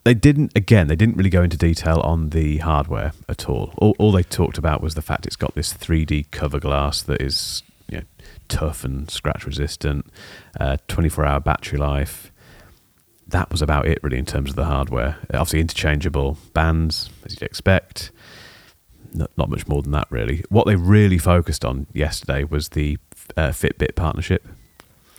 They 0.08 0.14
didn't, 0.14 0.54
again, 0.56 0.88
they 0.88 0.96
didn't 0.96 1.18
really 1.18 1.30
go 1.30 1.44
into 1.44 1.58
detail 1.58 2.00
on 2.00 2.30
the 2.30 2.60
hardware 2.60 3.12
at 3.28 3.50
all. 3.50 3.74
All, 3.78 3.94
all 4.00 4.14
they 4.14 4.24
talked 4.24 4.58
about 4.58 4.82
was 4.82 4.96
the 4.96 5.02
fact 5.02 5.26
it's 5.26 5.36
got 5.36 5.54
this 5.54 5.74
3D 5.74 6.32
cover 6.32 6.62
glass 6.62 7.02
that 7.02 7.22
is 7.22 7.62
you 7.90 7.98
know, 7.98 8.04
tough 8.48 8.86
and 8.86 9.12
scratch 9.12 9.46
resistant, 9.46 10.06
uh, 10.62 10.78
24 10.88 11.26
hour 11.26 11.40
battery 11.42 11.78
life. 11.78 12.32
That 13.28 13.52
was 13.52 13.62
about 13.62 13.86
it, 13.86 14.00
really, 14.02 14.18
in 14.18 14.26
terms 14.26 14.52
of 14.52 14.56
the 14.56 14.64
hardware. 14.64 15.18
Obviously, 15.34 15.60
interchangeable 15.60 16.38
bands, 16.54 17.10
as 17.26 17.34
you'd 17.34 17.44
expect. 17.44 18.14
Not, 19.14 19.32
not 19.36 19.50
much 19.50 19.68
more 19.68 19.82
than 19.82 19.92
that, 19.92 20.08
really. 20.10 20.42
What 20.48 20.68
they 20.68 20.78
really 20.78 21.18
focused 21.18 21.66
on 21.66 21.86
yesterday 21.92 22.46
was 22.46 22.70
the 22.70 22.98
uh, 23.36 23.50
Fitbit 23.50 23.96
partnership. 23.96 24.48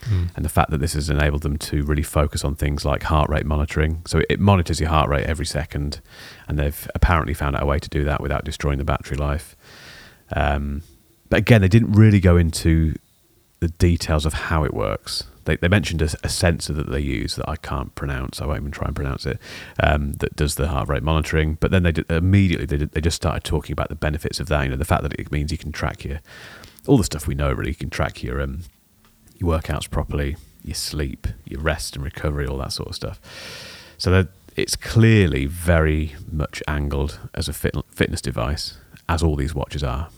Mm. 0.09 0.31
And 0.37 0.45
the 0.45 0.49
fact 0.49 0.71
that 0.71 0.79
this 0.79 0.95
has 0.95 1.11
enabled 1.11 1.43
them 1.43 1.59
to 1.59 1.83
really 1.83 2.03
focus 2.03 2.45
on 2.45 2.55
things 2.55 2.85
like 2.85 3.05
heart 3.05 3.29
rate 3.29 3.47
monitoring. 3.47 4.03
So 4.07 4.23
it 4.29 4.41
monitors 4.41 4.81
your 4.81 4.89
heart 4.89 5.09
rate 5.09 5.27
every 5.27 5.47
second, 5.47 6.01
and 6.47 6.59
they've 6.59 6.91
apparently 6.95 7.35
found 7.35 7.57
out 7.57 7.63
a 7.63 7.67
way 7.67 7.79
to 7.79 7.89
do 7.89 8.05
that 8.05 8.21
without 8.21 8.45
destroying 8.45 8.79
the 8.79 8.85
battery 8.85 9.17
life. 9.17 9.57
Um, 10.35 10.83
but 11.29 11.39
again, 11.39 11.61
they 11.61 11.69
didn't 11.69 11.93
really 11.93 12.21
go 12.21 12.37
into 12.37 12.95
the 13.61 13.69
details 13.69 14.25
of 14.25 14.35
how 14.35 14.65
it 14.65 14.73
works. 14.73 15.25
They, 15.45 15.57
they 15.57 15.69
mentioned 15.69 16.03
a, 16.03 16.11
a, 16.23 16.29
sensor 16.29 16.73
that 16.75 16.91
they 16.91 17.01
use 17.01 17.37
that 17.37 17.49
I 17.49 17.57
can't 17.57 17.95
pronounce. 17.95 18.41
I 18.41 18.47
won't 18.47 18.61
even 18.61 18.71
try 18.71 18.87
and 18.87 18.95
pronounce 18.95 19.25
it. 19.27 19.39
Um, 19.83 20.13
that 20.15 20.37
does 20.37 20.57
the 20.57 20.69
heart 20.69 20.89
rate 20.89 21.03
monitoring. 21.03 21.57
But 21.59 21.71
then 21.71 21.83
they 21.83 21.93
did, 21.93 22.11
immediately 22.11 22.67
they, 22.67 22.77
did, 22.77 22.93
they 22.93 23.01
just 23.01 23.17
started 23.17 23.45
talking 23.45 23.73
about 23.73 23.89
the 23.89 23.95
benefits 23.95 24.41
of 24.41 24.49
that. 24.49 24.63
You 24.63 24.71
know, 24.71 24.77
the 24.77 24.85
fact 24.85 25.03
that 25.03 25.15
it 25.15 25.33
means 25.33 25.51
you 25.51 25.59
can 25.59 25.73
track 25.73 26.05
your 26.05 26.21
all 26.87 26.99
the 26.99 27.05
stuff 27.05 27.27
we 27.27 27.35
know. 27.35 27.53
Really, 27.53 27.71
you 27.71 27.77
can 27.77 27.91
track 27.91 28.23
your 28.23 28.41
um, 28.41 28.61
your 29.39 29.59
workouts 29.59 29.91
properly, 29.91 30.37
your 30.63 30.75
sleep, 30.75 31.27
your 31.45 31.61
rest 31.61 31.97
and 31.97 32.05
recovery, 32.05 32.47
all 32.47 32.59
that 32.59 32.73
sort 32.73 32.89
of 32.89 32.95
stuff. 32.95 33.21
So 33.97 34.27
it's 34.57 34.77
clearly 34.77 35.47
very 35.47 36.15
much 36.31 36.63
angled 36.67 37.19
as 37.35 37.49
a 37.49 37.53
fit, 37.53 37.75
fitness 37.91 38.21
device, 38.21 38.79
as 39.09 39.23
all 39.23 39.37
these 39.37 39.55
watches 39.55 39.83
are 39.83 40.09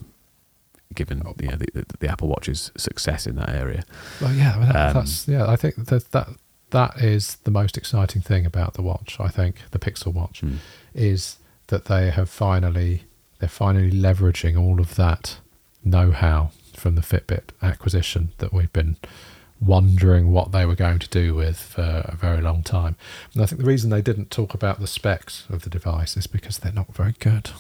given 0.95 1.23
oh. 1.25 1.35
the, 1.37 1.47
the, 1.73 1.85
the, 2.01 2.09
Apple 2.09 2.29
Watch's 2.29 2.73
success 2.77 3.27
in 3.27 3.37
that 3.37 3.51
area. 3.51 3.85
Well, 4.21 4.33
yeah, 4.33 4.59
that, 4.59 4.77
um, 4.77 4.95
that's 4.95 5.29
yeah. 5.29 5.47
I 5.47 5.57
think 5.57 5.77
that 5.87 6.11
that 6.11 6.29
that 6.71 6.99
is 6.99 7.37
the 7.45 7.51
most 7.51 7.77
exciting 7.77 8.23
thing 8.23 8.47
about 8.47 8.75
the 8.75 8.83
watch. 8.83 9.18
I 9.21 9.29
think 9.29 9.57
the 9.71 9.79
Pixel 9.79 10.12
Watch 10.12 10.41
hmm. 10.41 10.57
is 10.95 11.37
that 11.68 11.85
they 11.85 12.11
have 12.11 12.29
finally 12.29 13.05
they're 13.39 13.49
finally 13.49 13.91
leveraging 13.91 14.59
all 14.61 14.81
of 14.81 14.97
that 14.97 15.39
know-how 15.85 16.51
from 16.81 16.95
the 16.95 17.03
Fitbit 17.03 17.51
acquisition 17.62 18.33
that 18.39 18.53
we've 18.53 18.72
been 18.72 18.97
wondering 19.61 20.33
what 20.33 20.53
they 20.53 20.64
were 20.64 20.74
going 20.74 20.99
to 20.99 21.09
do 21.09 21.35
with 21.35 21.59
for 21.59 22.03
a 22.07 22.16
very 22.16 22.41
long 22.41 22.62
time. 22.62 22.97
And 23.35 23.43
I 23.43 23.47
think 23.47 23.61
the 23.61 23.66
reason 23.66 23.91
they 23.91 24.01
didn't 24.01 24.31
talk 24.31 24.55
about 24.55 24.81
the 24.81 24.87
specs 24.87 25.45
of 25.51 25.62
the 25.62 25.70
device 25.70 26.16
is 26.16 26.26
because 26.26 26.59
they're 26.59 26.72
not 26.72 26.95
very 26.95 27.14
good. 27.18 27.51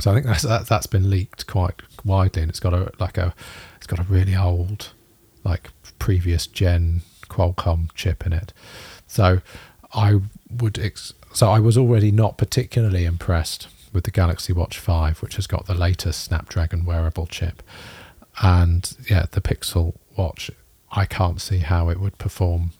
So 0.00 0.10
I 0.10 0.14
think 0.14 0.26
that's 0.26 0.42
that, 0.42 0.68
has 0.68 0.86
been 0.86 1.08
leaked 1.08 1.46
quite 1.46 1.80
widely, 2.04 2.42
and 2.42 2.50
it's 2.50 2.60
got 2.60 2.74
a 2.74 2.90
like 2.98 3.18
a 3.18 3.34
it's 3.76 3.86
got 3.86 4.00
a 4.00 4.04
really 4.04 4.34
old 4.34 4.92
like 5.44 5.70
previous 5.98 6.46
gen 6.46 7.02
Qualcomm 7.28 7.92
chip 7.94 8.26
in 8.26 8.32
it. 8.32 8.52
So 9.06 9.42
I 9.94 10.20
would 10.50 10.78
ex- 10.78 11.12
so 11.32 11.50
I 11.50 11.60
was 11.60 11.78
already 11.78 12.10
not 12.10 12.36
particularly 12.36 13.04
impressed 13.04 13.68
with 13.92 14.04
the 14.04 14.10
Galaxy 14.10 14.52
Watch 14.52 14.78
5, 14.78 15.20
which 15.22 15.36
has 15.36 15.46
got 15.46 15.66
the 15.66 15.74
latest 15.74 16.24
Snapdragon 16.24 16.84
wearable 16.84 17.26
chip. 17.26 17.62
And 18.40 18.96
yeah, 19.10 19.26
the 19.30 19.40
Pixel 19.40 19.94
Watch, 20.16 20.50
I 20.90 21.04
can't 21.04 21.40
see 21.40 21.58
how 21.58 21.88
it 21.88 22.00
would 22.00 22.18
perform 22.18 22.70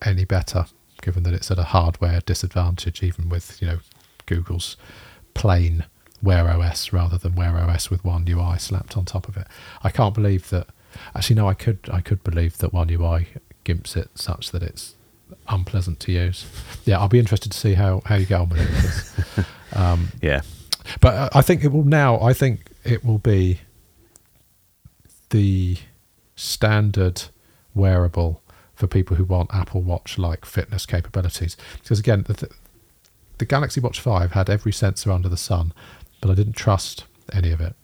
any 0.00 0.24
better, 0.24 0.66
given 1.00 1.22
that 1.24 1.34
it's 1.34 1.50
at 1.50 1.58
a 1.58 1.64
hardware 1.64 2.20
disadvantage, 2.20 3.02
even 3.02 3.28
with 3.28 3.60
you 3.60 3.68
know 3.68 3.78
Google's 4.26 4.76
plain 5.34 5.84
Wear 6.22 6.48
OS 6.48 6.92
rather 6.92 7.18
than 7.18 7.34
Wear 7.34 7.56
OS 7.56 7.90
with 7.90 8.04
One 8.04 8.24
UI 8.28 8.58
slapped 8.58 8.96
on 8.96 9.04
top 9.04 9.28
of 9.28 9.36
it. 9.36 9.46
I 9.82 9.90
can't 9.90 10.14
believe 10.14 10.50
that. 10.50 10.68
Actually, 11.16 11.36
no, 11.36 11.48
I 11.48 11.54
could 11.54 11.88
I 11.92 12.00
could 12.00 12.22
believe 12.22 12.58
that 12.58 12.72
One 12.72 12.90
UI 12.90 13.28
gimps 13.64 13.96
it 13.96 14.10
such 14.14 14.50
that 14.52 14.62
it's 14.62 14.94
unpleasant 15.48 16.00
to 16.00 16.12
use. 16.12 16.46
Yeah, 16.84 16.98
I'll 16.98 17.08
be 17.08 17.18
interested 17.18 17.52
to 17.52 17.58
see 17.58 17.74
how 17.74 18.02
how 18.04 18.16
you 18.16 18.26
get 18.26 18.40
on 18.40 18.48
with 18.50 19.38
it. 19.38 19.46
um, 19.76 20.08
yeah, 20.20 20.42
but 21.00 21.34
I 21.34 21.42
think 21.42 21.64
it 21.64 21.72
will 21.72 21.84
now. 21.84 22.20
I 22.20 22.32
think 22.32 22.70
it 22.84 23.04
will 23.04 23.18
be 23.18 23.60
the 25.32 25.78
standard 26.36 27.24
wearable 27.74 28.42
for 28.74 28.86
people 28.86 29.16
who 29.16 29.24
want 29.24 29.52
Apple 29.52 29.82
Watch 29.82 30.18
like 30.18 30.44
fitness 30.44 30.86
capabilities. 30.86 31.56
Because 31.82 31.98
again, 31.98 32.24
the, 32.24 32.48
the 33.38 33.44
Galaxy 33.44 33.80
Watch 33.80 34.00
5 34.00 34.32
had 34.32 34.48
every 34.48 34.72
sensor 34.72 35.10
under 35.10 35.28
the 35.28 35.36
sun, 35.36 35.72
but 36.20 36.30
I 36.30 36.34
didn't 36.34 36.54
trust 36.54 37.04
any 37.32 37.50
of 37.50 37.60
it. 37.60 37.74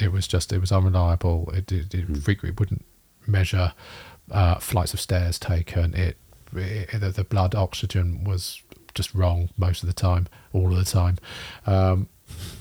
It 0.00 0.10
was 0.10 0.26
just, 0.26 0.52
it 0.52 0.58
was 0.58 0.72
unreliable. 0.72 1.50
It, 1.52 1.70
it, 1.70 1.94
it 1.94 2.08
mm. 2.08 2.22
frequently 2.22 2.56
wouldn't 2.58 2.84
measure 3.26 3.72
uh, 4.30 4.56
flights 4.56 4.94
of 4.94 5.00
stairs 5.00 5.38
taken. 5.38 5.94
It, 5.94 6.16
it 6.54 7.00
the, 7.00 7.10
the, 7.10 7.24
blood 7.24 7.54
oxygen 7.54 8.24
was 8.24 8.62
just 8.94 9.14
wrong 9.14 9.50
most 9.56 9.82
of 9.82 9.88
the 9.88 9.94
time, 9.94 10.28
all 10.52 10.70
of 10.72 10.78
the 10.78 10.90
time. 10.90 11.18
Um, 11.66 12.08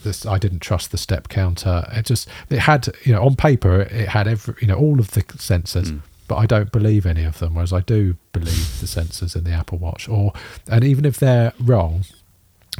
this 0.03 0.25
I 0.25 0.37
didn't 0.37 0.59
trust 0.59 0.91
the 0.91 0.97
step 0.97 1.29
counter. 1.29 1.85
It 1.91 2.05
just 2.05 2.27
it 2.49 2.59
had 2.59 2.87
you 3.03 3.13
know 3.13 3.23
on 3.23 3.35
paper 3.35 3.81
it 3.81 4.09
had 4.09 4.27
every 4.27 4.55
you 4.61 4.67
know 4.67 4.75
all 4.75 4.99
of 4.99 5.11
the 5.11 5.23
sensors. 5.23 5.87
Mm. 5.87 6.01
But 6.27 6.37
I 6.37 6.45
don't 6.45 6.71
believe 6.71 7.05
any 7.05 7.25
of 7.25 7.39
them, 7.39 7.55
whereas 7.55 7.73
I 7.73 7.81
do 7.81 8.15
believe 8.31 8.79
the 8.79 8.85
sensors 8.85 9.35
in 9.35 9.43
the 9.43 9.51
Apple 9.51 9.77
Watch. 9.77 10.07
Or 10.07 10.31
and 10.69 10.83
even 10.85 11.03
if 11.03 11.17
they're 11.17 11.51
wrong, 11.59 12.05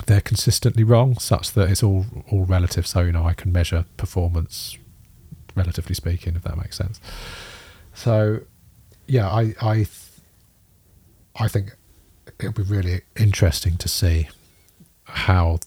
they're 0.05 0.21
consistently 0.21 0.85
wrong, 0.85 1.19
such 1.19 1.51
that 1.51 1.69
it's 1.69 1.83
all 1.83 2.05
all 2.29 2.45
relative. 2.45 2.87
So 2.87 3.01
you 3.01 3.11
know 3.11 3.25
I 3.25 3.33
can 3.33 3.51
measure 3.51 3.85
performance 3.97 4.77
relatively 5.55 5.95
speaking, 5.95 6.35
if 6.35 6.43
that 6.43 6.57
makes 6.57 6.77
sense. 6.77 6.99
So, 7.93 8.41
yeah, 9.07 9.27
I 9.29 9.53
I 9.61 9.85
I 11.35 11.47
think 11.47 11.75
it'll 12.39 12.53
be 12.53 12.63
really 12.63 13.01
interesting 13.15 13.77
to 13.77 13.87
see 13.87 14.29
how 15.05 15.59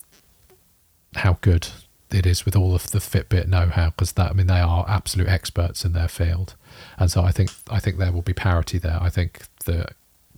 how 1.17 1.39
good 1.41 1.69
it 2.11 2.27
is 2.27 2.45
with 2.45 2.55
all 2.55 2.75
of 2.75 2.91
the 2.91 2.99
Fitbit 2.99 3.49
know-how 3.49 3.91
because 3.91 4.13
that 4.13 4.31
I 4.31 4.35
mean 4.35 4.47
they 4.47 4.61
are 4.61 4.85
absolute 4.89 5.29
experts 5.29 5.85
in 5.85 5.93
their 5.93 6.09
field, 6.09 6.55
and 6.99 7.11
so 7.11 7.23
I 7.23 7.31
think 7.31 7.51
I 7.71 7.81
think 7.81 7.99
there 7.99 8.13
will 8.13 8.23
be 8.23 8.35
parity 8.35 8.79
there. 8.79 8.99
I 9.01 9.11
think 9.11 9.43
the 9.65 9.89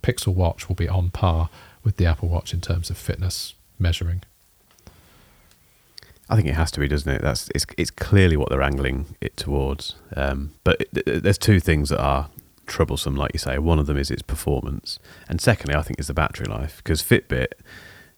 Pixel 0.01 0.33
Watch 0.33 0.67
will 0.67 0.75
be 0.75 0.89
on 0.89 1.09
par 1.09 1.49
with 1.83 1.97
the 1.97 2.05
Apple 2.05 2.29
Watch 2.29 2.53
in 2.53 2.61
terms 2.61 2.89
of 2.89 2.97
fitness 2.97 3.53
measuring. 3.79 4.23
I 6.29 6.35
think 6.35 6.47
it 6.47 6.55
has 6.55 6.71
to 6.71 6.79
be, 6.79 6.87
doesn't 6.87 7.11
it? 7.11 7.21
That's 7.21 7.49
it's 7.55 7.65
it's 7.77 7.91
clearly 7.91 8.35
what 8.35 8.49
they're 8.49 8.61
angling 8.61 9.15
it 9.21 9.37
towards. 9.37 9.95
Um, 10.15 10.53
but 10.63 10.83
there's 10.93 11.37
two 11.37 11.59
things 11.59 11.89
that 11.89 12.01
are 12.01 12.29
troublesome, 12.65 13.15
like 13.15 13.31
you 13.33 13.39
say. 13.39 13.57
One 13.57 13.79
of 13.79 13.85
them 13.85 13.97
is 13.97 14.11
its 14.11 14.21
performance, 14.21 14.99
and 15.29 15.39
secondly, 15.39 15.75
I 15.75 15.81
think 15.81 15.99
is 15.99 16.07
the 16.07 16.13
battery 16.13 16.47
life. 16.47 16.77
Because 16.77 17.01
Fitbit, 17.01 17.53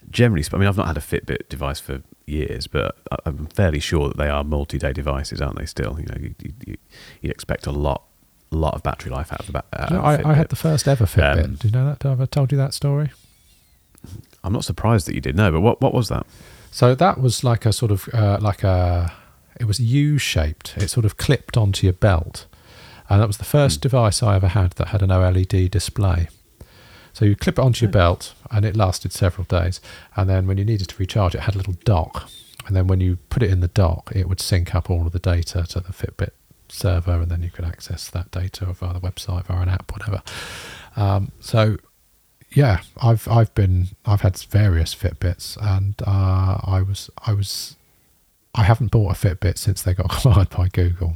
generally, 0.10 0.44
I 0.52 0.58
mean, 0.58 0.68
I've 0.68 0.78
not 0.78 0.88
had 0.88 0.98
a 0.98 1.02
Fitbit 1.02 1.50
device 1.50 1.80
for 1.80 2.02
years, 2.30 2.68
but 2.68 2.98
I'm 3.26 3.48
fairly 3.48 3.80
sure 3.80 4.08
that 4.10 4.18
they 4.18 4.30
are 4.30 4.44
multi-day 4.44 4.94
devices, 4.94 5.42
aren't 5.42 5.58
they? 5.58 5.66
Still, 5.66 6.00
you 6.00 6.06
know, 6.06 6.16
you, 6.20 6.36
you, 6.66 6.78
would 7.22 7.32
expect 7.32 7.66
a 7.66 7.72
lot, 7.72 8.04
lot 8.52 8.74
of 8.74 8.84
battery 8.84 9.12
life 9.12 9.32
out 9.34 9.42
of 9.42 9.48
the. 9.48 9.64
You 9.90 9.96
know, 9.98 10.02
I, 10.02 10.32
I, 10.32 10.34
had 10.34 10.50
the 10.50 10.56
first 10.56 10.88
ever 10.88 11.06
Fitbit. 11.06 11.46
Um, 11.46 11.56
Do 11.56 11.68
you 11.68 11.72
know 11.72 11.86
that? 11.86 12.04
Have 12.04 12.22
I 12.22 12.26
told 12.26 12.52
you 12.52 12.58
that 12.58 12.74
story? 12.74 13.12
I'm 14.44 14.54
not 14.54 14.64
surprised 14.64 15.08
that 15.08 15.16
you 15.16 15.22
did 15.22 15.36
know, 15.36 15.52
but 15.52 15.62
what 15.62 15.82
what 15.82 15.94
was 15.94 16.10
that? 16.10 16.26
So 16.72 16.96
that 16.96 17.20
was 17.20 17.44
like 17.44 17.66
a 17.66 17.74
sort 17.74 17.92
of 17.92 18.08
uh, 18.14 18.38
like 18.42 18.64
a 18.64 19.12
it 19.60 19.66
was 19.66 19.80
U 19.80 20.18
shaped. 20.18 20.76
It 20.78 20.90
sort 20.90 21.06
of 21.06 21.18
clipped 21.18 21.58
onto 21.58 21.86
your 21.86 21.94
belt, 21.94 22.46
and 23.10 23.22
that 23.22 23.28
was 23.28 23.38
the 23.38 23.46
first 23.46 23.80
mm. 23.80 23.82
device 23.82 24.24
I 24.24 24.36
ever 24.36 24.48
had 24.48 24.72
that 24.74 24.90
had 24.90 25.02
an 25.02 25.10
OLED 25.10 25.70
display. 25.70 26.30
So 27.14 27.26
you 27.26 27.36
clip 27.36 27.58
it 27.60 27.62
onto 27.62 27.86
your 27.86 27.92
belt, 27.92 28.34
and 28.52 28.66
it 28.66 28.76
lasted 28.76 29.12
several 29.12 29.46
days. 29.46 29.82
And 30.16 30.30
then 30.30 30.48
when 30.48 30.58
you 30.58 30.66
needed 30.66 30.90
to 30.90 30.96
recharge, 30.98 31.36
it 31.36 31.42
had 31.42 31.56
a 31.56 31.58
little 31.58 31.76
dock. 31.86 32.30
And 32.68 32.76
then 32.76 32.88
when 32.88 33.00
you 33.00 33.18
put 33.30 33.44
it 33.44 33.50
in 33.50 33.62
the 33.62 33.68
dock, 33.68 34.12
it 34.14 34.30
would 34.30 34.40
sync 34.40 34.76
up 34.76 34.90
all 34.90 35.06
of 35.08 35.12
the 35.12 35.20
data 35.20 35.66
to 35.70 35.80
the 35.80 35.94
Fitbit 35.94 36.32
server, 36.68 37.14
and 37.14 37.30
then 37.32 37.42
you 37.44 37.50
could 37.50 37.66
access 37.66 38.10
that 38.10 38.32
data 38.32 38.66
via 38.66 38.94
the 38.94 39.00
website, 39.00 39.46
via 39.46 39.62
an 39.62 39.70
app, 39.70 39.92
whatever. 39.92 40.22
Um, 40.96 41.32
so 41.40 41.78
yeah, 42.52 42.82
I've 43.02 43.28
I've 43.28 43.54
been 43.54 43.90
I've 44.06 44.22
had 44.22 44.38
various 44.38 44.96
Fitbits, 44.96 45.58
and 45.62 45.96
uh, 46.06 46.60
I 46.64 46.82
was 46.82 47.10
I 47.26 47.34
was 47.34 47.76
I 48.56 48.64
haven't 48.64 48.92
bought 48.92 49.12
a 49.12 49.28
Fitbit 49.28 49.58
since 49.58 49.82
they 49.82 49.94
got 49.94 50.06
acquired 50.14 50.50
by 50.50 50.68
Google. 50.70 51.16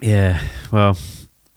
Yeah, 0.00 0.42
well, 0.72 0.96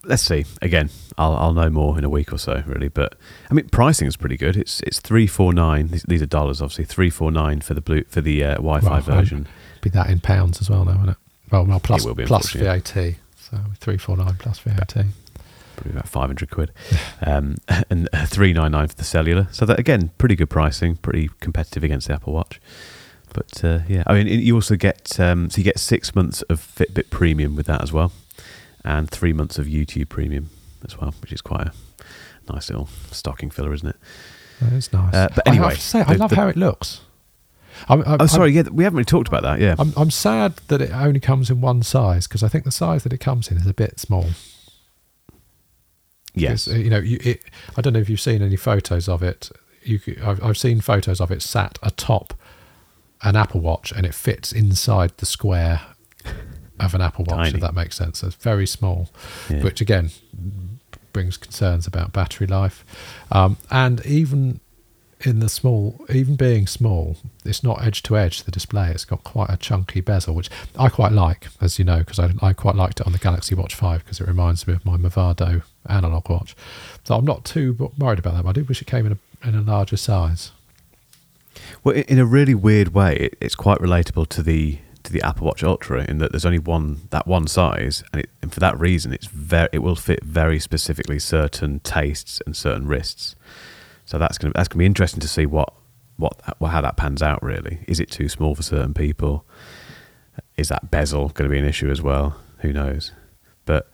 let's 0.06 0.24
see. 0.24 0.46
Again, 0.62 0.90
I'll 1.18 1.36
I'll 1.36 1.54
know 1.54 1.70
more 1.70 1.98
in 1.98 2.04
a 2.04 2.10
week 2.10 2.32
or 2.32 2.38
so, 2.38 2.64
really. 2.66 2.88
But 2.88 3.16
I 3.50 3.54
mean, 3.54 3.70
pricing 3.70 4.08
is 4.08 4.16
pretty 4.16 4.38
good. 4.38 4.56
It's 4.56 4.82
it's 4.82 5.00
three 5.00 5.28
four 5.28 5.54
nine. 5.54 5.88
These, 5.88 6.04
these 6.04 6.22
are 6.22 6.28
dollars, 6.28 6.62
obviously. 6.62 6.86
Three 6.86 7.10
four 7.10 7.32
nine 7.32 7.62
for 7.62 7.74
the 7.74 7.82
blue 7.82 8.04
for 8.06 8.22
the 8.22 8.44
uh, 8.44 8.54
Wi-Fi 8.56 8.90
well, 8.90 9.02
version. 9.02 9.48
Be 9.82 9.90
that 9.92 10.10
in 10.10 10.20
pounds 10.20 10.62
as 10.62 10.70
well, 10.70 10.86
now, 10.86 10.98
won't 10.98 11.10
it? 11.12 11.18
Well, 11.52 11.66
well, 11.66 11.80
plus 11.80 12.06
it 12.06 12.28
plus 12.28 12.52
VAT. 12.52 13.16
So 13.38 13.60
three 13.80 13.98
four 13.98 14.18
nine 14.18 14.36
plus 14.40 14.60
VAT 14.60 15.06
probably 15.76 15.92
about 15.92 16.08
500 16.08 16.50
quid, 16.50 16.72
um, 17.22 17.58
and 17.90 18.10
399 18.12 18.88
for 18.88 18.96
the 18.96 19.04
cellular. 19.04 19.48
So 19.52 19.66
that 19.66 19.80
again, 19.80 20.12
pretty 20.18 20.36
good 20.36 20.50
pricing, 20.50 20.96
pretty 20.96 21.30
competitive 21.40 21.84
against 21.84 22.08
the 22.08 22.14
Apple 22.14 22.34
Watch. 22.34 22.60
But 23.34 23.64
uh, 23.64 23.80
yeah, 23.88 24.04
I 24.08 24.14
mean, 24.14 24.28
you 24.28 24.56
also 24.56 24.76
get 24.76 25.20
um, 25.20 25.50
so 25.50 25.58
you 25.58 25.64
get 25.64 25.78
six 25.78 26.16
months 26.16 26.42
of 26.44 26.60
Fitbit 26.62 27.10
Premium 27.10 27.56
with 27.56 27.66
that 27.66 27.82
as 27.82 27.92
well, 27.92 28.14
and 28.86 29.10
three 29.10 29.34
months 29.34 29.58
of 29.58 29.66
YouTube 29.66 30.08
Premium 30.08 30.52
as 30.86 30.98
well, 30.98 31.14
which 31.22 31.34
is 31.34 31.42
quite 31.42 31.68
a 31.68 31.74
nice 32.54 32.70
little 32.70 32.88
stocking 33.12 33.50
filler, 33.50 33.74
isn't 33.74 33.90
it? 33.90 33.96
Is 34.72 34.94
nice. 34.94 35.14
Uh, 35.14 35.28
but 35.36 35.46
anyway, 35.48 35.66
I, 35.66 35.70
have 35.70 35.80
to 35.80 35.84
say, 35.84 36.02
I 36.02 36.14
love 36.14 36.30
the, 36.30 36.36
how 36.38 36.48
it 36.48 36.56
looks. 36.56 37.02
I'm, 37.90 38.02
I'm, 38.04 38.22
oh, 38.22 38.26
sorry. 38.28 38.52
I'm, 38.52 38.56
yeah, 38.56 38.72
we 38.72 38.86
haven't 38.86 38.96
really 38.96 39.06
talked 39.06 39.28
about 39.28 39.44
that. 39.44 39.60
Yeah, 39.60 39.76
I'm, 39.78 39.92
I'm 39.98 40.12
sad 40.12 40.58
that 40.68 40.82
it 40.82 40.92
only 40.92 41.20
comes 41.20 41.50
in 41.50 41.60
one 41.60 41.84
size 41.84 42.26
because 42.26 42.42
I 42.42 42.48
think 42.48 42.64
the 42.64 42.72
size 42.72 43.04
that 43.04 43.12
it 43.12 43.18
comes 43.18 43.50
in 43.50 43.58
is 43.58 43.68
a 43.68 43.74
bit 43.74 44.00
small. 44.00 44.28
Yes, 46.34 46.68
you 46.68 46.90
know, 46.90 47.00
you, 47.00 47.20
it, 47.24 47.42
I 47.76 47.82
don't 47.82 47.94
know 47.94 48.00
if 48.00 48.10
you've 48.10 48.22
seen 48.22 48.42
any 48.42 48.56
photos 48.56 49.10
of 49.10 49.24
it. 49.24 49.50
You, 49.82 50.00
I've, 50.24 50.42
I've 50.44 50.58
seen 50.58 50.80
photos 50.80 51.20
of 51.20 51.32
it 51.32 51.42
sat 51.42 51.80
atop 51.84 52.34
an 53.24 53.36
Apple 53.36 53.62
Watch, 53.62 53.92
and 53.92 54.06
it 54.06 54.14
fits 54.14 54.54
inside 54.54 55.12
the 55.18 55.26
square 55.26 55.82
of 56.80 56.94
an 56.94 57.02
Apple 57.02 57.26
Watch. 57.26 57.38
Tiny. 57.38 57.56
If 57.56 57.62
that 57.62 57.74
makes 57.74 57.96
sense, 57.96 58.20
so 58.20 58.28
it's 58.28 58.36
very 58.36 58.68
small, 58.68 59.10
yeah. 59.50 59.64
which 59.64 59.82
again 59.82 60.12
brings 61.14 61.38
concerns 61.38 61.88
about 61.88 62.12
battery 62.12 62.48
life, 62.48 62.84
um, 63.32 63.58
and 63.72 64.06
even 64.06 64.60
in 65.22 65.40
the 65.40 65.50
small, 65.50 66.06
even 66.10 66.36
being 66.36 66.68
small, 66.68 67.18
it's 67.44 67.64
not 67.64 67.84
edge 67.84 68.04
to 68.04 68.18
edge 68.18 68.44
the 68.44 68.52
display. 68.52 68.92
It's 68.92 69.06
got 69.06 69.24
quite 69.24 69.50
a 69.50 69.58
chunky 69.58 70.02
bezel, 70.02 70.36
which 70.36 70.50
I 70.78 70.90
quite 70.90 71.12
like, 71.12 71.48
as 71.62 71.80
you 71.80 71.86
know, 71.86 72.00
because 72.00 72.20
I, 72.20 72.32
I 72.42 72.54
quite 72.54 72.76
liked 72.76 73.00
it 73.00 73.08
on 73.08 73.14
the 73.14 73.20
Galaxy 73.20 73.56
Watch 73.56 73.76
5 73.76 74.04
because 74.04 74.20
it 74.20 74.28
reminds 74.28 74.68
me 74.68 74.74
of 74.74 74.86
my 74.86 74.98
Movado 74.98 75.64
analog 75.88 76.30
watch. 76.30 76.56
So 77.04 77.16
I'm 77.16 77.26
not 77.26 77.46
too 77.46 77.92
worried 77.98 78.20
about 78.20 78.36
that, 78.36 78.44
but 78.44 78.50
I 78.50 78.54
do 78.54 78.64
wish 78.66 78.82
it 78.82 78.88
came 78.88 79.06
in 79.06 79.14
a, 79.14 79.48
in 79.48 79.56
a 79.56 79.62
larger 79.62 79.98
size. 79.98 80.52
Well, 81.84 81.96
in 81.96 82.20
a 82.20 82.26
really 82.26 82.56
weird 82.56 82.94
way, 82.94 83.30
it's 83.40 83.56
quite 83.56 83.80
relatable 83.80 84.28
to 84.30 84.44
the 84.44 84.80
to 85.06 85.14
the 85.14 85.22
Apple 85.22 85.48
Watch 85.48 85.64
Ultra 85.64 86.06
in 86.06 86.18
that 86.20 86.32
there's 86.32 86.46
only 86.46 86.60
one 86.60 87.08
that 87.12 87.28
one 87.28 87.48
size, 87.48 88.04
and, 88.12 88.22
it, 88.22 88.30
and 88.42 88.54
for 88.54 88.60
that 88.60 88.80
reason, 88.80 89.14
it's 89.14 89.28
very 89.28 89.70
it 89.72 89.80
will 89.80 89.96
fit 89.96 90.24
very 90.24 90.60
specifically 90.60 91.20
certain 91.20 91.80
tastes 91.80 92.42
and 92.46 92.56
certain 92.56 92.88
wrists. 92.88 93.36
So 94.06 94.18
that's 94.18 94.38
gonna 94.38 94.54
that's 94.54 94.68
gonna 94.68 94.80
be 94.80 94.86
interesting 94.86 95.22
to 95.22 95.28
see 95.28 95.46
what 95.46 95.74
what 96.18 96.42
how 96.62 96.82
that 96.82 96.98
pans 96.98 97.22
out. 97.22 97.42
Really, 97.42 97.80
is 97.88 98.00
it 98.00 98.12
too 98.12 98.30
small 98.30 98.56
for 98.56 98.64
certain 98.64 98.94
people? 98.94 99.46
Is 100.58 100.70
that 100.70 100.92
bezel 100.92 101.30
going 101.30 101.50
to 101.50 101.54
be 101.54 101.60
an 101.60 101.66
issue 101.66 101.90
as 101.90 102.02
well? 102.02 102.38
Who 102.60 102.74
knows? 102.74 103.12
But 103.66 103.90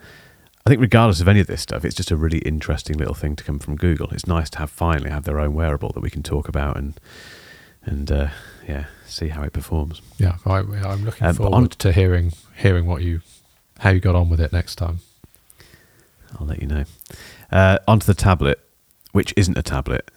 I 0.66 0.70
think 0.70 0.82
regardless 0.82 1.22
of 1.22 1.28
any 1.28 1.40
of 1.40 1.48
this 1.48 1.62
stuff, 1.62 1.84
it's 1.84 1.96
just 1.96 2.12
a 2.12 2.16
really 2.16 2.40
interesting 2.40 2.98
little 2.98 3.14
thing 3.14 3.36
to 3.36 3.44
come 3.44 3.58
from 3.58 3.76
Google. 3.76 4.10
It's 4.12 4.28
nice 4.28 4.50
to 4.52 4.60
have 4.60 4.70
finally 4.70 5.10
have 5.10 5.24
their 5.24 5.40
own 5.40 5.54
wearable 5.54 5.92
that 5.94 6.02
we 6.02 6.10
can 6.10 6.24
talk 6.24 6.48
about 6.48 6.78
and 6.78 7.00
and 7.84 8.12
uh, 8.12 8.28
yeah, 8.72 8.86
see 9.06 9.30
how 9.30 9.44
it 9.44 9.54
performs. 9.54 10.02
Yeah, 10.18 10.38
I, 10.46 10.60
am 10.60 11.06
looking 11.06 11.28
um, 11.28 11.36
forward 11.36 11.56
on, 11.56 11.70
to 11.70 11.92
hearing 11.92 12.34
hearing 12.56 12.86
what 12.86 13.02
you 13.02 13.22
how 13.80 13.90
you 13.90 14.00
got 14.00 14.16
on 14.16 14.30
with 14.30 14.40
it 14.40 14.52
next 14.52 14.76
time. 14.76 15.00
I'll 16.40 16.48
let 16.48 16.62
you 16.62 16.68
know. 16.68 16.86
Uh, 17.52 17.78
onto 17.88 18.06
the 18.06 18.14
tablet 18.14 18.60
which 19.12 19.34
isn't 19.38 19.58
a 19.58 19.64
tablet. 19.64 20.10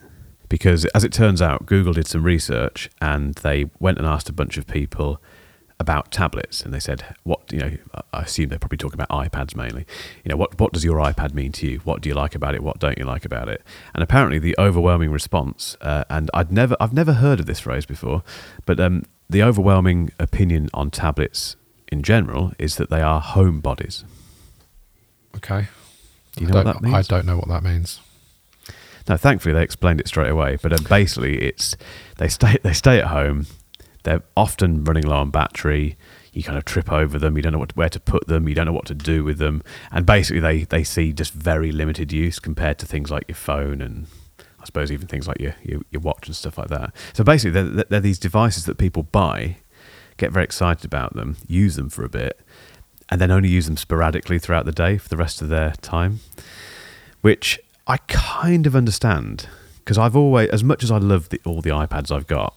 Because 0.49 0.85
as 0.87 1.05
it 1.05 1.13
turns 1.13 1.43
out, 1.43 1.67
Google 1.67 1.93
did 1.93 2.07
some 2.07 2.23
research 2.23 2.91
and 3.01 3.35
they 3.37 3.71
went 3.81 3.99
and 3.99 4.07
asked 4.07 4.29
a 4.29 4.33
bunch 4.33 4.57
of 4.57 4.67
people 4.67 5.21
about 5.81 6.13
tablets. 6.13 6.63
And 6.63 6.73
they 6.73 6.81
said 6.81 7.05
what 7.25 7.53
you 7.53 7.59
know 7.59 7.77
i 8.13 8.23
assume 8.23 8.49
they're 8.49 8.59
probably 8.59 8.79
talking 8.79 9.01
about 9.01 9.09
ipads 9.11 9.57
mainly. 9.57 9.87
You 10.25 10.31
know 10.31 10.37
what 10.37 10.59
what 10.59 10.73
does 10.73 10.85
your 10.85 10.99
ipad 10.99 11.35
mean 11.35 11.53
to 11.53 11.67
you? 11.67 11.79
What 11.81 12.01
do 12.01 12.09
you 12.09 12.15
like 12.15 12.35
about 12.35 12.55
it? 12.55 12.63
What 12.63 12.79
don't 12.79 12.99
you 12.99 13.05
like 13.05 13.25
about 13.25 13.49
it? 13.49 13.63
And 13.95 14.03
apparently 14.03 14.39
the 14.39 14.55
overwhelming 14.59 15.11
response 15.11 15.77
uh, 15.81 16.05
and 16.09 16.31
i'd 16.35 16.53
never 16.53 16.77
i've 16.81 16.93
never 16.93 17.15
heard 17.15 17.41
of 17.41 17.47
this 17.47 17.61
phrase 17.61 17.87
before 17.87 18.23
but 18.67 18.79
um, 18.81 19.05
the 19.29 19.43
overwhelming 19.43 20.13
opinion 20.19 20.69
on 20.75 20.91
tablets 20.91 21.57
in 21.89 22.03
general 22.03 22.53
is 22.59 22.77
that 22.77 22.91
they 22.91 23.01
are 23.01 23.21
home 23.21 23.61
bodies. 23.61 24.05
Okay. 25.37 25.69
Do 26.37 26.45
you 26.45 26.51
know 26.51 26.57
what 26.57 26.65
that 26.67 26.83
means? 26.83 26.95
I 26.95 27.03
don't 27.03 27.27
know 27.27 27.37
what 27.37 27.49
that 27.49 27.63
means. 27.63 28.01
No, 29.09 29.17
thankfully 29.17 29.53
they 29.53 29.63
explained 29.63 30.01
it 30.01 30.09
straight 30.09 30.31
away. 30.31 30.57
But 30.61 30.73
um, 30.73 30.85
basically, 30.89 31.43
it's 31.43 31.77
they 32.19 32.29
stay 32.29 32.57
they 32.63 32.73
stay 32.73 32.99
at 32.99 33.07
home. 33.07 33.47
They're 34.05 34.23
often 34.37 34.85
running 34.85 35.05
low 35.05 35.17
on 35.17 35.31
battery. 35.31 35.97
You 36.33 36.43
kind 36.43 36.57
of 36.57 36.65
trip 36.65 36.91
over 36.91 37.19
them. 37.19 37.37
You 37.37 37.43
don't 37.43 37.53
know 37.53 37.59
what, 37.59 37.77
where 37.77 37.89
to 37.89 38.01
put 38.01 38.27
them. 38.27 38.49
You 38.49 38.55
don't 38.55 38.67
know 38.67 38.73
what 38.73 38.87
to 38.87 38.95
do 38.95 39.25
with 39.25 39.39
them. 39.39 39.63
And 39.91 40.07
basically, 40.07 40.41
they 40.41 40.65
they 40.65 40.85
see 40.85 41.13
just 41.13 41.33
very 41.33 41.73
limited 41.73 42.13
use 42.13 42.39
compared 42.39 42.79
to 42.79 42.87
things 42.87 43.11
like 43.11 43.25
your 43.29 43.37
phone 43.37 43.81
and 43.81 44.07
I 44.61 44.65
suppose 44.65 44.91
even 44.91 45.09
things 45.09 45.29
like 45.29 45.41
your 45.41 45.55
your, 45.63 45.83
your 45.91 46.01
watch 46.01 46.27
and 46.27 46.37
stuff 46.37 46.57
like 46.57 46.69
that. 46.69 46.95
So 47.13 47.25
basically, 47.25 47.63
they're, 47.63 47.85
they're 47.85 48.01
these 48.01 48.19
devices 48.19 48.65
that 48.67 48.79
people 48.79 49.03
buy, 49.03 49.57
get 50.17 50.33
very 50.33 50.45
excited 50.45 50.85
about 50.85 51.15
them, 51.15 51.37
use 51.47 51.77
them 51.77 51.91
for 51.91 52.05
a 52.05 52.09
bit, 52.09 52.41
and 53.09 53.21
then 53.21 53.31
only 53.31 53.49
use 53.49 53.67
them 53.67 53.77
sporadically 53.77 54.39
throughout 54.39 54.65
the 54.65 54.73
day 54.73 54.99
for 54.99 55.09
the 55.09 55.17
rest 55.17 55.43
of 55.43 55.49
their 55.49 55.73
time. 55.83 56.21
Which 57.21 57.59
I 57.87 57.99
kind 58.09 58.67
of 58.67 58.77
understand 58.77 59.49
because 59.79 59.99
I've 59.99 60.17
always, 60.17 60.49
as 60.49 60.65
much 60.65 60.83
as 60.83 60.91
I 60.91 60.97
love 60.97 61.29
the, 61.29 61.41
all 61.45 61.61
the 61.61 61.71
iPads 61.71 62.11
I've 62.11 62.27
got, 62.27 62.55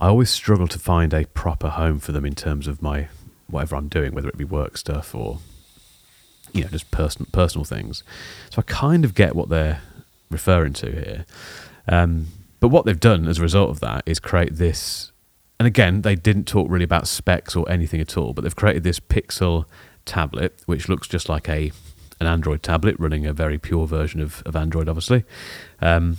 I 0.00 0.08
always 0.08 0.30
struggle 0.30 0.68
to 0.68 0.78
find 0.78 1.12
a 1.12 1.24
proper 1.26 1.70
home 1.70 1.98
for 1.98 2.12
them 2.12 2.24
in 2.24 2.34
terms 2.34 2.66
of 2.66 2.82
my 2.82 3.08
whatever 3.48 3.76
I'm 3.76 3.88
doing, 3.88 4.14
whether 4.14 4.28
it 4.28 4.36
be 4.36 4.44
work 4.44 4.76
stuff 4.76 5.14
or 5.14 5.38
you 6.52 6.62
know 6.62 6.68
just 6.70 6.90
personal 6.90 7.28
personal 7.32 7.64
things. 7.64 8.02
So 8.50 8.60
I 8.60 8.62
kind 8.62 9.04
of 9.04 9.14
get 9.14 9.34
what 9.34 9.48
they're 9.48 9.80
referring 10.30 10.74
to 10.74 10.90
here. 10.90 11.26
Um, 11.88 12.28
but 12.60 12.68
what 12.68 12.84
they've 12.84 12.98
done 12.98 13.26
as 13.28 13.38
a 13.38 13.42
result 13.42 13.70
of 13.70 13.80
that 13.80 14.02
is 14.06 14.18
create 14.18 14.56
this 14.56 15.12
and 15.58 15.66
again, 15.66 16.02
they 16.02 16.14
didn't 16.14 16.44
talk 16.44 16.70
really 16.70 16.84
about 16.84 17.08
specs 17.08 17.56
or 17.56 17.68
anything 17.68 18.00
at 18.00 18.16
all, 18.16 18.32
but 18.32 18.42
they've 18.42 18.54
created 18.54 18.84
this 18.84 19.00
Pixel 19.00 19.64
tablet, 20.04 20.60
which 20.66 20.88
looks 20.88 21.08
just 21.08 21.28
like 21.28 21.48
a 21.48 21.72
an 22.20 22.26
Android 22.26 22.64
tablet 22.64 22.96
running 22.98 23.26
a 23.26 23.32
very 23.32 23.58
pure 23.58 23.86
version 23.86 24.20
of, 24.20 24.42
of 24.44 24.56
Android, 24.56 24.88
obviously. 24.88 25.24
Um, 25.80 26.18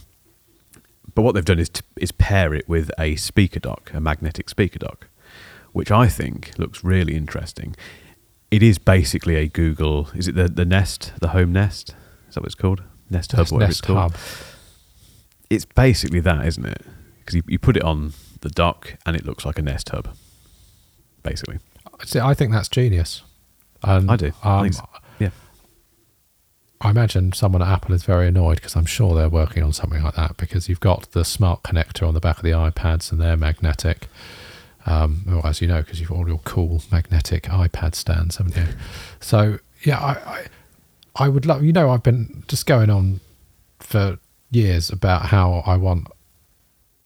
but 1.16 1.22
what 1.22 1.34
they've 1.36 1.45
done 1.45 1.60
is, 1.60 1.70
t- 1.70 1.82
is 1.97 2.12
pair 2.12 2.53
it 2.53 2.68
with 2.68 2.91
a 2.99 3.16
speaker 3.16 3.60
dock, 3.60 3.91
a 3.93 3.99
magnetic 3.99 4.49
speaker 4.49 4.80
dock, 4.80 5.07
which 5.72 5.91
I 5.91 6.07
think 6.07 6.51
looks 6.57 6.84
really 6.84 7.16
interesting. 7.16 7.76
It 8.51 8.64
is 8.64 8.78
basically 8.80 9.36
a 9.36 9.47
Google, 9.47 10.10
is 10.16 10.28
it 10.28 10.36
the, 10.36 10.47
the 10.47 10.66
Nest, 10.66 11.14
the 11.20 11.30
home 11.30 11.53
Nest? 11.53 11.95
Is 12.28 12.36
that 12.36 12.41
what 12.41 12.47
it's 12.47 12.55
called? 12.55 12.84
Nest 13.10 13.32
Hub, 13.32 13.39
Nest, 13.39 13.51
whatever 13.51 13.68
Nest 13.70 13.80
it's 13.80 13.88
called. 13.88 14.12
Hub. 14.12 14.16
It's 15.49 15.66
basically 15.66 16.20
that, 16.22 16.45
isn't 16.45 16.66
it? 16.66 16.82
Because 17.20 17.36
you, 17.36 17.43
you 17.47 17.60
put 17.60 17.76
it 17.78 17.84
on 17.84 18.14
the 18.41 18.49
dock 18.49 18.95
and 19.05 19.16
it 19.16 19.26
looks 19.26 19.45
like 19.45 19.57
a 19.60 19.62
Nest 19.62 19.89
Hub, 19.89 20.10
basically. 21.24 21.60
See, 22.05 22.20
I 22.20 22.34
think 22.34 22.51
that's 22.51 22.70
genius. 22.70 23.24
And, 23.84 24.10
I 24.12 24.16
do. 24.16 24.32
I 24.43 24.57
Um, 24.57 24.64
think 24.64 24.74
so. 24.76 24.84
I 26.82 26.91
imagine 26.91 27.34
someone 27.34 27.61
at 27.61 27.67
Apple 27.67 27.93
is 27.93 28.03
very 28.03 28.27
annoyed 28.27 28.55
because 28.55 28.75
I'm 28.75 28.86
sure 28.86 29.13
they're 29.13 29.30
working 29.30 29.63
on 29.63 29.73
something 29.73 30.01
like 30.01 30.15
that 30.15 30.38
because 30.38 30.69
you've 30.69 30.80
got 30.80 31.11
the 31.11 31.25
smart 31.25 31.63
connector 31.63 32.07
on 32.07 32.13
the 32.13 32.21
back 32.21 32.38
of 32.38 32.43
the 32.43 32.51
iPads 32.51 33.11
and 33.11 33.19
they're 33.19 33.36
magnetic. 33.36 34.07
Um, 34.86 35.41
as 35.43 35.61
you 35.61 35.67
know, 35.67 35.82
because 35.82 35.99
you've 35.99 36.09
got 36.09 36.17
all 36.17 36.27
your 36.27 36.39
cool 36.45 36.82
magnetic 36.89 37.43
iPad 37.43 37.95
stands, 37.95 38.38
haven't 38.38 38.55
you? 38.55 38.73
So 39.19 39.59
yeah, 39.84 39.99
I, 39.99 40.11
I, 40.11 40.45
I 41.25 41.27
would 41.27 41.45
love. 41.45 41.63
You 41.63 41.73
know, 41.73 41.89
I've 41.89 42.03
been 42.03 42.43
just 42.47 42.65
going 42.65 42.89
on 42.89 43.19
for 43.80 44.17
years 44.51 44.89
about 44.89 45.27
how 45.27 45.63
I 45.65 45.75
want 45.75 46.07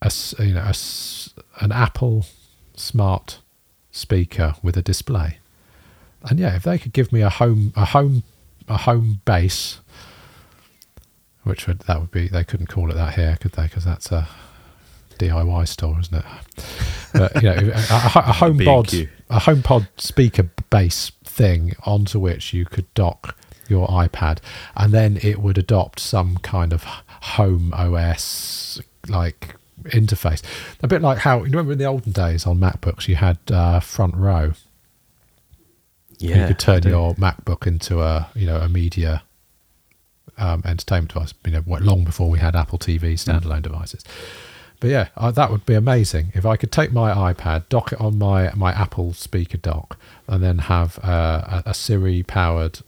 a 0.04 0.12
you 0.40 0.54
know 0.54 0.62
a 0.70 1.64
an 1.64 1.72
Apple 1.72 2.26
smart 2.76 3.40
speaker 3.92 4.56
with 4.62 4.78
a 4.78 4.82
display. 4.82 5.40
And 6.24 6.40
yeah, 6.40 6.56
if 6.56 6.64
they 6.64 6.78
could 6.78 6.94
give 6.94 7.12
me 7.12 7.22
a 7.22 7.30
home 7.30 7.74
a 7.76 7.86
home 7.86 8.24
a 8.68 8.78
home 8.78 9.22
base, 9.26 9.80
which 11.44 11.68
would 11.68 11.80
that 11.80 12.00
would 12.00 12.12
be 12.12 12.28
they 12.28 12.44
couldn't 12.44 12.68
call 12.68 12.90
it 12.90 12.96
that 12.96 13.16
here, 13.16 13.38
could 13.40 13.54
they? 13.54 13.64
Because 13.64 13.86
that's 13.86 14.12
a 14.12 14.28
DIY 15.18 15.68
store, 15.68 16.00
isn't 16.00 16.16
it? 16.16 16.26
But 17.14 17.36
you 17.42 17.50
know, 17.50 17.72
a, 17.74 18.12
a, 18.16 18.34
home 18.34 18.60
pod 18.60 18.94
a 19.30 19.40
home 19.40 19.62
pod 19.62 19.88
speaker 19.98 20.50
base 20.70 21.12
thing 21.24 21.74
onto 21.86 22.20
which 22.20 22.54
you 22.54 22.66
could 22.66 22.92
dock 22.94 23.38
your 23.68 23.88
iPad, 23.88 24.40
and 24.76 24.94
then 24.94 25.20
it 25.22 25.40
would 25.40 25.58
adopt 25.58 26.00
some 26.00 26.38
kind 26.38 26.74
of 26.74 26.84
home 26.84 27.74
OS 27.74 28.82
like 29.08 29.56
interface. 29.86 30.42
A 30.82 30.88
bit 30.88 31.02
like 31.02 31.20
how 31.20 31.40
you 31.40 31.46
remember 31.46 31.74
in 31.74 31.78
the 31.78 31.86
olden 31.86 32.12
days 32.12 32.46
on 32.46 32.60
MacBooks 32.60 33.08
you 33.08 33.16
had 33.16 33.38
uh, 33.52 33.80
front 33.80 34.16
row 34.16 34.54
Yeah. 36.24 36.42
you 36.42 36.48
could 36.48 36.60
turn 36.60 36.84
your 36.84 37.14
MacBook 37.16 37.68
into 37.68 38.02
a 38.02 38.30
you 38.36 38.46
know 38.46 38.58
a 38.58 38.70
media 38.70 39.24
um, 40.38 40.64
entertainment 40.66 41.14
device. 41.14 41.34
You 41.46 41.52
know, 41.52 41.64
long 41.68 42.04
before 42.04 42.30
we 42.30 42.40
had 42.40 42.56
Apple 42.56 42.80
TV 42.80 43.14
standalone 43.14 43.62
devices. 43.62 44.04
But 44.80 44.90
yeah, 44.90 45.08
uh, 45.16 45.32
that 45.32 45.50
would 45.50 45.66
be 45.66 45.76
amazing 45.76 46.32
if 46.34 46.46
I 46.46 46.58
could 46.58 46.72
take 46.72 46.92
my 46.92 47.34
iPad, 47.34 47.70
dock 47.70 47.94
it 47.94 48.02
on 48.02 48.18
my 48.18 48.52
my 48.54 48.72
Apple 48.72 49.14
speaker 49.14 49.58
dock, 49.58 49.98
and 50.28 50.44
then 50.44 50.58
have 50.60 51.00
uh, 51.04 51.62
a, 51.66 51.70
a 51.70 51.74
Siri 51.74 52.24
powered 52.24 52.80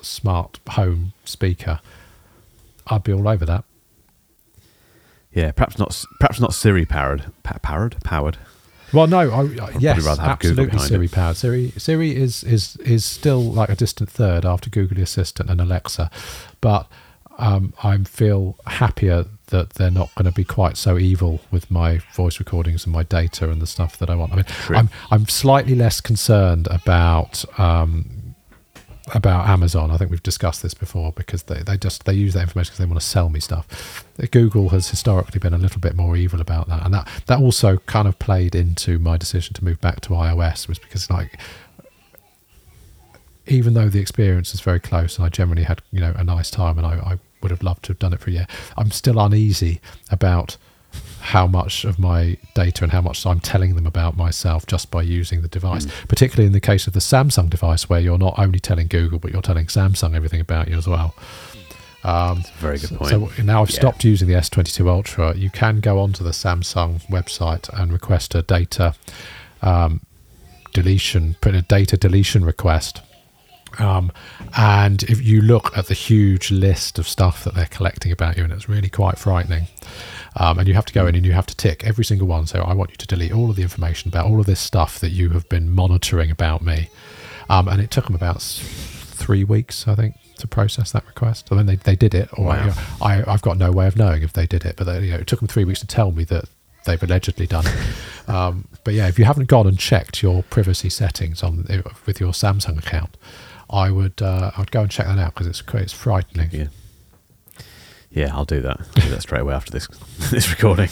smart 0.00 0.58
home 0.70 1.12
speaker. 1.24 1.80
I'd 2.86 3.04
be 3.04 3.12
all 3.12 3.28
over 3.28 3.44
that. 3.44 3.64
Yeah, 5.32 5.52
perhaps 5.52 5.78
not. 5.78 6.04
Perhaps 6.18 6.40
not 6.40 6.54
Siri 6.54 6.84
powered. 6.84 7.32
Pa- 7.42 7.58
powered. 7.62 7.96
Powered. 8.02 8.38
Well, 8.92 9.06
no, 9.06 9.18
I, 9.30 9.42
I, 9.64 9.70
yes, 9.78 10.04
rather 10.04 10.20
have 10.22 10.30
absolutely 10.30 10.78
Siri 10.78 11.06
it. 11.06 11.12
powered. 11.12 11.36
Siri, 11.36 11.70
Siri 11.76 12.16
is 12.16 12.44
is 12.44 12.76
is 12.76 13.04
still 13.04 13.42
like 13.42 13.68
a 13.68 13.76
distant 13.76 14.10
third 14.10 14.44
after 14.44 14.70
Google 14.70 15.00
Assistant 15.02 15.50
and 15.50 15.60
Alexa, 15.60 16.10
but 16.60 16.86
um, 17.38 17.72
I 17.82 17.96
feel 17.98 18.56
happier 18.66 19.26
that 19.46 19.70
they're 19.70 19.90
not 19.90 20.14
going 20.14 20.26
to 20.26 20.32
be 20.32 20.44
quite 20.44 20.76
so 20.76 20.98
evil 20.98 21.40
with 21.50 21.70
my 21.70 21.98
voice 22.14 22.38
recordings 22.38 22.84
and 22.84 22.92
my 22.92 23.02
data 23.02 23.50
and 23.50 23.60
the 23.60 23.66
stuff 23.66 23.98
that 23.98 24.10
I 24.10 24.14
want. 24.14 24.32
I 24.32 24.36
mean, 24.36 24.44
True. 24.44 24.76
I'm 24.76 24.90
I'm 25.10 25.26
slightly 25.26 25.74
less 25.74 26.00
concerned 26.00 26.68
about. 26.70 27.44
Um, 27.58 28.19
about 29.14 29.48
Amazon, 29.48 29.90
I 29.90 29.96
think 29.96 30.10
we've 30.10 30.22
discussed 30.22 30.62
this 30.62 30.74
before 30.74 31.12
because 31.12 31.44
they, 31.44 31.62
they 31.62 31.76
just 31.76 32.04
they 32.04 32.12
use 32.12 32.34
that 32.34 32.42
information 32.42 32.70
because 32.70 32.78
they 32.78 32.84
want 32.84 33.00
to 33.00 33.06
sell 33.06 33.28
me 33.28 33.40
stuff. 33.40 34.04
Google 34.30 34.68
has 34.70 34.88
historically 34.90 35.38
been 35.38 35.54
a 35.54 35.58
little 35.58 35.80
bit 35.80 35.96
more 35.96 36.16
evil 36.16 36.40
about 36.40 36.68
that, 36.68 36.84
and 36.84 36.94
that 36.94 37.08
that 37.26 37.40
also 37.40 37.78
kind 37.78 38.06
of 38.06 38.18
played 38.18 38.54
into 38.54 38.98
my 38.98 39.16
decision 39.16 39.54
to 39.54 39.64
move 39.64 39.80
back 39.80 40.00
to 40.02 40.10
iOS 40.10 40.68
was 40.68 40.78
because 40.78 41.10
like 41.10 41.38
even 43.46 43.74
though 43.74 43.88
the 43.88 44.00
experience 44.00 44.54
is 44.54 44.60
very 44.60 44.78
close 44.78 45.16
and 45.16 45.26
I 45.26 45.28
generally 45.28 45.64
had 45.64 45.82
you 45.90 46.00
know 46.00 46.14
a 46.16 46.24
nice 46.24 46.50
time 46.50 46.78
and 46.78 46.86
I, 46.86 46.94
I 46.94 47.18
would 47.42 47.50
have 47.50 47.62
loved 47.62 47.84
to 47.84 47.92
have 47.92 47.98
done 47.98 48.12
it 48.12 48.20
for 48.20 48.30
a 48.30 48.34
year, 48.34 48.46
I'm 48.76 48.90
still 48.90 49.18
uneasy 49.18 49.80
about 50.10 50.56
how 51.20 51.46
much 51.46 51.84
of 51.84 51.98
my 51.98 52.36
data 52.54 52.82
and 52.82 52.92
how 52.92 53.00
much 53.00 53.24
I'm 53.26 53.40
telling 53.40 53.74
them 53.74 53.86
about 53.86 54.16
myself 54.16 54.66
just 54.66 54.90
by 54.90 55.02
using 55.02 55.42
the 55.42 55.48
device. 55.48 55.86
Particularly 56.08 56.46
in 56.46 56.52
the 56.52 56.60
case 56.60 56.86
of 56.86 56.92
the 56.92 57.00
Samsung 57.00 57.48
device, 57.50 57.88
where 57.88 58.00
you're 58.00 58.18
not 58.18 58.38
only 58.38 58.58
telling 58.58 58.86
Google 58.88 59.18
but 59.18 59.30
you're 59.32 59.42
telling 59.42 59.66
Samsung 59.66 60.14
everything 60.14 60.40
about 60.40 60.68
you 60.68 60.76
as 60.78 60.88
well. 60.88 61.14
Um, 62.02 62.42
Very 62.58 62.78
good 62.78 62.88
so- 62.90 62.96
point. 62.96 63.10
So 63.10 63.42
now 63.42 63.62
I've 63.62 63.70
Yeah. 63.70 63.76
stopped 63.76 64.04
using 64.04 64.26
the 64.26 64.34
S22 64.34 64.88
Ultra. 64.88 65.36
You 65.36 65.50
can 65.50 65.80
go 65.80 66.00
onto 66.00 66.24
the 66.24 66.30
Samsung 66.30 67.06
website 67.08 67.68
and 67.78 67.92
request 67.92 68.34
a 68.34 68.42
data 68.42 68.94
um, 69.62 70.00
deletion, 70.72 71.36
put 71.42 71.54
a 71.54 71.62
data 71.62 71.96
deletion 71.98 72.44
request. 72.44 73.02
Um, 73.80 74.12
and 74.56 75.02
if 75.04 75.22
you 75.24 75.40
look 75.40 75.76
at 75.76 75.86
the 75.86 75.94
huge 75.94 76.50
list 76.50 76.98
of 76.98 77.08
stuff 77.08 77.44
that 77.44 77.54
they're 77.54 77.66
collecting 77.66 78.12
about 78.12 78.36
you, 78.36 78.44
and 78.44 78.52
it's 78.52 78.68
really 78.68 78.88
quite 78.88 79.18
frightening. 79.18 79.66
Um, 80.36 80.58
and 80.58 80.68
you 80.68 80.74
have 80.74 80.86
to 80.86 80.92
go 80.92 81.06
in 81.06 81.14
and 81.16 81.26
you 81.26 81.32
have 81.32 81.46
to 81.46 81.56
tick 81.56 81.84
every 81.84 82.04
single 82.04 82.28
one. 82.28 82.46
So 82.46 82.60
I 82.60 82.72
want 82.72 82.90
you 82.90 82.96
to 82.96 83.06
delete 83.06 83.32
all 83.32 83.50
of 83.50 83.56
the 83.56 83.62
information 83.62 84.08
about 84.08 84.26
all 84.26 84.38
of 84.38 84.46
this 84.46 84.60
stuff 84.60 84.98
that 85.00 85.10
you 85.10 85.30
have 85.30 85.48
been 85.48 85.70
monitoring 85.70 86.30
about 86.30 86.62
me. 86.62 86.88
Um, 87.48 87.66
and 87.66 87.80
it 87.80 87.90
took 87.90 88.06
them 88.06 88.14
about 88.14 88.40
three 88.40 89.42
weeks, 89.42 89.88
I 89.88 89.96
think, 89.96 90.14
to 90.38 90.46
process 90.46 90.92
that 90.92 91.04
request. 91.06 91.48
I 91.50 91.56
mean, 91.56 91.66
they, 91.66 91.76
they 91.76 91.96
did 91.96 92.14
it, 92.14 92.28
or 92.34 92.46
Wow. 92.46 92.60
you 92.60 92.66
know, 92.70 92.76
I, 93.02 93.24
I've 93.32 93.42
got 93.42 93.58
no 93.58 93.72
way 93.72 93.86
of 93.88 93.96
knowing 93.96 94.22
if 94.22 94.32
they 94.32 94.46
did 94.46 94.64
it, 94.64 94.76
but 94.76 94.84
they, 94.84 95.04
you 95.04 95.10
know, 95.12 95.18
it 95.18 95.26
took 95.26 95.40
them 95.40 95.48
three 95.48 95.64
weeks 95.64 95.80
to 95.80 95.86
tell 95.86 96.12
me 96.12 96.22
that 96.24 96.44
they've 96.86 97.02
allegedly 97.02 97.46
done 97.46 97.64
it. 97.66 97.76
um, 98.28 98.68
but 98.84 98.94
yeah, 98.94 99.08
if 99.08 99.18
you 99.18 99.24
haven't 99.24 99.48
gone 99.48 99.66
and 99.66 99.78
checked 99.78 100.22
your 100.22 100.44
privacy 100.44 100.88
settings 100.88 101.42
on 101.42 101.66
with 102.06 102.20
your 102.20 102.32
Samsung 102.32 102.78
account, 102.78 103.16
I 103.70 103.90
would 103.90 104.20
uh, 104.20 104.50
I 104.54 104.60
would 104.60 104.70
go 104.70 104.82
and 104.82 104.90
check 104.90 105.06
that 105.06 105.18
out 105.18 105.34
because 105.34 105.46
it's 105.46 105.62
it's 105.74 105.92
frightening. 105.92 106.50
Yeah. 106.52 106.66
Yeah, 108.12 108.34
I'll 108.34 108.44
do 108.44 108.60
that. 108.62 108.80
I'll 108.80 109.04
do 109.04 109.10
that 109.10 109.22
straight 109.22 109.42
away 109.42 109.54
after 109.54 109.70
this 109.70 109.86
this 110.30 110.50
recording. 110.50 110.88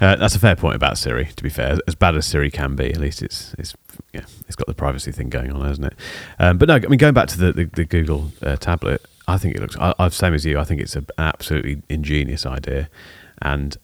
Uh, 0.00 0.14
that's 0.14 0.36
a 0.36 0.38
fair 0.38 0.54
point 0.54 0.76
about 0.76 0.96
Siri. 0.96 1.24
To 1.34 1.42
be 1.42 1.48
fair, 1.48 1.78
as 1.88 1.96
bad 1.96 2.14
as 2.14 2.24
Siri 2.24 2.52
can 2.52 2.76
be, 2.76 2.90
at 2.90 2.98
least 2.98 3.20
it's 3.20 3.52
it's 3.58 3.74
yeah, 4.12 4.24
it's 4.46 4.54
got 4.54 4.68
the 4.68 4.74
privacy 4.74 5.10
thing 5.10 5.28
going 5.28 5.50
on, 5.52 5.66
hasn't 5.66 5.88
it? 5.88 5.94
Um, 6.38 6.58
but 6.58 6.68
no, 6.68 6.76
I 6.76 6.80
mean, 6.80 6.98
going 6.98 7.14
back 7.14 7.26
to 7.28 7.38
the 7.38 7.52
the, 7.52 7.64
the 7.64 7.84
Google 7.84 8.30
uh, 8.42 8.54
tablet, 8.56 9.04
I 9.26 9.38
think 9.38 9.56
it 9.56 9.60
looks. 9.60 9.76
I, 9.76 9.92
I've 9.98 10.14
same 10.14 10.34
as 10.34 10.46
you. 10.46 10.60
I 10.60 10.64
think 10.64 10.80
it's 10.80 10.94
an 10.94 11.06
absolutely 11.18 11.82
ingenious 11.88 12.46
idea, 12.46 12.88
and 13.40 13.76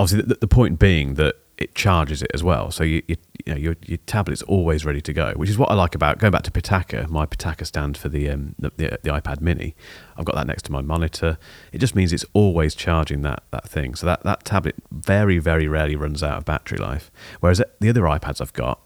obviously 0.00 0.26
the, 0.26 0.34
the 0.40 0.48
point 0.48 0.80
being 0.80 1.14
that 1.14 1.36
it 1.58 1.74
charges 1.74 2.22
it 2.22 2.30
as 2.34 2.44
well. 2.44 2.70
So 2.70 2.84
you, 2.84 3.02
you, 3.08 3.16
you 3.44 3.54
know 3.54 3.58
your 3.58 3.76
your 3.86 3.98
tablet's 4.06 4.42
always 4.42 4.84
ready 4.84 5.00
to 5.00 5.12
go, 5.12 5.32
which 5.36 5.48
is 5.48 5.56
what 5.56 5.70
I 5.70 5.74
like 5.74 5.94
about 5.94 6.18
going 6.18 6.30
back 6.30 6.42
to 6.42 6.50
Pitaka, 6.50 7.08
my 7.08 7.26
Pitaka 7.26 7.66
stand 7.66 7.96
for 7.96 8.08
the 8.08 8.28
um, 8.30 8.54
the, 8.58 8.72
the, 8.76 8.98
the 9.02 9.10
iPad 9.10 9.40
Mini. 9.40 9.74
I've 10.16 10.24
got 10.24 10.34
that 10.34 10.46
next 10.46 10.64
to 10.64 10.72
my 10.72 10.82
monitor. 10.82 11.38
It 11.72 11.78
just 11.78 11.94
means 11.94 12.12
it's 12.12 12.26
always 12.34 12.74
charging 12.74 13.22
that 13.22 13.42
that 13.50 13.68
thing. 13.68 13.94
So 13.94 14.06
that 14.06 14.22
that 14.24 14.44
tablet 14.44 14.76
very 14.90 15.38
very 15.38 15.66
rarely 15.66 15.96
runs 15.96 16.22
out 16.22 16.38
of 16.38 16.44
battery 16.44 16.78
life. 16.78 17.10
Whereas 17.40 17.62
the 17.80 17.88
other 17.88 18.02
iPads 18.02 18.40
I've 18.40 18.52
got, 18.52 18.80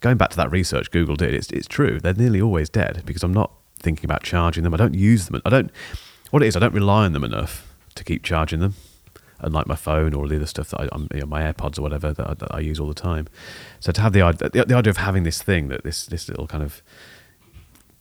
going 0.00 0.16
back 0.16 0.30
to 0.30 0.36
that 0.38 0.50
research 0.50 0.90
Google 0.90 1.16
did, 1.16 1.34
it's 1.34 1.50
it's 1.50 1.68
true. 1.68 2.00
They're 2.00 2.14
nearly 2.14 2.40
always 2.40 2.68
dead 2.68 3.02
because 3.06 3.22
I'm 3.22 3.34
not 3.34 3.52
thinking 3.78 4.06
about 4.06 4.24
charging 4.24 4.64
them. 4.64 4.74
I 4.74 4.78
don't 4.78 4.94
use 4.94 5.26
them. 5.26 5.40
I 5.44 5.50
don't. 5.50 5.70
What 6.30 6.42
it 6.42 6.46
is, 6.46 6.56
I 6.56 6.60
don't 6.60 6.74
rely 6.74 7.04
on 7.04 7.12
them 7.12 7.22
enough 7.22 7.72
to 7.94 8.02
keep 8.02 8.24
charging 8.24 8.58
them 8.58 8.74
unlike 9.40 9.66
my 9.66 9.76
phone 9.76 10.14
or 10.14 10.28
the 10.28 10.36
other 10.36 10.46
stuff 10.46 10.70
that 10.70 10.80
I, 10.80 10.88
I'm, 10.92 11.08
you 11.12 11.20
know, 11.20 11.26
my 11.26 11.42
AirPods 11.42 11.78
or 11.78 11.82
whatever 11.82 12.12
that 12.12 12.28
I, 12.28 12.34
that 12.34 12.54
I 12.54 12.60
use 12.60 12.80
all 12.80 12.88
the 12.88 12.94
time. 12.94 13.28
So 13.80 13.92
to 13.92 14.00
have 14.00 14.12
the, 14.12 14.20
the 14.52 14.64
the 14.64 14.74
idea 14.76 14.90
of 14.90 14.96
having 14.98 15.22
this 15.24 15.42
thing 15.42 15.68
that 15.68 15.84
this 15.84 16.06
this 16.06 16.28
little 16.28 16.46
kind 16.46 16.62
of 16.62 16.82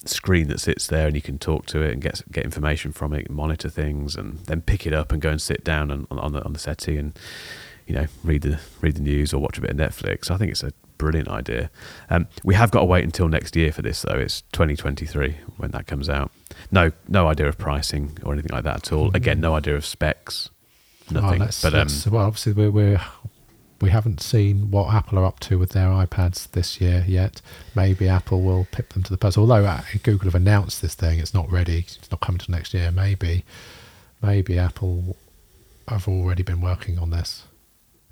screen 0.05 0.47
that 0.47 0.59
sits 0.59 0.87
there 0.87 1.07
and 1.07 1.15
you 1.15 1.21
can 1.21 1.37
talk 1.39 1.65
to 1.65 1.81
it 1.81 1.91
and 1.91 2.01
get 2.01 2.21
get 2.31 2.43
information 2.43 2.91
from 2.91 3.13
it, 3.13 3.29
monitor 3.29 3.69
things, 3.69 4.15
and 4.15 4.39
then 4.45 4.61
pick 4.61 4.85
it 4.85 4.93
up 4.93 5.11
and 5.11 5.21
go 5.21 5.29
and 5.29 5.41
sit 5.41 5.63
down 5.63 5.91
on, 5.91 6.07
on 6.11 6.31
the 6.33 6.43
on 6.43 6.53
the 6.53 6.59
settee 6.59 6.97
and 6.97 7.17
you 7.87 7.95
know 7.95 8.05
read 8.23 8.41
the 8.41 8.59
read 8.81 8.95
the 8.95 9.01
news 9.01 9.33
or 9.33 9.39
watch 9.39 9.57
a 9.57 9.61
bit 9.61 9.71
of 9.71 9.77
Netflix. 9.77 10.31
I 10.31 10.37
think 10.37 10.51
it's 10.51 10.63
a 10.63 10.71
brilliant 10.97 11.27
idea. 11.27 11.69
Um, 12.09 12.27
we 12.43 12.55
have 12.55 12.71
got 12.71 12.79
to 12.79 12.85
wait 12.85 13.03
until 13.03 13.27
next 13.27 13.55
year 13.55 13.71
for 13.71 13.81
this 13.81 14.01
though. 14.03 14.17
It's 14.17 14.41
2023 14.53 15.35
when 15.57 15.71
that 15.71 15.87
comes 15.87 16.09
out. 16.09 16.31
No 16.71 16.91
no 17.07 17.27
idea 17.27 17.47
of 17.47 17.57
pricing 17.57 18.17
or 18.23 18.33
anything 18.33 18.51
like 18.51 18.63
that 18.63 18.77
at 18.77 18.93
all. 18.93 19.11
Again, 19.15 19.39
no 19.39 19.55
idea 19.55 19.75
of 19.75 19.85
specs. 19.85 20.49
Well, 21.11 21.21
Nothing. 21.23 21.39
let's- 21.39 21.61
but 21.61 21.73
um, 21.73 21.87
well, 22.11 22.25
obviously 22.25 22.53
we're 22.53 22.71
we're 22.71 23.01
we 23.81 23.89
haven't 23.89 24.21
seen 24.21 24.71
what 24.71 24.93
Apple 24.93 25.19
are 25.19 25.25
up 25.25 25.39
to 25.41 25.59
with 25.59 25.71
their 25.71 25.87
iPads 25.89 26.49
this 26.51 26.79
year 26.79 27.03
yet. 27.07 27.41
Maybe 27.75 28.07
Apple 28.07 28.41
will 28.41 28.65
pip 28.71 28.93
them 28.93 29.03
to 29.03 29.11
the 29.11 29.17
post. 29.17 29.37
Although 29.37 29.65
uh, 29.65 29.81
Google 30.01 30.25
have 30.27 30.35
announced 30.35 30.81
this 30.81 30.95
thing, 30.95 31.19
it's 31.19 31.33
not 31.33 31.51
ready. 31.51 31.79
It's 31.79 32.09
not 32.09 32.21
coming 32.21 32.39
to 32.39 32.51
next 32.51 32.73
year. 32.73 32.89
Maybe, 32.91 33.43
maybe 34.21 34.57
Apple 34.57 35.17
have 35.87 36.07
already 36.07 36.41
been 36.41 36.61
working 36.61 36.97
on 36.97 37.09
this. 37.11 37.43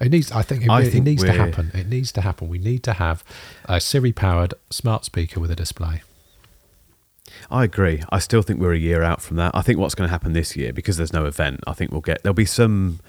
It 0.02 0.12
needs. 0.12 0.32
I 0.34 0.42
think 0.42 0.64
it, 0.64 0.70
I 0.70 0.82
it 0.82 0.92
think 0.92 1.06
needs 1.06 1.24
to 1.24 1.32
happen. 1.32 1.72
It 1.74 1.88
needs 1.88 2.12
to 2.12 2.22
happen. 2.22 2.50
We 2.50 2.58
need 2.60 2.84
to 2.84 2.94
have 2.94 3.24
a 3.66 3.80
Siri-powered 3.80 4.54
smart 4.70 5.06
speaker 5.06 5.40
with 5.40 5.50
a 5.50 5.56
display. 5.56 6.02
I 7.50 7.64
agree. 7.64 8.04
I 8.10 8.20
still 8.20 8.42
think 8.42 8.60
we're 8.60 8.74
a 8.74 8.78
year 8.78 9.04
out 9.04 9.22
from 9.22 9.38
that. 9.38 9.52
I 9.54 9.62
think 9.62 9.80
what's 9.80 9.96
going 9.96 10.08
to 10.08 10.12
happen 10.12 10.34
this 10.34 10.56
year 10.56 10.74
because 10.74 10.98
there's 10.98 11.14
no 11.14 11.26
event. 11.26 11.62
I 11.68 11.74
think 11.74 11.92
we'll 11.92 12.02
get 12.02 12.24
there'll 12.24 12.34
be 12.34 12.46
some. 12.46 13.00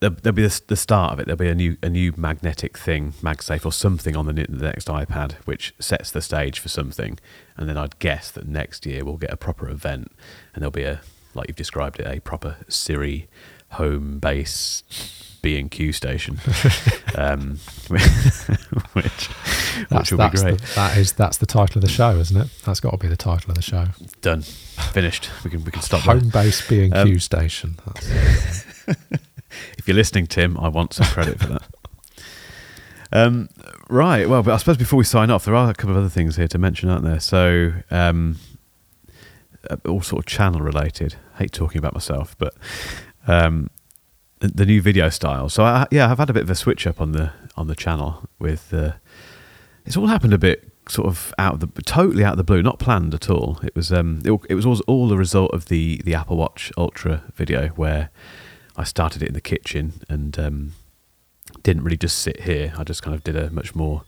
There'll, 0.00 0.14
there'll 0.22 0.36
be 0.36 0.46
the, 0.46 0.76
start 0.76 1.12
of 1.12 1.18
it. 1.18 1.26
There'll 1.26 1.36
be 1.36 1.48
a 1.48 1.54
new 1.56 1.76
a 1.82 1.90
new 1.90 2.14
magnetic 2.16 2.78
thing, 2.78 3.14
MagSafe 3.20 3.66
or 3.66 3.72
something 3.72 4.16
on 4.16 4.26
the 4.26 4.32
next 4.32 4.86
iPad, 4.86 5.32
which 5.44 5.74
sets 5.80 6.12
the 6.12 6.22
stage 6.22 6.60
for 6.60 6.68
something. 6.68 7.18
And 7.56 7.68
then 7.68 7.76
I'd 7.76 7.98
guess 7.98 8.30
that 8.30 8.46
next 8.46 8.86
year 8.86 9.04
we'll 9.04 9.16
get 9.16 9.32
a 9.32 9.36
proper 9.36 9.68
event, 9.68 10.12
and 10.54 10.62
there'll 10.62 10.70
be 10.70 10.84
a 10.84 11.00
like 11.34 11.48
you've 11.48 11.56
described 11.56 11.98
it, 12.00 12.06
a 12.06 12.20
proper 12.20 12.58
Siri 12.68 13.28
home 13.72 14.18
base 14.18 15.27
B 15.42 15.58
and 15.58 15.70
Q 15.70 15.92
station, 15.92 16.38
um, 17.14 17.58
which 17.88 18.02
which 18.92 19.30
That's, 19.88 20.10
will 20.10 20.18
be 20.30 20.36
great. 20.36 20.58
The, 20.60 20.72
that 20.74 20.96
is 20.96 21.12
that's 21.12 21.36
the 21.38 21.46
title 21.46 21.78
of 21.78 21.82
the 21.82 21.88
show, 21.88 22.16
isn't 22.18 22.36
it? 22.36 22.48
That's 22.64 22.80
got 22.80 22.90
to 22.92 22.96
be 22.98 23.08
the 23.08 23.16
title 23.16 23.50
of 23.50 23.54
the 23.56 23.62
show. 23.62 23.86
Done, 24.20 24.42
finished. 24.42 25.30
We 25.44 25.50
can 25.50 25.64
we 25.64 25.70
can 25.70 25.82
stop. 25.82 26.00
Home 26.02 26.28
base 26.30 26.66
B 26.68 26.84
and 26.84 26.92
Q 26.92 27.14
Um, 27.14 27.18
station. 27.20 27.78
If 29.78 29.88
you're 29.88 29.96
listening, 29.96 30.26
Tim, 30.26 30.58
I 30.58 30.68
want 30.68 30.92
some 30.92 31.06
credit 31.06 31.40
for 31.40 31.46
that. 31.48 31.62
Um, 33.10 33.48
right. 33.88 34.28
Well, 34.28 34.42
but 34.42 34.52
I 34.52 34.56
suppose 34.58 34.76
before 34.76 34.98
we 34.98 35.04
sign 35.04 35.30
off, 35.30 35.46
there 35.46 35.54
are 35.54 35.70
a 35.70 35.74
couple 35.74 35.92
of 35.92 35.96
other 35.96 36.10
things 36.10 36.36
here 36.36 36.48
to 36.48 36.58
mention, 36.58 36.90
aren't 36.90 37.04
there? 37.04 37.18
So, 37.18 37.72
um, 37.90 38.36
uh, 39.70 39.76
all 39.86 40.02
sort 40.02 40.20
of 40.20 40.26
channel 40.26 40.60
related. 40.60 41.16
hate 41.38 41.52
talking 41.52 41.78
about 41.78 41.94
myself, 41.94 42.36
but 42.38 42.54
um, 43.26 43.70
the, 44.40 44.66
new 44.66 44.80
video 44.80 45.08
style. 45.08 45.48
So, 45.48 45.64
I, 45.64 45.86
yeah, 45.90 46.10
I've 46.10 46.18
had 46.18 46.30
a 46.30 46.32
bit 46.32 46.42
of 46.42 46.50
a 46.50 46.54
switch 46.54 46.86
up 46.86 47.00
on 47.00 47.12
the 47.12 47.32
on 47.56 47.66
the 47.66 47.74
channel 47.74 48.28
with. 48.38 48.72
Uh, 48.72 48.92
it's 49.84 49.96
all 49.96 50.06
happened 50.06 50.34
a 50.34 50.38
bit 50.38 50.70
sort 50.90 51.06
of 51.06 51.32
out 51.38 51.54
of 51.54 51.60
the 51.60 51.82
totally 51.82 52.24
out 52.24 52.32
of 52.32 52.38
the 52.38 52.44
blue, 52.44 52.62
not 52.62 52.78
planned 52.78 53.14
at 53.14 53.30
all. 53.30 53.58
It 53.62 53.74
was 53.74 53.92
um, 53.92 54.20
it, 54.24 54.38
it 54.48 54.54
was 54.54 54.66
all, 54.66 54.78
all 54.86 55.08
the 55.08 55.16
result 55.16 55.52
of 55.52 55.66
the 55.66 56.00
the 56.04 56.14
Apple 56.14 56.36
Watch 56.36 56.72
Ultra 56.76 57.24
video 57.34 57.68
where 57.68 58.10
I 58.76 58.84
started 58.84 59.22
it 59.22 59.28
in 59.28 59.34
the 59.34 59.40
kitchen 59.40 60.02
and 60.08 60.38
um, 60.38 60.72
didn't 61.62 61.84
really 61.84 61.96
just 61.96 62.18
sit 62.18 62.40
here. 62.42 62.72
I 62.76 62.84
just 62.84 63.02
kind 63.02 63.14
of 63.14 63.24
did 63.24 63.36
a 63.36 63.50
much 63.50 63.74
more 63.74 64.02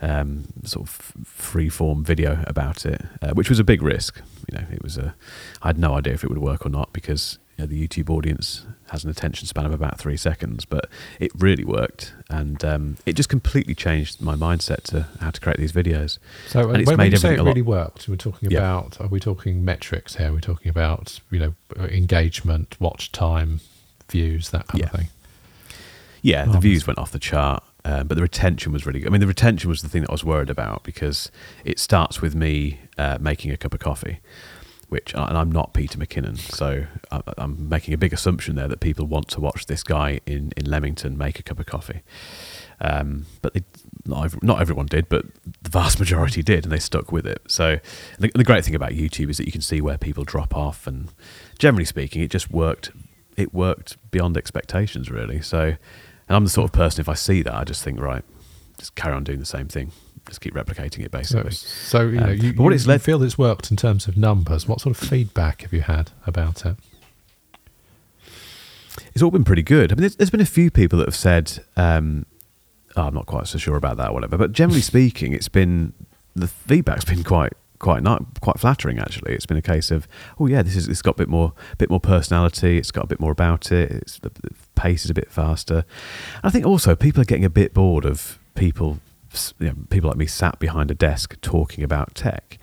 um, 0.00 0.46
sort 0.64 0.88
of 0.88 1.12
free 1.24 1.68
form 1.68 2.04
video 2.04 2.44
about 2.46 2.84
it, 2.84 3.02
uh, 3.22 3.30
which 3.30 3.48
was 3.48 3.58
a 3.58 3.64
big 3.64 3.82
risk. 3.82 4.20
You 4.50 4.58
know, 4.58 4.66
it 4.70 4.82
was 4.82 4.98
a 4.98 5.14
I 5.62 5.68
had 5.68 5.78
no 5.78 5.94
idea 5.94 6.14
if 6.14 6.24
it 6.24 6.28
would 6.28 6.38
work 6.38 6.66
or 6.66 6.68
not 6.68 6.92
because 6.92 7.38
you 7.56 7.62
know, 7.62 7.66
the 7.66 7.86
YouTube 7.86 8.10
audience 8.10 8.66
has 8.90 9.04
an 9.04 9.10
attention 9.10 9.46
span 9.46 9.64
of 9.66 9.72
about 9.72 9.98
three 9.98 10.16
seconds, 10.16 10.64
but 10.64 10.88
it 11.20 11.30
really 11.36 11.64
worked, 11.64 12.12
and 12.28 12.64
um, 12.64 12.96
it 13.06 13.14
just 13.14 13.28
completely 13.28 13.74
changed 13.74 14.20
my 14.20 14.34
mindset 14.34 14.82
to 14.84 15.06
how 15.20 15.30
to 15.30 15.40
create 15.40 15.58
these 15.58 15.72
videos. 15.72 16.18
so 16.48 16.60
and 16.60 16.68
when, 16.70 16.80
it's 16.80 16.86
when 16.88 16.96
made 16.96 17.12
you 17.12 17.18
say 17.18 17.34
it 17.34 17.40
really 17.42 17.62
worked, 17.62 18.08
we're 18.08 18.16
talking 18.16 18.50
Yeah. 18.50 18.58
about. 18.58 19.00
Are 19.00 19.06
we 19.08 19.20
talking 19.20 19.64
metrics 19.64 20.16
here? 20.16 20.32
We're 20.32 20.40
talking 20.40 20.68
about 20.68 21.20
you 21.30 21.38
know 21.38 21.54
engagement, 21.86 22.76
watch 22.80 23.12
time, 23.12 23.60
views, 24.10 24.50
that 24.50 24.66
kind 24.68 24.84
of 24.84 24.90
thing. 24.90 25.08
Yeah, 26.22 26.46
the 26.46 26.58
views 26.58 26.86
went 26.86 26.98
off 26.98 27.10
the 27.12 27.18
chart, 27.18 27.62
um, 27.84 28.06
but 28.06 28.14
the 28.14 28.22
retention 28.22 28.72
was 28.72 28.86
really 28.86 29.00
good. 29.00 29.08
I 29.08 29.10
mean, 29.10 29.20
the 29.20 29.26
retention 29.26 29.68
was 29.68 29.82
the 29.82 29.88
thing 29.90 30.02
that 30.02 30.10
I 30.10 30.12
was 30.12 30.24
worried 30.24 30.48
about 30.50 30.82
because 30.84 31.30
it 31.64 31.78
starts 31.78 32.22
with 32.22 32.34
me 32.34 32.80
uh, 32.96 33.18
making 33.20 33.50
a 33.52 33.56
cup 33.58 33.74
of 33.74 33.80
coffee, 33.80 34.20
which 34.94 35.12
and 35.12 35.36
I'm 35.36 35.50
not 35.50 35.74
Peter 35.74 35.98
McKinnon, 35.98 36.38
so 36.38 36.86
I'm 37.10 37.68
making 37.68 37.94
a 37.94 37.98
big 37.98 38.12
assumption 38.12 38.54
there 38.54 38.68
that 38.68 38.78
people 38.78 39.06
want 39.06 39.26
to 39.30 39.40
watch 39.40 39.66
this 39.66 39.82
guy 39.82 40.20
in, 40.24 40.52
in 40.56 40.70
Leamington 40.70 41.18
make 41.18 41.40
a 41.40 41.42
cup 41.42 41.58
of 41.58 41.66
coffee. 41.66 42.02
Um, 42.80 43.26
but 43.42 43.54
they, 43.54 43.64
not, 44.06 44.26
ev- 44.26 44.42
not 44.44 44.60
everyone 44.60 44.86
did, 44.86 45.08
but 45.08 45.24
the 45.62 45.70
vast 45.70 45.98
majority 45.98 46.44
did, 46.44 46.62
and 46.64 46.70
they 46.72 46.78
stuck 46.78 47.10
with 47.10 47.26
it. 47.26 47.42
So 47.48 47.80
the, 48.20 48.30
the 48.36 48.44
great 48.44 48.64
thing 48.64 48.76
about 48.76 48.92
YouTube 48.92 49.30
is 49.30 49.38
that 49.38 49.46
you 49.46 49.52
can 49.52 49.62
see 49.62 49.80
where 49.80 49.98
people 49.98 50.22
drop 50.22 50.54
off, 50.54 50.86
and 50.86 51.08
generally 51.58 51.84
speaking, 51.84 52.22
it 52.22 52.30
just 52.30 52.52
worked. 52.52 52.92
It 53.36 53.52
worked 53.52 53.96
beyond 54.12 54.36
expectations, 54.36 55.10
really. 55.10 55.40
So, 55.40 55.60
and 56.28 56.36
I'm 56.36 56.44
the 56.44 56.50
sort 56.50 56.66
of 56.66 56.72
person 56.72 57.00
if 57.00 57.08
I 57.08 57.14
see 57.14 57.42
that, 57.42 57.52
I 57.52 57.64
just 57.64 57.82
think, 57.82 58.00
right, 58.00 58.22
just 58.78 58.94
carry 58.94 59.12
on 59.12 59.24
doing 59.24 59.40
the 59.40 59.44
same 59.44 59.66
thing, 59.66 59.90
just 60.28 60.40
keep 60.40 60.54
replicating 60.54 61.04
it, 61.04 61.10
basically. 61.10 61.50
so 61.52 62.00
you 62.08 62.18
know, 62.20 62.26
Um, 62.30 62.36
you, 62.36 62.52
but 62.54 62.62
what 62.62 62.70
you- 62.70 62.74
it's 62.76 62.84
you 62.84 62.90
led- 62.90 63.02
feel 63.02 63.22
it's 63.22 63.36
worked 63.38 63.70
in 63.70 63.76
terms 63.76 64.08
of 64.08 64.16
numbers. 64.16 64.66
What 64.66 64.80
sort 64.80 64.96
of 65.00 65.08
feedback 65.08 65.62
have 65.62 65.72
you 65.72 65.82
had 65.82 66.10
about 66.26 66.64
it? 66.66 66.76
It's 69.12 69.22
all 69.22 69.30
been 69.30 69.44
pretty 69.44 69.62
good. 69.62 69.92
I 69.92 69.94
mean, 69.94 70.02
there's, 70.02 70.16
there's 70.16 70.30
been 70.30 70.40
a 70.40 70.46
few 70.46 70.70
people 70.70 70.98
that 71.00 71.06
have 71.08 71.16
said, 71.16 71.64
um, 71.76 72.26
oh, 72.96 73.02
I'm 73.08 73.14
not 73.14 73.26
quite 73.26 73.46
so 73.46 73.58
sure 73.58 73.76
about 73.76 73.96
that, 73.96 74.10
or 74.10 74.14
whatever. 74.14 74.36
But 74.36 74.52
generally 74.52 74.80
speaking, 74.92 75.32
it's 75.32 75.48
been 75.48 75.92
the 76.34 76.48
feedback's 76.48 77.04
been 77.04 77.22
quite 77.24 77.52
quite 77.80 78.02
not 78.02 78.40
quite 78.40 78.58
flattering. 78.58 78.98
Actually, 78.98 79.34
it's 79.34 79.46
been 79.46 79.56
a 79.56 79.62
case 79.62 79.90
of, 79.90 80.08
oh 80.38 80.46
yeah, 80.46 80.62
this 80.62 80.74
is 80.76 80.88
it's 80.88 81.02
got 81.02 81.12
a 81.16 81.18
bit 81.18 81.28
more 81.28 81.52
bit 81.78 81.90
more 81.90 82.00
personality. 82.00 82.78
It's 82.78 82.90
got 82.90 83.04
a 83.04 83.08
bit 83.08 83.20
more 83.20 83.32
about 83.32 83.70
it. 83.72 83.90
It's 83.90 84.18
the, 84.20 84.30
the 84.30 84.50
pace 84.74 85.04
is 85.04 85.10
a 85.10 85.14
bit 85.14 85.30
faster. 85.30 85.84
And 86.36 86.44
I 86.44 86.50
think 86.50 86.66
also 86.66 86.94
people 86.96 87.20
are 87.20 87.26
getting 87.26 87.44
a 87.44 87.50
bit 87.50 87.74
bored 87.74 88.04
of 88.04 88.38
people, 88.54 89.00
you 89.58 89.68
know, 89.68 89.74
people 89.90 90.08
like 90.08 90.18
me 90.18 90.26
sat 90.26 90.58
behind 90.58 90.90
a 90.90 90.94
desk 90.94 91.40
talking 91.40 91.84
about 91.84 92.14
tech. 92.14 92.58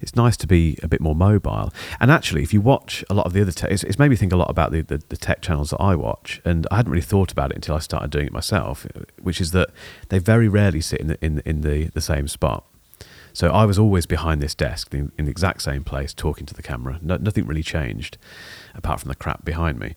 It's 0.00 0.14
nice 0.14 0.36
to 0.38 0.46
be 0.46 0.78
a 0.82 0.88
bit 0.88 1.00
more 1.00 1.14
mobile. 1.14 1.72
And 2.00 2.10
actually, 2.10 2.42
if 2.42 2.52
you 2.52 2.60
watch 2.60 3.02
a 3.08 3.14
lot 3.14 3.26
of 3.26 3.32
the 3.32 3.40
other 3.40 3.52
tech, 3.52 3.70
it's, 3.70 3.82
it's 3.82 3.98
made 3.98 4.10
me 4.10 4.16
think 4.16 4.32
a 4.32 4.36
lot 4.36 4.50
about 4.50 4.70
the, 4.70 4.82
the, 4.82 5.02
the 5.08 5.16
tech 5.16 5.40
channels 5.40 5.70
that 5.70 5.80
I 5.80 5.94
watch. 5.94 6.40
And 6.44 6.66
I 6.70 6.76
hadn't 6.76 6.92
really 6.92 7.02
thought 7.02 7.32
about 7.32 7.50
it 7.50 7.56
until 7.56 7.74
I 7.74 7.78
started 7.78 8.10
doing 8.10 8.26
it 8.26 8.32
myself, 8.32 8.86
which 9.20 9.40
is 9.40 9.52
that 9.52 9.70
they 10.10 10.18
very 10.18 10.48
rarely 10.48 10.80
sit 10.80 11.00
in 11.00 11.06
the, 11.08 11.24
in, 11.24 11.40
in 11.46 11.62
the, 11.62 11.86
the 11.86 12.00
same 12.00 12.28
spot. 12.28 12.64
So 13.32 13.50
I 13.50 13.64
was 13.66 13.78
always 13.78 14.06
behind 14.06 14.40
this 14.40 14.54
desk 14.54 14.94
in, 14.94 15.12
in 15.18 15.26
the 15.26 15.30
exact 15.30 15.60
same 15.60 15.84
place, 15.84 16.14
talking 16.14 16.46
to 16.46 16.54
the 16.54 16.62
camera. 16.62 16.98
No, 17.02 17.16
nothing 17.16 17.46
really 17.46 17.62
changed, 17.62 18.16
apart 18.74 19.00
from 19.00 19.08
the 19.08 19.14
crap 19.14 19.44
behind 19.44 19.78
me. 19.78 19.94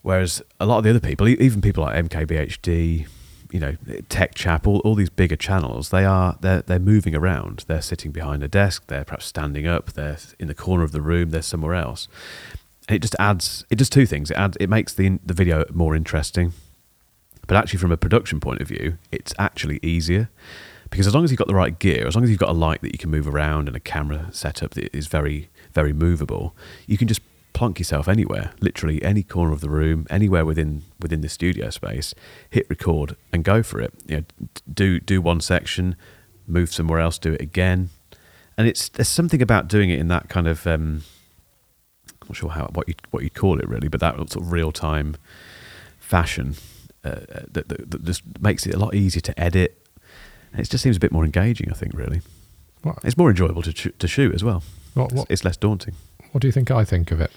Whereas 0.00 0.42
a 0.58 0.66
lot 0.66 0.78
of 0.78 0.84
the 0.84 0.90
other 0.90 1.00
people, 1.00 1.28
even 1.28 1.60
people 1.60 1.84
like 1.84 2.08
MKBHD, 2.08 3.06
you 3.52 3.60
know, 3.60 3.76
Tech 4.08 4.34
Chap, 4.34 4.66
all, 4.66 4.78
all 4.78 4.94
these 4.94 5.10
bigger 5.10 5.36
channels, 5.36 5.90
they 5.90 6.04
are 6.04 6.38
they're 6.40 6.62
they're 6.62 6.78
moving 6.78 7.14
around. 7.14 7.64
They're 7.68 7.82
sitting 7.82 8.10
behind 8.10 8.42
a 8.42 8.48
desk. 8.48 8.86
They're 8.86 9.04
perhaps 9.04 9.26
standing 9.26 9.66
up. 9.66 9.92
They're 9.92 10.16
in 10.38 10.48
the 10.48 10.54
corner 10.54 10.82
of 10.82 10.92
the 10.92 11.02
room. 11.02 11.30
They're 11.30 11.42
somewhere 11.42 11.74
else. 11.74 12.08
And 12.88 12.96
it 12.96 13.02
just 13.02 13.14
adds. 13.18 13.66
It 13.70 13.76
does 13.76 13.90
two 13.90 14.06
things. 14.06 14.30
It 14.30 14.38
adds. 14.38 14.56
It 14.58 14.68
makes 14.68 14.94
the 14.94 15.18
the 15.24 15.34
video 15.34 15.64
more 15.72 15.94
interesting. 15.94 16.54
But 17.46 17.56
actually, 17.58 17.78
from 17.80 17.92
a 17.92 17.96
production 17.98 18.40
point 18.40 18.62
of 18.62 18.68
view, 18.68 18.96
it's 19.10 19.34
actually 19.38 19.78
easier 19.82 20.30
because 20.90 21.06
as 21.06 21.14
long 21.14 21.24
as 21.24 21.30
you've 21.30 21.38
got 21.38 21.48
the 21.48 21.54
right 21.54 21.78
gear, 21.78 22.06
as 22.06 22.14
long 22.14 22.24
as 22.24 22.30
you've 22.30 22.38
got 22.38 22.50
a 22.50 22.54
light 22.54 22.80
that 22.82 22.92
you 22.92 22.98
can 22.98 23.10
move 23.10 23.26
around 23.26 23.66
and 23.66 23.76
a 23.76 23.80
camera 23.80 24.28
setup 24.30 24.72
that 24.72 24.94
is 24.96 25.06
very, 25.08 25.50
very 25.72 25.92
movable, 25.92 26.54
you 26.86 26.96
can 26.96 27.08
just 27.08 27.20
plonk 27.52 27.78
yourself 27.78 28.08
anywhere, 28.08 28.52
literally 28.60 29.02
any 29.02 29.22
corner 29.22 29.52
of 29.52 29.60
the 29.60 29.68
room, 29.70 30.06
anywhere 30.10 30.44
within 30.44 30.82
within 31.00 31.20
the 31.20 31.28
studio 31.28 31.70
space, 31.70 32.14
hit 32.50 32.68
record 32.70 33.16
and 33.32 33.44
go 33.44 33.62
for 33.62 33.80
it. 33.80 33.92
You 34.06 34.16
know, 34.18 34.24
do 34.72 35.00
do 35.00 35.20
one 35.20 35.40
section, 35.40 35.96
move 36.46 36.72
somewhere 36.72 37.00
else, 37.00 37.18
do 37.18 37.32
it 37.34 37.40
again, 37.40 37.90
and 38.56 38.66
it's 38.66 38.88
there's 38.88 39.08
something 39.08 39.42
about 39.42 39.68
doing 39.68 39.90
it 39.90 39.98
in 39.98 40.08
that 40.08 40.28
kind 40.28 40.46
of 40.48 40.66
um, 40.66 41.02
I'm 42.22 42.28
not 42.28 42.36
sure 42.36 42.50
how 42.50 42.66
what 42.72 42.88
you 42.88 42.94
what 43.10 43.22
you'd 43.22 43.34
call 43.34 43.58
it 43.58 43.68
really, 43.68 43.88
but 43.88 44.00
that 44.00 44.16
sort 44.16 44.36
of 44.36 44.52
real 44.52 44.72
time 44.72 45.16
fashion 45.98 46.56
uh, 47.04 47.20
that, 47.50 47.68
that, 47.68 47.90
that 47.90 48.04
just 48.04 48.22
makes 48.40 48.66
it 48.66 48.74
a 48.74 48.78
lot 48.78 48.94
easier 48.94 49.20
to 49.20 49.40
edit. 49.40 49.78
And 50.52 50.60
it 50.60 50.68
just 50.68 50.82
seems 50.82 50.96
a 50.96 51.00
bit 51.00 51.12
more 51.12 51.24
engaging, 51.24 51.70
I 51.70 51.74
think. 51.74 51.94
Really, 51.94 52.20
What, 52.82 52.98
it's 53.02 53.16
more 53.16 53.30
enjoyable 53.30 53.62
to 53.62 53.72
ch- 53.72 53.98
to 53.98 54.06
shoot 54.06 54.34
as 54.34 54.44
well. 54.44 54.62
what, 54.94 55.12
It's, 55.12 55.24
it's 55.30 55.44
less 55.44 55.56
daunting. 55.56 55.94
What 56.32 56.40
do 56.40 56.48
you 56.48 56.52
think 56.52 56.70
I 56.70 56.84
think 56.84 57.10
of 57.10 57.20
it? 57.20 57.30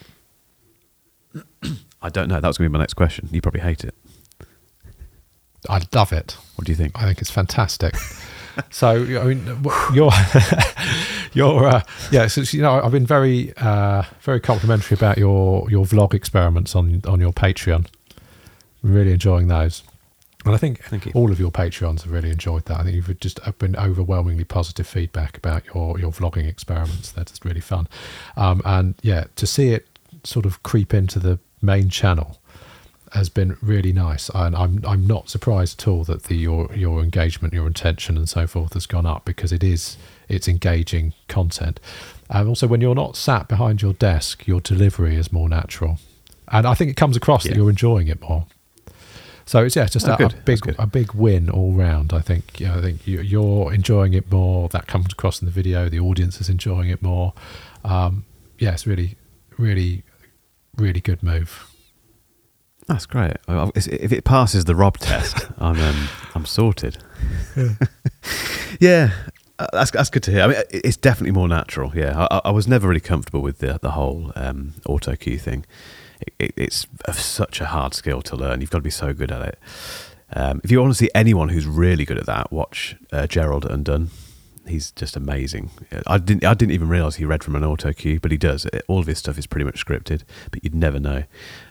I 2.01 2.09
don't 2.09 2.27
know. 2.27 2.39
That 2.39 2.47
was 2.47 2.57
going 2.57 2.65
to 2.65 2.69
be 2.69 2.73
my 2.73 2.79
next 2.79 2.93
question. 2.93 3.29
You 3.31 3.41
probably 3.41 3.61
hate 3.61 3.83
it. 3.83 3.95
I 5.69 5.81
love 5.93 6.13
it. 6.13 6.37
What 6.55 6.65
do 6.65 6.71
you 6.71 6.75
think? 6.75 6.93
I 6.95 7.05
think 7.05 7.19
it's 7.19 7.31
fantastic. 7.31 7.95
so 8.69 8.89
I 8.91 9.23
mean, 9.23 9.43
you're 9.93 10.11
you're 11.33 11.67
uh, 11.67 11.81
yeah. 12.11 12.27
So 12.27 12.41
you 12.41 12.61
know, 12.61 12.81
I've 12.81 12.91
been 12.91 13.05
very 13.05 13.53
uh, 13.57 14.03
very 14.21 14.39
complimentary 14.39 14.95
about 14.95 15.17
your 15.17 15.69
your 15.69 15.85
vlog 15.85 16.13
experiments 16.13 16.75
on 16.75 17.01
on 17.07 17.19
your 17.19 17.33
Patreon. 17.33 17.87
Really 18.83 19.13
enjoying 19.13 19.47
those, 19.47 19.81
and 20.45 20.53
I 20.53 20.57
think 20.57 20.79
all 21.15 21.31
of 21.31 21.39
your 21.39 21.51
Patreons 21.51 22.03
have 22.03 22.11
really 22.11 22.29
enjoyed 22.29 22.65
that. 22.65 22.79
I 22.79 22.83
think 22.83 22.95
you've 22.95 23.19
just 23.19 23.39
been 23.59 23.75
overwhelmingly 23.75 24.43
positive 24.43 24.87
feedback 24.87 25.37
about 25.37 25.65
your 25.73 25.99
your 25.99 26.11
vlogging 26.11 26.47
experiments. 26.47 27.11
That's 27.11 27.31
just 27.31 27.45
really 27.45 27.61
fun, 27.61 27.87
um, 28.37 28.61
and 28.63 28.95
yeah, 29.01 29.25
to 29.35 29.47
see 29.47 29.69
it 29.69 29.87
sort 30.23 30.45
of 30.45 30.63
creep 30.63 30.93
into 30.93 31.19
the 31.19 31.39
main 31.61 31.89
channel 31.89 32.39
has 33.11 33.29
been 33.29 33.57
really 33.61 33.93
nice, 33.93 34.29
and 34.35 34.55
I'm 34.55 34.83
I'm 34.85 35.07
not 35.07 35.29
surprised 35.29 35.81
at 35.81 35.87
all 35.87 36.03
that 36.03 36.23
the 36.23 36.35
your 36.35 36.73
your 36.75 37.01
engagement, 37.01 37.53
your 37.53 37.65
intention, 37.65 38.17
and 38.17 38.27
so 38.27 38.45
forth 38.45 38.73
has 38.73 38.85
gone 38.85 39.05
up 39.05 39.25
because 39.25 39.51
it 39.51 39.63
is 39.63 39.97
it's 40.27 40.47
engaging 40.47 41.13
content. 41.27 41.79
And 42.29 42.49
also, 42.49 42.67
when 42.67 42.81
you're 42.81 42.95
not 42.95 43.15
sat 43.15 43.47
behind 43.47 43.81
your 43.81 43.93
desk, 43.93 44.47
your 44.47 44.59
delivery 44.59 45.15
is 45.15 45.31
more 45.31 45.47
natural, 45.47 45.99
and 46.49 46.67
I 46.67 46.73
think 46.73 46.91
it 46.91 46.97
comes 46.97 47.15
across 47.15 47.43
that 47.43 47.55
you're 47.55 47.69
enjoying 47.69 48.07
it 48.07 48.21
more. 48.21 48.47
So 49.47 49.63
it's 49.63 49.75
yeah, 49.75 49.85
just 49.85 50.07
Oh, 50.07 50.15
a, 50.19 50.25
a 50.25 50.29
big 50.29 50.75
a 50.79 50.87
big 50.87 51.13
win 51.13 51.49
all 51.49 51.71
round. 51.73 52.13
I 52.13 52.19
think 52.19 52.59
yeah, 52.59 52.77
I 52.77 52.81
think 52.81 53.05
you, 53.07 53.21
you're 53.21 53.71
enjoying 53.73 54.13
it 54.13 54.31
more. 54.31 54.69
That 54.69 54.87
comes 54.87 55.11
across 55.11 55.41
in 55.41 55.45
the 55.45 55.51
video. 55.51 55.87
The 55.87 55.99
audience 55.99 56.41
is 56.41 56.49
enjoying 56.49 56.89
it 56.89 57.01
more. 57.01 57.33
Um, 57.83 58.25
yeah, 58.57 58.71
it's 58.73 58.87
really, 58.87 59.17
really, 59.57 60.03
really 60.77 60.99
good 60.99 61.21
move. 61.21 61.69
That's 62.87 63.05
great. 63.05 63.33
If 63.47 64.11
it 64.11 64.23
passes 64.25 64.65
the 64.65 64.75
Rob 64.75 64.97
test, 64.99 65.47
I'm 65.59 65.79
um, 65.79 66.07
I'm 66.33 66.45
sorted. 66.45 66.97
yeah, 68.79 69.11
uh, 69.59 69.67
that's 69.73 69.91
that's 69.91 70.09
good 70.09 70.23
to 70.23 70.31
hear. 70.31 70.41
I 70.41 70.47
mean, 70.47 70.57
it's 70.71 70.97
definitely 70.97 71.31
more 71.31 71.47
natural. 71.47 71.91
Yeah, 71.95 72.27
I, 72.31 72.41
I 72.45 72.51
was 72.51 72.67
never 72.67 72.87
really 72.87 72.99
comfortable 72.99 73.41
with 73.41 73.59
the 73.59 73.79
the 73.81 73.91
whole 73.91 74.31
um, 74.35 74.73
auto 74.87 75.15
cue 75.15 75.37
thing. 75.37 75.65
It, 76.21 76.33
it, 76.39 76.53
it's 76.57 76.87
such 77.13 77.61
a 77.61 77.65
hard 77.65 77.93
skill 77.93 78.21
to 78.23 78.35
learn. 78.35 78.61
You've 78.61 78.69
got 78.69 78.79
to 78.79 78.83
be 78.83 78.89
so 78.89 79.13
good 79.13 79.31
at 79.31 79.41
it. 79.41 79.59
Um, 80.33 80.61
if 80.63 80.71
you 80.71 80.81
want 80.81 80.91
to 80.91 80.97
see 80.97 81.09
anyone 81.13 81.49
who's 81.49 81.67
really 81.67 82.05
good 82.05 82.17
at 82.17 82.25
that, 82.25 82.51
watch 82.51 82.95
uh, 83.11 83.27
Gerald 83.27 83.65
Undone. 83.65 84.09
He's 84.67 84.91
just 84.91 85.15
amazing. 85.15 85.69
I 86.07 86.17
didn't 86.17 86.43
I 86.43 86.55
didn't 86.55 86.71
even 86.71 86.89
realize 86.89 87.17
he 87.17 87.25
read 87.25 87.43
from 87.43 87.55
an 87.55 87.63
auto 87.63 87.93
cue, 87.93 88.19
but 88.19 88.31
he 88.31 88.37
does. 88.37 88.65
All 88.87 88.99
of 88.99 89.05
his 89.05 89.19
stuff 89.19 89.37
is 89.37 89.45
pretty 89.45 89.63
much 89.63 89.85
scripted, 89.85 90.23
but 90.49 90.63
you'd 90.63 90.73
never 90.73 90.99
know. 90.99 91.23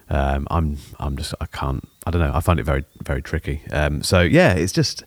Um, 0.09 0.47
I'm 0.49 0.79
I'm 1.01 1.17
just 1.17 1.35
I 1.41 1.47
can't 1.47 1.89
I 2.07 2.13
don't 2.13 2.21
know. 2.21 2.31
I 2.33 2.39
find 2.39 2.61
it 2.61 2.63
very 2.63 2.85
very 3.03 3.21
tricky. 3.21 3.63
Um, 3.73 4.05
so 4.05 4.21
yeah, 4.21 4.55
it's 4.55 4.73
just 4.73 5.03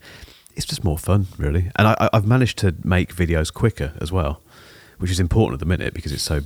it's 0.58 0.66
just 0.66 0.84
more 0.84 0.98
fun 0.98 1.28
really, 1.38 1.72
and 1.78 1.88
I, 1.88 2.10
I've 2.12 2.28
managed 2.28 2.58
to 2.60 2.76
make 2.84 3.16
videos 3.16 3.54
quicker 3.54 3.94
as 4.02 4.12
well, 4.12 4.42
which 4.98 5.10
is 5.10 5.22
important 5.22 5.54
at 5.54 5.60
the 5.62 5.66
minute 5.66 5.94
because 5.94 6.12
it's 6.12 6.24
so 6.24 6.42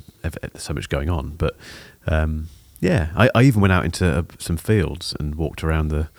so 0.57 0.73
much 0.73 0.89
going 0.89 1.09
on. 1.09 1.31
But 1.37 1.57
um, 2.05 2.49
yeah, 2.81 3.11
I, 3.15 3.29
I 3.33 3.43
even 3.43 3.61
went 3.61 3.71
out 3.71 3.85
into 3.85 4.05
uh, 4.05 4.23
some 4.39 4.57
fields 4.57 5.15
and 5.19 5.35
walked 5.35 5.63
around 5.63 5.87
the 5.87 6.09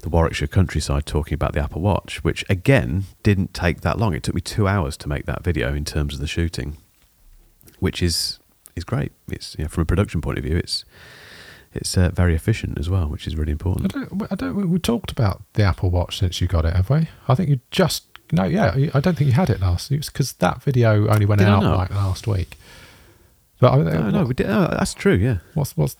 the 0.00 0.08
Warwickshire 0.08 0.48
countryside 0.48 1.04
talking 1.04 1.34
about 1.34 1.52
the 1.52 1.60
Apple 1.60 1.82
Watch, 1.82 2.24
which 2.24 2.42
again 2.48 3.04
didn't 3.22 3.52
take 3.52 3.82
that 3.82 3.98
long. 3.98 4.14
It 4.14 4.22
took 4.22 4.34
me 4.34 4.40
two 4.40 4.66
hours 4.66 4.96
to 4.96 5.08
make 5.08 5.26
that 5.26 5.44
video 5.44 5.74
in 5.74 5.84
terms 5.84 6.14
of 6.14 6.20
the 6.20 6.26
shooting, 6.26 6.78
which 7.80 8.02
is 8.02 8.38
is 8.74 8.82
great. 8.82 9.12
It's 9.28 9.54
you 9.58 9.64
know, 9.64 9.68
from 9.68 9.82
a 9.82 9.84
production 9.84 10.22
point 10.22 10.38
of 10.38 10.44
view, 10.44 10.56
it's 10.56 10.86
it's 11.74 11.96
uh, 11.98 12.10
very 12.14 12.34
efficient 12.34 12.78
as 12.78 12.88
well, 12.88 13.08
which 13.08 13.26
is 13.26 13.36
really 13.36 13.52
I 13.52 13.52
important. 13.52 13.92
don't, 13.92 14.32
I 14.32 14.34
don't. 14.34 14.56
We 14.56 14.64
we 14.64 14.78
talked 14.78 15.12
about 15.12 15.42
the 15.52 15.64
Apple 15.64 15.90
Watch 15.90 16.18
since 16.18 16.40
you 16.40 16.46
got 16.46 16.64
it, 16.64 16.74
have 16.74 16.88
we? 16.88 17.08
I 17.28 17.34
think 17.34 17.50
you 17.50 17.60
just 17.70 18.04
no, 18.32 18.44
yeah. 18.44 18.74
I 18.94 19.00
don't 19.00 19.16
think 19.16 19.28
you 19.28 19.32
had 19.32 19.50
it 19.50 19.60
last 19.60 19.90
It 19.90 19.98
was 19.98 20.08
because 20.08 20.32
that 20.34 20.62
video 20.62 21.08
only 21.08 21.26
went 21.26 21.40
Did 21.40 21.48
out 21.48 21.62
like 21.62 21.90
last 21.90 22.26
week. 22.26 22.56
But 23.60 23.72
I, 23.72 23.76
No, 23.82 24.10
no, 24.10 24.24
we 24.24 24.34
did, 24.34 24.46
oh, 24.46 24.68
that's 24.70 24.94
true. 24.94 25.14
Yeah, 25.14 25.38
what's 25.54 25.76
what's 25.76 25.96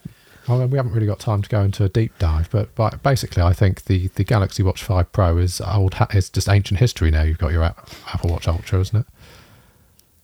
I 0.47 0.57
mean, 0.57 0.71
we 0.71 0.77
haven't 0.77 0.93
really 0.93 1.05
got 1.05 1.19
time 1.19 1.43
to 1.43 1.49
go 1.49 1.61
into 1.61 1.83
a 1.83 1.89
deep 1.89 2.17
dive, 2.17 2.49
but, 2.49 2.73
but 2.73 3.03
basically, 3.03 3.43
I 3.43 3.53
think 3.53 3.85
the, 3.85 4.07
the 4.15 4.23
Galaxy 4.23 4.63
Watch 4.63 4.83
Five 4.83 5.11
Pro 5.11 5.37
is 5.37 5.61
old. 5.61 5.95
It's 6.09 6.29
just 6.29 6.49
ancient 6.49 6.79
history 6.79 7.11
now. 7.11 7.21
You've 7.21 7.37
got 7.37 7.51
your 7.51 7.63
Apple 7.63 8.31
Watch 8.31 8.47
Ultra, 8.47 8.79
isn't 8.79 9.01
it? 9.01 9.05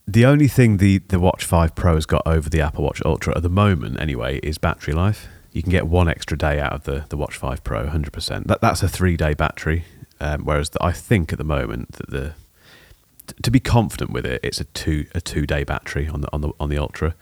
the 0.08 0.26
only 0.26 0.48
thing 0.48 0.78
the 0.78 1.00
the 1.10 1.20
Watch 1.20 1.44
Five 1.44 1.76
Pro 1.76 1.96
has 1.96 2.06
got 2.06 2.24
over 2.26 2.50
the 2.50 2.62
Apple 2.62 2.84
Watch 2.84 3.02
Ultra 3.06 3.36
at 3.36 3.44
the 3.44 3.50
moment, 3.50 4.00
anyway, 4.00 4.40
is 4.40 4.58
battery 4.58 4.94
life. 4.94 5.28
You 5.52 5.62
can 5.62 5.72
get 5.72 5.88
one 5.88 6.08
extra 6.08 6.38
day 6.38 6.60
out 6.60 6.74
of 6.74 6.84
the, 6.84 7.06
the 7.10 7.18
Watch 7.18 7.36
Five 7.36 7.64
Pro, 7.64 7.88
hundred 7.88 8.14
percent. 8.14 8.48
That 8.48 8.62
that's 8.62 8.82
a 8.82 8.88
three 8.88 9.18
day 9.18 9.34
battery, 9.34 9.84
um, 10.20 10.46
whereas 10.46 10.70
the, 10.70 10.84
I 10.84 10.94
think 10.94 11.32
at 11.34 11.38
the 11.38 11.44
moment 11.44 11.92
that 11.94 12.10
the 12.10 12.34
to 13.44 13.52
be 13.52 13.60
confident 13.60 14.12
with 14.12 14.26
it, 14.26 14.40
it's 14.44 14.60
a 14.60 14.66
two 14.66 15.06
a 15.16 15.22
two 15.22 15.46
day 15.46 15.64
battery 15.64 16.08
on 16.08 16.22
the 16.22 16.30
on 16.34 16.42
the 16.42 16.52
on 16.60 16.70
the 16.70 16.78
Ultra. 16.78 17.16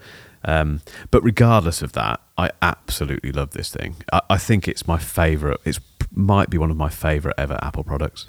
Um, 0.44 0.80
but 1.10 1.22
regardless 1.24 1.82
of 1.82 1.92
that, 1.92 2.20
I 2.38 2.50
absolutely 2.62 3.32
love 3.32 3.50
this 3.50 3.70
thing. 3.70 3.96
I, 4.12 4.20
I 4.30 4.38
think 4.38 4.68
it's 4.68 4.86
my 4.86 4.98
favorite. 4.98 5.60
It's 5.64 5.80
might 6.12 6.50
be 6.50 6.56
one 6.58 6.70
of 6.70 6.76
my 6.76 6.88
favorite 6.88 7.34
ever 7.36 7.58
Apple 7.62 7.82
products. 7.84 8.26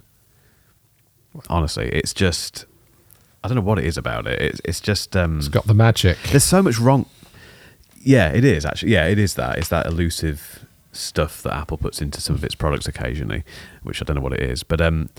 Honestly, 1.49 1.87
it's 1.89 2.13
just 2.13 2.65
I 3.43 3.47
don't 3.47 3.55
know 3.55 3.61
what 3.61 3.77
it 3.79 3.85
is 3.85 3.97
about 3.97 4.25
it. 4.27 4.41
It's 4.41 4.61
it's 4.65 4.81
just 4.81 5.15
um, 5.15 5.37
It's 5.37 5.47
got 5.47 5.67
the 5.67 5.73
magic. 5.75 6.17
there's 6.31 6.43
so 6.43 6.63
much 6.63 6.79
wrong. 6.79 7.05
Yeah, 7.99 8.31
it 8.31 8.43
is 8.43 8.65
actually. 8.65 8.93
Yeah, 8.93 9.05
it 9.07 9.19
is 9.19 9.35
that. 9.35 9.57
It's 9.59 9.69
that 9.69 9.85
elusive 9.85 10.65
stuff 10.91 11.43
that 11.43 11.53
Apple 11.53 11.77
puts 11.77 12.01
into 12.01 12.19
some 12.19 12.35
of 12.35 12.43
its 12.43 12.55
products 12.55 12.87
occasionally, 12.87 13.43
which 13.83 14.01
I 14.01 14.05
don't 14.05 14.15
know 14.15 14.21
what 14.21 14.33
it 14.33 14.41
is. 14.41 14.63
But 14.63 14.81
um, 14.81 15.09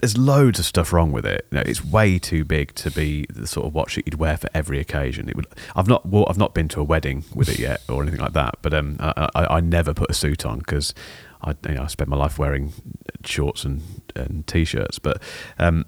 there's 0.00 0.16
loads 0.16 0.58
of 0.58 0.64
stuff 0.64 0.92
wrong 0.92 1.12
with 1.12 1.26
it. 1.26 1.46
You 1.50 1.56
know, 1.56 1.62
it's 1.66 1.84
way 1.84 2.18
too 2.18 2.44
big 2.44 2.74
to 2.76 2.90
be 2.90 3.26
the 3.28 3.46
sort 3.46 3.66
of 3.66 3.74
watch 3.74 3.96
that 3.96 4.06
you'd 4.06 4.18
wear 4.18 4.36
for 4.36 4.48
every 4.54 4.80
occasion. 4.80 5.28
It 5.28 5.36
would. 5.36 5.46
I've 5.76 5.88
not. 5.88 6.06
Well, 6.06 6.26
I've 6.28 6.38
not 6.38 6.54
been 6.54 6.68
to 6.68 6.80
a 6.80 6.84
wedding 6.84 7.24
with 7.34 7.48
it 7.48 7.58
yet 7.58 7.82
or 7.88 8.02
anything 8.02 8.20
like 8.20 8.32
that. 8.32 8.56
But 8.62 8.72
um, 8.72 8.96
I, 8.98 9.28
I, 9.34 9.56
I 9.56 9.60
never 9.60 9.92
put 9.92 10.10
a 10.10 10.14
suit 10.14 10.46
on 10.46 10.60
because 10.60 10.94
I, 11.42 11.54
you 11.68 11.74
know, 11.74 11.82
I 11.82 11.86
spend 11.86 12.08
my 12.08 12.16
life 12.16 12.38
wearing 12.38 12.72
shorts 13.24 13.64
and 13.64 13.82
and 14.16 14.46
t-shirts. 14.46 14.98
But 14.98 15.22
um, 15.58 15.84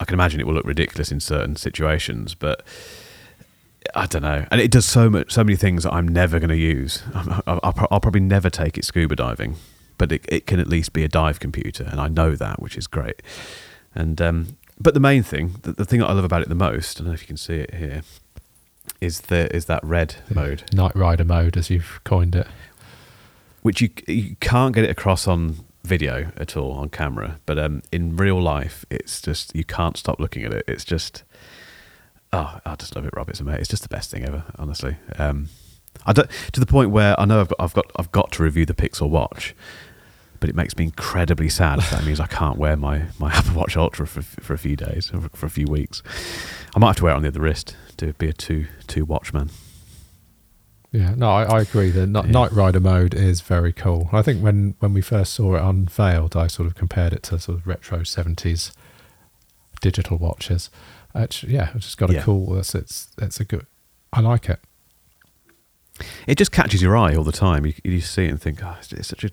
I 0.00 0.04
can 0.04 0.14
imagine 0.14 0.40
it 0.40 0.46
will 0.46 0.54
look 0.54 0.66
ridiculous 0.66 1.12
in 1.12 1.20
certain 1.20 1.56
situations, 1.56 2.34
but 2.34 2.62
I 3.94 4.06
don't 4.06 4.22
know. 4.22 4.46
And 4.50 4.60
it 4.62 4.70
does 4.70 4.86
so 4.86 5.10
much, 5.10 5.32
so 5.32 5.44
many 5.44 5.56
things 5.56 5.82
that 5.82 5.92
I'm 5.92 6.08
never 6.08 6.38
going 6.38 6.50
to 6.50 6.56
use. 6.56 7.02
I'm, 7.14 7.32
I'll, 7.46 7.60
I'll 7.62 7.88
I'll 7.90 8.00
probably 8.00 8.20
never 8.22 8.48
take 8.48 8.78
it 8.78 8.84
scuba 8.86 9.14
diving, 9.14 9.56
but 9.98 10.12
it, 10.12 10.24
it 10.28 10.46
can 10.46 10.60
at 10.60 10.66
least 10.68 10.92
be 10.92 11.04
a 11.04 11.08
dive 11.08 11.40
computer, 11.40 11.84
and 11.84 12.00
I 12.00 12.08
know 12.08 12.36
that, 12.36 12.60
which 12.60 12.76
is 12.76 12.86
great. 12.86 13.22
And 13.94 14.20
um, 14.20 14.56
but 14.80 14.94
the 14.94 15.00
main 15.00 15.22
thing, 15.22 15.56
the, 15.62 15.72
the 15.72 15.84
thing 15.84 16.00
that 16.00 16.08
I 16.08 16.12
love 16.12 16.24
about 16.24 16.42
it 16.42 16.48
the 16.48 16.54
most, 16.54 16.98
I 16.98 17.04
don't 17.04 17.08
know 17.08 17.14
if 17.14 17.22
you 17.22 17.28
can 17.28 17.36
see 17.36 17.56
it 17.56 17.74
here, 17.74 18.02
is 19.00 19.22
the 19.22 19.54
is 19.54 19.66
that 19.66 19.82
red 19.84 20.16
mode, 20.34 20.64
Knight 20.72 20.94
Rider 20.94 21.24
mode, 21.24 21.56
as 21.56 21.70
you've 21.70 22.00
coined 22.04 22.34
it. 22.36 22.46
which 23.62 23.80
you 23.80 23.90
you 24.06 24.36
can't 24.40 24.74
get 24.74 24.84
it 24.84 24.90
across 24.90 25.26
on 25.26 25.56
video 25.84 26.30
at 26.36 26.56
all 26.56 26.72
on 26.72 26.88
camera, 26.88 27.38
but 27.46 27.58
um, 27.58 27.82
in 27.90 28.16
real 28.16 28.40
life, 28.40 28.84
it's 28.90 29.20
just 29.20 29.54
you 29.56 29.64
can't 29.64 29.96
stop 29.96 30.20
looking 30.20 30.44
at 30.44 30.52
it. 30.52 30.64
It's 30.68 30.84
just 30.84 31.24
oh, 32.32 32.60
I 32.64 32.74
just 32.76 32.94
love 32.94 33.06
it, 33.06 33.12
Rob. 33.16 33.28
It's 33.28 33.40
amazing. 33.40 33.60
It's 33.60 33.68
just 33.68 33.82
the 33.82 33.88
best 33.88 34.10
thing 34.10 34.24
ever, 34.24 34.44
honestly. 34.58 34.96
Um, 35.18 35.48
I 36.04 36.12
don't 36.12 36.30
to 36.52 36.60
the 36.60 36.66
point 36.66 36.90
where 36.90 37.18
I 37.18 37.24
know 37.24 37.40
I've 37.40 37.48
got 37.48 37.60
I've 37.60 37.74
got 37.74 37.90
I've 37.96 38.12
got 38.12 38.32
to 38.32 38.42
review 38.42 38.66
the 38.66 38.74
Pixel 38.74 39.08
Watch, 39.08 39.54
but 40.40 40.48
it 40.48 40.54
makes 40.54 40.76
me 40.76 40.84
incredibly 40.84 41.48
sad. 41.48 41.78
if 41.78 41.90
that 41.90 42.04
means 42.04 42.20
I 42.20 42.26
can't 42.26 42.58
wear 42.58 42.76
my, 42.76 43.04
my 43.18 43.32
Apple 43.34 43.54
Watch 43.54 43.76
Ultra 43.76 44.06
for 44.06 44.22
for 44.22 44.54
a 44.54 44.58
few 44.58 44.76
days 44.76 45.10
or 45.12 45.28
for 45.34 45.46
a 45.46 45.50
few 45.50 45.66
weeks. 45.66 46.02
I 46.74 46.78
might 46.78 46.88
have 46.88 46.96
to 46.96 47.04
wear 47.04 47.12
it 47.12 47.16
on 47.16 47.22
the 47.22 47.28
other 47.28 47.40
wrist 47.40 47.76
to 47.98 48.12
be 48.14 48.28
a 48.28 48.32
two 48.32 48.66
two 48.86 49.04
watchman. 49.04 49.50
Yeah, 50.92 51.14
no, 51.14 51.28
I, 51.28 51.42
I 51.44 51.60
agree. 51.60 51.90
The 51.90 52.06
Ni- 52.06 52.20
Yeah. 52.20 52.30
Knight 52.30 52.52
Rider 52.52 52.80
mode 52.80 53.12
is 53.12 53.40
very 53.42 53.72
cool. 53.72 54.08
I 54.12 54.22
think 54.22 54.42
when, 54.42 54.76
when 54.78 54.94
we 54.94 55.02
first 55.02 55.34
saw 55.34 55.56
it 55.56 55.60
unveiled, 55.62 56.36
I 56.36 56.46
sort 56.46 56.66
of 56.66 56.74
compared 56.74 57.12
it 57.12 57.22
to 57.24 57.38
sort 57.38 57.58
of 57.58 57.66
retro 57.66 58.02
seventies 58.02 58.72
digital 59.82 60.16
watches. 60.16 60.70
It's, 61.14 61.42
yeah, 61.42 61.70
it's 61.74 61.84
just 61.86 61.98
got 61.98 62.08
a 62.10 62.14
Yeah. 62.14 62.22
cool. 62.22 62.56
It's, 62.58 62.74
it's 62.74 63.08
it's 63.18 63.40
a 63.40 63.44
good. 63.44 63.66
I 64.12 64.20
like 64.20 64.48
it. 64.48 64.60
It 66.26 66.36
just 66.38 66.52
catches 66.52 66.80
your 66.82 66.96
eye 66.96 67.14
all 67.14 67.24
the 67.24 67.32
time. 67.32 67.64
You, 67.66 67.72
you 67.84 68.00
see 68.00 68.26
it 68.26 68.30
and 68.30 68.40
think, 68.40 68.62
oh, 68.62 68.76
it's, 68.78 68.92
it's 68.92 69.08
such 69.08 69.24
a 69.24 69.30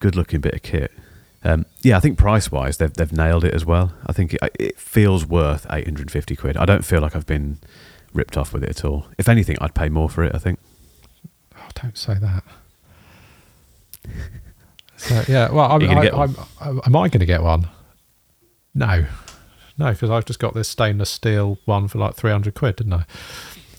good 0.00 0.16
looking 0.16 0.40
bit 0.40 0.54
of 0.54 0.62
kit. 0.62 0.90
Um, 1.42 1.64
yeah, 1.80 1.96
I 1.96 2.00
think 2.00 2.18
price 2.18 2.50
wise, 2.52 2.76
they've 2.76 2.92
they've 2.92 3.12
nailed 3.12 3.44
it 3.44 3.54
as 3.54 3.64
well. 3.64 3.92
I 4.06 4.12
think 4.12 4.34
it, 4.34 4.40
it 4.58 4.78
feels 4.78 5.24
worth 5.24 5.66
eight 5.70 5.84
hundred 5.84 6.02
and 6.02 6.10
fifty 6.10 6.36
quid. 6.36 6.56
I 6.56 6.64
don't 6.64 6.84
feel 6.84 7.00
like 7.00 7.16
I've 7.16 7.26
been 7.26 7.58
ripped 8.12 8.36
off 8.36 8.52
with 8.52 8.62
it 8.64 8.70
at 8.70 8.84
all. 8.84 9.06
If 9.16 9.28
anything, 9.28 9.56
I'd 9.60 9.74
pay 9.74 9.88
more 9.88 10.10
for 10.10 10.24
it. 10.24 10.34
I 10.34 10.38
think. 10.38 10.58
Oh, 11.56 11.68
don't 11.80 11.96
say 11.96 12.14
that. 12.14 12.44
So 14.96 15.22
yeah, 15.28 15.50
well, 15.50 15.70
I'm, 15.70 15.82
I, 15.90 16.10
I'm, 16.10 16.36
I'm, 16.60 16.80
am 16.84 16.96
I 16.96 17.08
going 17.08 17.20
to 17.20 17.26
get 17.26 17.42
one? 17.42 17.68
No, 18.74 19.06
no, 19.78 19.92
because 19.92 20.10
I've 20.10 20.26
just 20.26 20.38
got 20.38 20.52
this 20.52 20.68
stainless 20.68 21.08
steel 21.08 21.58
one 21.64 21.88
for 21.88 21.98
like 21.98 22.16
three 22.16 22.30
hundred 22.30 22.54
quid, 22.54 22.76
didn't 22.76 22.92
I? 22.92 23.04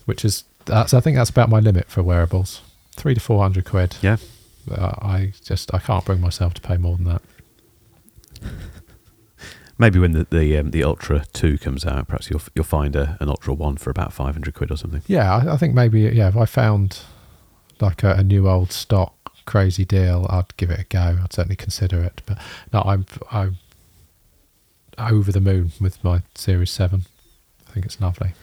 Which 0.05 0.25
is 0.25 0.45
that's 0.65 0.95
I 0.95 0.99
think 0.99 1.15
that's 1.15 1.29
about 1.29 1.49
my 1.49 1.59
limit 1.59 1.89
for 1.89 2.01
wearables, 2.01 2.61
three 2.95 3.13
to 3.13 3.19
four 3.19 3.41
hundred 3.41 3.65
quid. 3.65 3.97
Yeah. 4.01 4.17
Uh, 4.69 4.93
I 5.01 5.33
just 5.43 5.73
I 5.73 5.79
can't 5.79 6.05
bring 6.05 6.21
myself 6.21 6.53
to 6.55 6.61
pay 6.61 6.77
more 6.77 6.97
than 6.97 7.05
that. 7.05 7.21
Maybe 9.77 9.99
when 9.99 10.11
the 10.11 10.27
the, 10.29 10.57
um, 10.57 10.71
the 10.71 10.83
Ultra 10.83 11.25
Two 11.33 11.57
comes 11.57 11.85
out, 11.85 12.07
perhaps 12.07 12.29
you'll 12.29 12.41
you'll 12.53 12.65
find 12.65 12.95
a, 12.95 13.17
an 13.19 13.29
Ultra 13.29 13.53
One 13.53 13.77
for 13.77 13.89
about 13.89 14.13
five 14.13 14.35
hundred 14.35 14.53
quid 14.53 14.71
or 14.71 14.77
something. 14.77 15.01
Yeah, 15.07 15.33
I, 15.35 15.53
I 15.53 15.57
think 15.57 15.73
maybe 15.73 16.01
yeah. 16.01 16.27
If 16.27 16.37
I 16.37 16.45
found 16.45 16.99
like 17.79 18.03
a, 18.03 18.13
a 18.13 18.23
new 18.23 18.47
old 18.47 18.71
stock 18.71 19.15
crazy 19.45 19.85
deal, 19.85 20.27
I'd 20.29 20.55
give 20.57 20.69
it 20.69 20.79
a 20.79 20.83
go. 20.83 21.19
I'd 21.23 21.33
certainly 21.33 21.55
consider 21.55 22.03
it. 22.03 22.21
But 22.25 22.37
no, 22.71 22.83
I'm 22.85 23.05
I'm 23.31 23.57
over 24.99 25.31
the 25.31 25.41
moon 25.41 25.71
with 25.79 26.03
my 26.03 26.21
Series 26.35 26.69
Seven. 26.69 27.05
I 27.67 27.71
think 27.71 27.85
it's 27.85 27.99
lovely. 27.99 28.33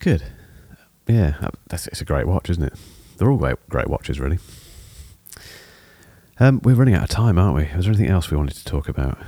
Good. 0.00 0.24
Yeah, 1.06 1.48
that's 1.68 1.86
it's 1.86 2.00
a 2.00 2.04
great 2.04 2.26
watch, 2.26 2.50
isn't 2.50 2.62
it? 2.62 2.74
They're 3.16 3.30
all 3.30 3.38
great 3.38 3.56
great 3.68 3.88
watches, 3.88 4.20
really. 4.20 4.38
Um, 6.40 6.60
we're 6.64 6.74
running 6.74 6.94
out 6.94 7.04
of 7.04 7.08
time, 7.10 7.38
aren't 7.38 7.54
we? 7.56 7.68
Was 7.76 7.86
there 7.86 7.94
anything 7.94 8.10
else 8.10 8.30
we 8.30 8.36
wanted 8.36 8.56
to 8.56 8.64
talk 8.64 8.88
about? 8.88 9.18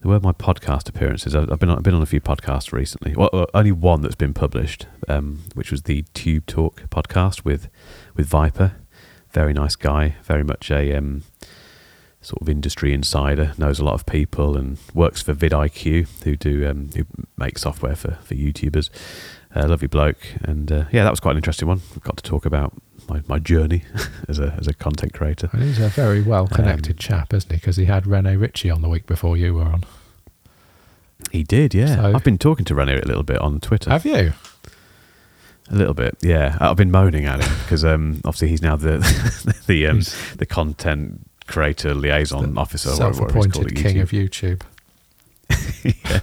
There 0.00 0.10
were 0.10 0.20
my 0.20 0.32
podcast 0.32 0.88
appearances. 0.88 1.34
I've 1.34 1.58
been 1.58 1.70
on, 1.70 1.78
I've 1.78 1.82
been 1.82 1.94
on 1.94 2.02
a 2.02 2.06
few 2.06 2.20
podcasts 2.20 2.72
recently. 2.72 3.14
Well, 3.16 3.30
uh, 3.32 3.46
only 3.54 3.72
one 3.72 4.00
that's 4.00 4.14
been 4.14 4.34
published, 4.34 4.86
um, 5.08 5.42
which 5.54 5.70
was 5.70 5.82
the 5.82 6.02
Tube 6.14 6.46
Talk 6.46 6.82
podcast 6.90 7.44
with 7.44 7.68
with 8.14 8.26
Viper. 8.26 8.76
Very 9.30 9.52
nice 9.52 9.76
guy. 9.76 10.16
Very 10.22 10.44
much 10.44 10.70
a 10.70 10.94
um, 10.94 11.22
sort 12.28 12.42
of 12.42 12.48
industry 12.48 12.92
insider. 12.92 13.52
Knows 13.58 13.78
a 13.80 13.84
lot 13.84 13.94
of 13.94 14.04
people 14.06 14.56
and 14.56 14.78
works 14.94 15.22
for 15.22 15.34
vidIQ, 15.34 16.22
who 16.24 16.36
do 16.36 16.68
um, 16.68 16.90
who 16.94 17.04
make 17.36 17.58
software 17.58 17.96
for 17.96 18.18
for 18.22 18.34
YouTubers. 18.34 18.90
Uh, 19.56 19.66
lovely 19.66 19.88
bloke, 19.88 20.18
and 20.42 20.70
uh, 20.70 20.84
yeah, 20.92 21.04
that 21.04 21.10
was 21.10 21.20
quite 21.20 21.32
an 21.32 21.38
interesting 21.38 21.66
one. 21.68 21.80
We 21.94 22.00
got 22.02 22.18
to 22.18 22.22
talk 22.22 22.44
about 22.44 22.74
my, 23.08 23.22
my 23.26 23.38
journey 23.38 23.82
as 24.28 24.38
a 24.38 24.54
as 24.58 24.66
a 24.68 24.74
content 24.74 25.14
creator. 25.14 25.48
And 25.52 25.62
he's 25.62 25.80
a 25.80 25.88
very 25.88 26.20
well 26.20 26.46
connected 26.46 26.96
Um, 26.96 26.98
chap, 26.98 27.32
isn't 27.32 27.50
he? 27.50 27.56
Because 27.56 27.76
he 27.76 27.86
had 27.86 28.06
Rene 28.06 28.36
Ritchie 28.36 28.70
on 28.70 28.82
the 28.82 28.88
week 28.90 29.06
before 29.06 29.36
you 29.38 29.54
were 29.54 29.62
on. 29.64 29.84
He 31.32 31.42
did, 31.42 31.74
yeah. 31.74 31.96
So- 31.96 32.12
I've 32.14 32.24
been 32.24 32.38
talking 32.38 32.64
to 32.66 32.74
Rene 32.74 32.92
a 32.94 33.06
little 33.06 33.22
bit 33.24 33.38
on 33.38 33.58
Twitter. 33.60 33.90
Have 33.90 34.04
you? 34.04 34.32
A 35.70 35.74
little 35.74 35.92
bit, 35.94 36.16
yeah. 36.22 36.56
I've 36.60 36.76
been 36.76 36.90
moaning 36.90 37.26
at 37.26 37.42
him 37.44 37.52
because 37.64 37.84
um, 37.84 38.20
obviously 38.24 38.48
he's 38.48 38.62
now 38.62 38.76
the 38.76 38.98
the 39.66 39.86
um, 39.86 40.00
the 40.36 40.46
content 40.46 41.27
creator 41.48 41.94
liaison 41.94 42.54
the 42.54 42.60
officer, 42.60 42.90
whatever 42.90 43.22
whatever 43.22 43.38
he's 43.38 43.46
called 43.46 43.54
self-appointed 43.54 43.76
king 43.82 44.00
of 44.00 44.10
YouTube. 44.10 44.62
yeah. 45.82 46.20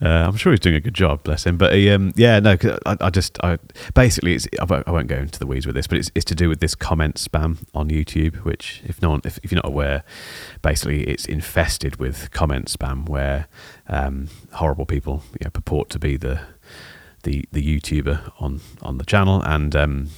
Uh, 0.00 0.28
I'm 0.28 0.36
sure 0.36 0.52
he's 0.52 0.60
doing 0.60 0.76
a 0.76 0.80
good 0.80 0.94
job, 0.94 1.24
bless 1.24 1.44
him. 1.44 1.56
But 1.58 1.74
he, 1.74 1.90
um, 1.90 2.12
yeah, 2.16 2.38
no, 2.40 2.56
'cause 2.56 2.78
I, 2.86 2.96
I 3.00 3.10
just, 3.10 3.36
I 3.42 3.58
basically, 3.94 4.34
it's, 4.34 4.46
I, 4.60 4.64
won't, 4.64 4.86
I 4.88 4.92
won't 4.92 5.08
go 5.08 5.16
into 5.16 5.38
the 5.38 5.46
weeds 5.46 5.66
with 5.66 5.74
this, 5.74 5.86
but 5.86 5.98
it's, 5.98 6.10
it's 6.14 6.24
to 6.26 6.34
do 6.34 6.48
with 6.48 6.60
this 6.60 6.74
comment 6.74 7.16
spam 7.16 7.58
on 7.74 7.88
YouTube, 7.88 8.36
which, 8.44 8.82
if 8.84 9.02
no 9.02 9.10
one, 9.10 9.20
if, 9.24 9.38
if 9.42 9.50
you're 9.50 9.56
not 9.62 9.66
aware, 9.66 10.04
basically 10.62 11.02
it's 11.04 11.26
infested 11.26 11.96
with 11.96 12.30
comment 12.30 12.66
spam 12.66 13.08
where 13.08 13.48
um, 13.88 14.28
horrible 14.52 14.86
people 14.86 15.22
you 15.32 15.44
know, 15.44 15.50
purport 15.50 15.90
to 15.90 15.98
be 15.98 16.16
the 16.16 16.40
the 17.24 17.44
the 17.52 17.62
YouTuber 17.62 18.32
on 18.38 18.60
on 18.80 18.98
the 18.98 19.04
channel 19.04 19.42
and 19.42 19.74
um, 19.74 20.10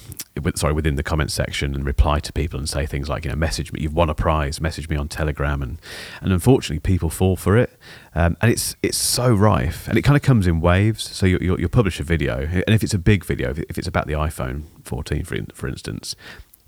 sorry 0.55 0.73
within 0.73 0.95
the 0.95 1.03
comment 1.03 1.31
section 1.31 1.73
and 1.73 1.85
reply 1.85 2.19
to 2.19 2.31
people 2.31 2.59
and 2.59 2.69
say 2.69 2.85
things 2.85 3.09
like 3.09 3.25
you 3.25 3.31
know 3.31 3.35
message 3.35 3.73
me 3.73 3.81
you've 3.81 3.93
won 3.93 4.09
a 4.09 4.15
prize 4.15 4.61
message 4.61 4.87
me 4.87 4.95
on 4.95 5.07
Telegram 5.07 5.61
and 5.61 5.79
and 6.21 6.31
unfortunately 6.31 6.79
people 6.79 7.09
fall 7.09 7.35
for 7.35 7.57
it. 7.57 7.77
Um, 8.13 8.37
and 8.41 8.51
it's 8.51 8.75
it's 8.83 8.97
so 8.97 9.33
rife 9.33 9.87
and 9.87 9.97
it 9.97 10.03
kind 10.03 10.15
of 10.15 10.21
comes 10.21 10.45
in 10.47 10.61
waves. 10.61 11.03
So 11.03 11.25
you 11.25 11.39
you 11.41 11.57
you'll 11.57 11.69
publish 11.69 11.99
a 11.99 12.03
video 12.03 12.39
and 12.39 12.69
if 12.69 12.83
it's 12.83 12.93
a 12.93 12.99
big 12.99 13.25
video 13.25 13.53
if 13.69 13.77
it's 13.77 13.87
about 13.87 14.07
the 14.07 14.13
iPhone 14.13 14.63
14 14.83 15.23
for 15.23 15.37
for 15.53 15.67
instance 15.67 16.15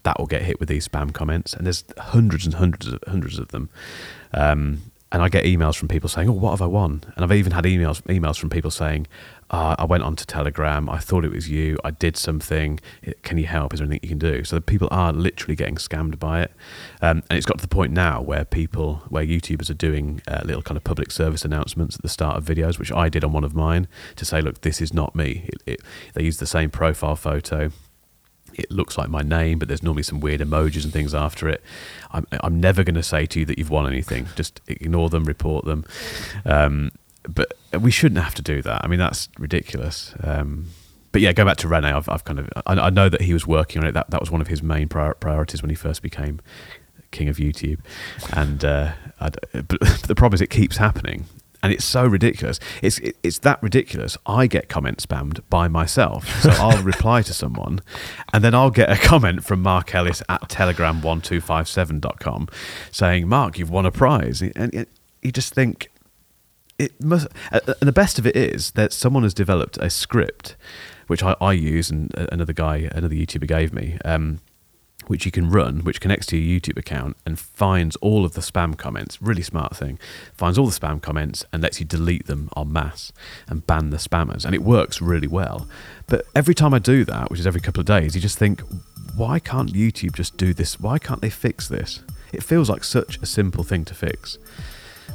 that 0.03 0.17
will 0.17 0.27
get 0.27 0.41
hit 0.43 0.59
with 0.59 0.69
these 0.69 0.87
spam 0.87 1.13
comments 1.13 1.53
and 1.53 1.65
there's 1.65 1.83
hundreds 1.97 2.45
and 2.45 2.55
hundreds 2.55 2.87
of 2.87 2.99
hundreds 3.07 3.37
of 3.37 3.49
them. 3.49 3.69
Um, 4.33 4.91
and 5.11 5.23
I 5.23 5.29
get 5.29 5.43
emails 5.45 5.75
from 5.75 5.87
people 5.87 6.07
saying, 6.07 6.29
"Oh, 6.29 6.33
what 6.33 6.51
have 6.51 6.61
I 6.61 6.67
won?" 6.67 7.03
And 7.15 7.25
I've 7.25 7.31
even 7.31 7.51
had 7.51 7.63
emails 7.63 8.01
emails 8.03 8.37
from 8.37 8.51
people 8.51 8.69
saying, 8.69 9.07
uh, 9.49 9.75
"I 9.77 9.85
went 9.85 10.03
onto 10.03 10.25
Telegram. 10.25 10.89
I 10.89 10.99
thought 10.99 11.25
it 11.25 11.31
was 11.31 11.49
you. 11.49 11.77
I 11.83 11.91
did 11.91 12.17
something. 12.17 12.79
Can 13.23 13.37
you 13.37 13.45
help? 13.45 13.73
Is 13.73 13.79
there 13.79 13.87
anything 13.87 14.01
you 14.03 14.09
can 14.09 14.19
do?" 14.19 14.43
So 14.43 14.59
people 14.59 14.87
are 14.91 15.11
literally 15.13 15.55
getting 15.55 15.75
scammed 15.75 16.19
by 16.19 16.41
it, 16.41 16.51
um, 17.01 17.23
and 17.29 17.37
it's 17.37 17.45
got 17.45 17.57
to 17.57 17.61
the 17.61 17.67
point 17.67 17.91
now 17.93 18.21
where 18.21 18.45
people, 18.45 19.03
where 19.09 19.25
YouTubers 19.25 19.69
are 19.69 19.75
doing 19.75 20.21
uh, 20.27 20.41
little 20.43 20.61
kind 20.61 20.77
of 20.77 20.83
public 20.83 21.11
service 21.11 21.45
announcements 21.45 21.95
at 21.95 22.01
the 22.01 22.09
start 22.09 22.37
of 22.37 22.45
videos, 22.45 22.79
which 22.79 22.91
I 22.91 23.09
did 23.09 23.23
on 23.23 23.31
one 23.31 23.43
of 23.43 23.55
mine 23.55 23.87
to 24.15 24.25
say, 24.25 24.41
"Look, 24.41 24.61
this 24.61 24.81
is 24.81 24.93
not 24.93 25.15
me." 25.15 25.45
It, 25.47 25.63
it, 25.65 25.81
they 26.13 26.23
use 26.23 26.37
the 26.37 26.47
same 26.47 26.69
profile 26.69 27.15
photo 27.15 27.71
it 28.59 28.71
looks 28.71 28.97
like 28.97 29.09
my 29.09 29.21
name, 29.21 29.59
but 29.59 29.67
there's 29.67 29.83
normally 29.83 30.03
some 30.03 30.19
weird 30.19 30.41
emojis 30.41 30.83
and 30.83 30.93
things 30.93 31.13
after 31.13 31.47
it. 31.47 31.63
I'm, 32.11 32.25
I'm 32.41 32.59
never 32.59 32.83
going 32.83 32.95
to 32.95 33.03
say 33.03 33.25
to 33.27 33.39
you 33.39 33.45
that 33.45 33.57
you've 33.57 33.69
won 33.69 33.87
anything. 33.87 34.27
Just 34.35 34.61
ignore 34.67 35.09
them, 35.09 35.23
report 35.23 35.65
them. 35.65 35.85
Um, 36.45 36.91
but 37.33 37.53
we 37.79 37.91
shouldn't 37.91 38.21
have 38.21 38.35
to 38.35 38.41
do 38.41 38.61
that. 38.61 38.83
I 38.83 38.87
mean, 38.87 38.99
that's 38.99 39.29
ridiculous. 39.37 40.13
Um, 40.23 40.67
but 41.11 41.21
yeah, 41.21 41.33
go 41.33 41.45
back 41.45 41.57
to 41.57 41.67
Rene. 41.67 41.87
I've, 41.87 42.07
I've 42.07 42.23
kind 42.23 42.39
of 42.39 42.49
I, 42.65 42.73
I 42.73 42.89
know 42.89 43.09
that 43.09 43.21
he 43.21 43.33
was 43.33 43.47
working 43.47 43.81
on 43.81 43.87
it. 43.87 43.93
That 43.93 44.09
that 44.11 44.19
was 44.19 44.31
one 44.31 44.41
of 44.41 44.47
his 44.47 44.61
main 44.61 44.87
prior, 44.87 45.13
priorities 45.13 45.61
when 45.61 45.69
he 45.69 45.75
first 45.75 46.01
became 46.01 46.39
king 47.11 47.29
of 47.29 47.37
YouTube. 47.37 47.79
And 48.33 48.63
uh, 48.63 48.93
but 49.19 49.79
the 50.07 50.15
problem 50.15 50.35
is, 50.35 50.41
it 50.41 50.49
keeps 50.49 50.77
happening. 50.77 51.25
And 51.61 51.73
it's 51.73 51.83
so 51.83 52.05
ridiculous. 52.05 52.57
It's 52.81 52.99
it, 52.99 53.17
it's 53.21 53.39
that 53.39 53.61
ridiculous. 53.61 54.17
I 54.25 54.47
get 54.47 54.69
comment 54.69 55.05
spammed 55.05 55.41
by 55.49 55.67
myself. 55.67 56.41
So 56.41 56.49
I'll 56.51 56.81
reply 56.83 57.21
to 57.23 57.33
someone, 57.33 57.81
and 58.31 58.43
then 58.43 58.55
I'll 58.55 58.71
get 58.71 58.89
a 58.89 58.95
comment 58.95 59.43
from 59.43 59.61
Mark 59.61 59.93
Ellis 59.93 60.23
at 60.29 60.43
telegram1257.com 60.43 62.47
saying, 62.91 63.27
Mark, 63.27 63.59
you've 63.59 63.69
won 63.69 63.85
a 63.85 63.91
prize. 63.91 64.41
And 64.41 64.55
and 64.55 64.87
you 65.21 65.33
just 65.33 65.53
think, 65.53 65.91
it 66.79 67.03
must 67.03 67.27
uh, 67.51 67.59
and 67.65 67.87
the 67.87 67.91
best 67.91 68.17
of 68.17 68.25
it 68.25 68.35
is 68.35 68.71
that 68.71 68.93
someone 68.93 69.23
has 69.23 69.33
developed 69.33 69.77
a 69.77 69.89
script 69.89 70.55
which 71.07 71.21
I, 71.23 71.35
I 71.41 71.53
use 71.53 71.91
and 71.91 72.17
uh, 72.17 72.27
another 72.31 72.53
guy 72.53 72.89
another 72.93 73.15
youtuber 73.15 73.47
gave 73.47 73.73
me 73.73 73.97
um, 74.05 74.39
which 75.07 75.25
you 75.25 75.31
can 75.31 75.49
run 75.49 75.79
which 75.79 75.99
connects 75.99 76.25
to 76.27 76.37
your 76.37 76.59
youtube 76.59 76.77
account 76.77 77.17
and 77.25 77.37
finds 77.37 77.95
all 77.97 78.25
of 78.25 78.33
the 78.33 78.41
spam 78.41 78.77
comments. 78.77 79.21
Really 79.21 79.41
smart 79.41 79.75
thing. 79.75 79.97
Finds 80.33 80.57
all 80.57 80.67
the 80.67 80.79
spam 80.79 81.01
comments 81.01 81.43
and 81.51 81.61
lets 81.63 81.79
you 81.79 81.85
delete 81.85 82.27
them 82.27 82.49
en 82.55 82.71
masse 82.71 83.11
and 83.47 83.65
ban 83.65 83.89
the 83.89 83.97
spammers. 83.97 84.45
And 84.45 84.53
it 84.53 84.61
works 84.61 85.01
really 85.01 85.27
well. 85.27 85.67
But 86.07 86.25
every 86.35 86.55
time 86.55 86.73
i 86.73 86.79
do 86.79 87.03
that 87.05 87.29
which 87.29 87.39
is 87.39 87.47
every 87.47 87.61
couple 87.61 87.81
of 87.81 87.87
days 87.87 88.15
you 88.15 88.21
just 88.21 88.37
think 88.37 88.61
why 89.15 89.39
can't 89.39 89.73
youtube 89.73 90.13
just 90.13 90.37
do 90.37 90.53
this? 90.53 90.79
Why 90.79 90.97
can't 90.99 91.21
they 91.21 91.29
fix 91.29 91.67
this? 91.67 92.03
It 92.31 92.43
feels 92.43 92.69
like 92.69 92.83
such 92.83 93.17
a 93.17 93.25
simple 93.25 93.63
thing 93.63 93.83
to 93.85 93.93
fix. 93.93 94.37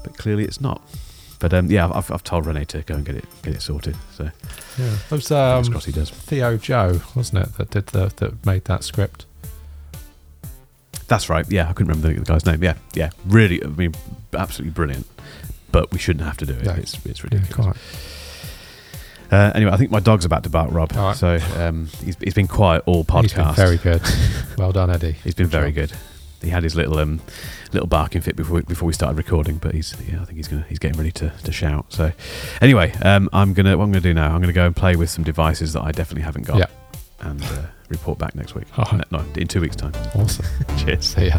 But 0.03 0.19
clearly 0.19 0.45
it's 0.45 0.61
not 0.61 0.83
but 1.45 1.53
um, 1.53 1.71
yeah, 1.71 1.91
I've, 1.93 2.11
I've 2.11 2.25
told 2.25 2.47
Rene 2.47 2.65
to 2.65 2.81
go 2.85 2.95
and 2.95 3.05
get 3.05 3.17
it 3.17 3.27
get 3.43 3.55
it 3.57 3.61
sorted. 3.61 3.95
So 4.13 4.31
Yeah, 4.79 4.97
it 4.97 5.11
was 5.11 5.31
um, 5.31 5.63
he 5.65 5.93
does. 5.93 6.11
ThioJoe, 6.11 7.15
wasn't 7.15 7.47
it, 7.47 7.53
that 7.59 7.69
did 7.69 7.87
the 7.89 8.11
that 8.17 8.47
made 8.47 8.65
that 8.65 8.83
script? 8.83 9.27
That's 11.07 11.29
right. 11.29 11.45
Yeah, 11.51 11.69
I 11.69 11.75
couldn't 11.75 11.89
remember 11.89 12.09
the, 12.15 12.21
the 12.21 12.25
guy's 12.25 12.47
name. 12.47 12.65
Yeah, 12.65 12.77
yeah, 12.95 13.11
really. 13.27 13.63
I 13.63 13.67
mean, 13.67 13.93
absolutely 14.33 14.73
brilliant. 14.73 15.07
But 15.71 15.93
we 15.93 15.99
shouldn't 15.99 16.25
have 16.25 16.39
to 16.39 16.47
do 16.47 16.55
it. 16.55 16.65
Yeah. 16.65 16.77
It's 16.77 17.05
it's 17.05 17.23
ridiculous. 17.23 17.55
quite. 17.55 17.77
uh, 19.31 19.53
anyway, 19.55 19.73
I 19.73 19.77
think 19.77 19.91
my 19.91 20.01
dog's 20.01 20.25
about 20.25 20.45
to 20.45 20.49
bark, 20.49 20.73
Rob. 20.73 20.93
Right. 20.93 21.15
So 21.15 21.39
um, 21.59 21.89
he's 22.03 22.17
he's 22.23 22.33
been 22.33 22.49
quiet 22.49 22.85
all 22.87 23.05
podcast. 23.05 23.21
He's 23.23 23.35
been 23.35 23.55
very 23.55 23.77
good. 23.77 24.03
well 24.57 24.73
done, 24.73 24.89
Eddie. 24.89 25.13
He's 25.13 25.35
been 25.35 25.49
Good 25.49 25.53
very 25.53 25.73
job. 25.73 25.91
good. 25.91 25.99
He 26.43 26.49
had 26.49 26.63
his 26.63 26.75
little 26.75 26.99
um, 26.99 27.21
little 27.75 27.87
barking 27.89 28.23
fit 28.23 28.37
before 28.37 28.63
before 28.63 28.87
we 28.87 28.93
started 28.95 29.17
recording, 29.19 29.59
but 29.59 29.75
he's 29.75 29.95
yeah, 30.11 30.23
I 30.23 30.25
think 30.25 30.37
he's 30.37 30.49
gonna 30.49 30.65
he's 30.69 30.79
getting 30.79 30.97
ready 30.99 31.13
to, 31.13 31.31
to 31.45 31.53
shout. 31.53 31.93
So 31.93 32.13
anyway, 32.63 32.93
um, 33.03 33.29
I'm 33.33 33.53
gonna 33.53 33.77
what 33.77 33.85
I'm 33.85 33.91
gonna 33.93 34.01
do 34.01 34.15
now. 34.15 34.35
I'm 34.35 34.41
gonna 34.41 34.53
go 34.53 34.67
and 34.67 34.75
play 34.75 34.97
with 34.97 35.11
some 35.11 35.25
devices 35.25 35.73
that 35.75 35.83
I 35.83 35.93
definitely 35.93 36.23
haven't 36.23 36.47
got, 36.47 36.59
Yeah. 36.59 36.67
and 37.21 37.43
uh, 37.43 37.67
report 37.89 38.19
back 38.19 38.35
next 38.35 38.55
week. 38.55 38.67
All 38.79 38.87
right. 38.91 39.05
No, 39.13 39.25
in 39.37 39.47
two 39.49 39.61
weeks' 39.61 39.77
time. 39.77 39.93
Awesome. 40.15 40.47
Cheers. 40.79 41.05
See 41.05 41.27
ya. 41.29 41.39